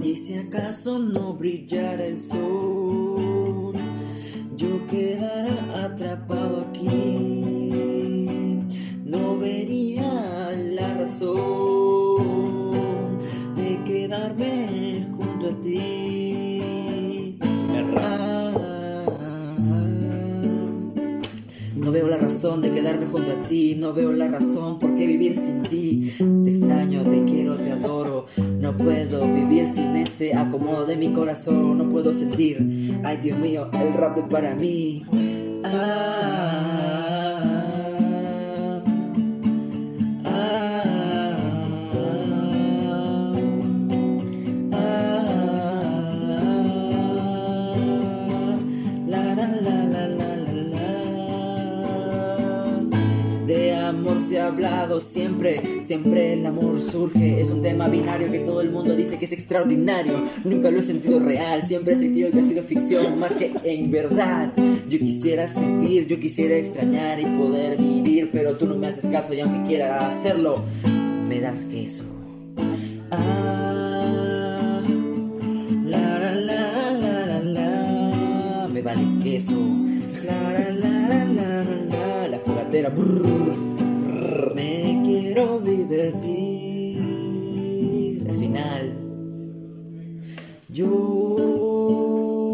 Y 0.04 0.16
si 0.18 0.36
acaso 0.36 1.00
no 1.00 1.34
brillara 1.34 2.06
el 2.06 2.20
sol, 2.22 3.74
yo 4.56 4.86
quedara 4.86 5.84
atrapado 5.84 6.68
aquí. 6.70 8.60
No 9.04 9.36
vería 9.36 9.89
razón 11.10 12.78
de 13.56 13.84
quedarme 13.84 15.08
junto 15.18 15.48
a 15.48 15.62
ti. 15.62 17.36
No 21.76 21.92
veo 21.92 22.08
la 22.10 22.18
razón 22.20 22.62
de 22.62 22.72
quedarme 22.72 23.08
junto 23.08 23.32
a 23.32 23.42
ti, 23.42 23.74
no 23.74 23.92
veo 23.92 24.14
la 24.14 24.28
razón 24.28 24.78
por 24.78 24.94
qué 24.94 25.08
vivir 25.08 25.36
sin 25.36 25.64
ti. 25.64 26.14
Te 26.44 26.52
extraño, 26.52 27.02
te 27.02 27.26
quiero, 27.26 27.56
te 27.56 27.72
adoro. 27.72 28.28
No 28.60 28.78
puedo 28.78 29.26
vivir 29.34 29.68
sin 29.68 29.96
este 29.96 30.36
acomodo 30.36 30.86
de 30.86 30.96
mi 30.96 31.12
corazón, 31.12 31.80
no 31.80 31.90
puedo 31.90 32.14
sentir. 32.14 33.00
Ay, 33.04 33.18
Dios 33.18 33.40
mío, 33.40 33.68
el 33.74 33.94
rap 33.96 34.16
de 34.16 34.22
para 34.24 34.54
mí. 34.54 35.04
Ah, 35.64 36.49
siempre, 55.00 55.62
siempre 55.82 56.34
el 56.34 56.46
amor 56.46 56.82
surge. 56.82 57.40
Es 57.42 57.50
un 57.50 57.62
tema 57.62 57.88
binario 57.88 58.32
que 58.32 58.40
todo 58.40 58.62
el 58.62 58.70
mundo 58.70 58.96
dice 58.96 59.18
que 59.18 59.26
es 59.26 59.32
extraordinario. 59.32 60.24
Nunca 60.44 60.72
lo 60.72 60.80
he 60.80 60.84
sentido 60.84 61.20
real, 61.20 61.62
siempre 61.62 61.94
he 61.94 61.96
sentido 61.96 62.32
que 62.32 62.40
ha 62.40 62.44
sido 62.44 62.64
ficción, 62.64 63.20
más 63.20 63.36
que 63.36 63.52
en 63.64 63.92
verdad. 63.92 64.54
Yo 64.88 65.00
quisiera 65.00 65.48
sentir, 65.48 66.08
yo 66.08 66.20
quisiera 66.20 66.56
extrañar 66.56 67.20
y 67.20 67.26
poder 67.26 67.78
vivir, 67.78 68.30
pero 68.32 68.58
tú 68.58 68.68
no 68.68 68.76
me 68.76 68.88
haces 68.88 69.06
caso 69.06 69.34
y 69.34 69.40
aunque 69.40 69.68
quiera 69.68 70.08
hacerlo, 70.08 70.64
me 71.28 71.40
das 71.40 71.66
queso. 71.66 72.04
Ah, 73.12 74.82
la 75.86 76.20
la 76.20 76.32
la 76.34 76.92
la 76.92 77.26
la 77.26 77.40
la, 77.40 78.68
me 78.72 78.82
vales 78.82 79.10
queso. 79.24 79.56
La 80.26 80.52
la 80.52 80.72
la 80.72 81.26
la 81.26 81.64
la 81.64 81.76
la, 81.92 82.28
la 82.28 82.40
fogatera. 82.40 82.90
brrr, 82.90 83.69
quiero 85.40 85.60
divertir. 85.62 86.98
Al 88.30 88.36
final, 88.36 88.94
yo 90.68 92.54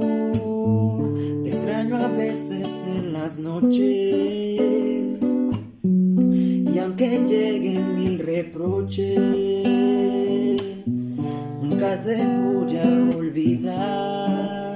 te 1.43 1.49
extraño 1.49 1.97
a 1.97 2.07
veces 2.09 2.85
en 2.87 3.13
las 3.13 3.39
noches. 3.39 3.81
Y 5.83 6.79
aunque 6.79 7.23
lleguen 7.25 7.95
mil 7.95 8.19
reproches, 8.19 9.17
nunca 11.61 11.99
te 12.01 12.23
voy 12.37 12.77
a 12.77 12.85
olvidar. 13.17 14.75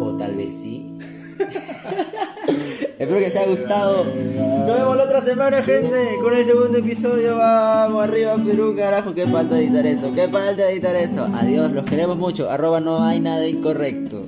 O 0.00 0.16
tal 0.16 0.36
vez 0.36 0.52
sí. 0.52 0.92
Espero 2.98 3.18
que 3.18 3.26
les 3.26 3.36
haya 3.36 3.46
gustado. 3.46 4.04
Nos 4.04 4.78
vemos 4.78 4.96
la 4.96 5.04
otra 5.04 5.20
semana, 5.20 5.62
gente, 5.62 6.16
con 6.22 6.34
el 6.34 6.46
segundo 6.46 6.78
episodio. 6.78 7.36
Vamos 7.36 8.02
arriba, 8.02 8.36
Perú, 8.42 8.74
carajo. 8.74 9.12
Qué 9.12 9.26
falta 9.26 9.58
editar 9.58 9.84
esto, 9.84 10.10
qué 10.14 10.28
falta 10.28 10.70
editar 10.70 10.96
esto. 10.96 11.28
Adiós, 11.34 11.72
los 11.72 11.84
queremos 11.84 12.16
mucho. 12.16 12.50
Arroba 12.50 12.80
no 12.80 13.04
hay 13.04 13.20
nada 13.20 13.46
incorrecto. 13.46 14.24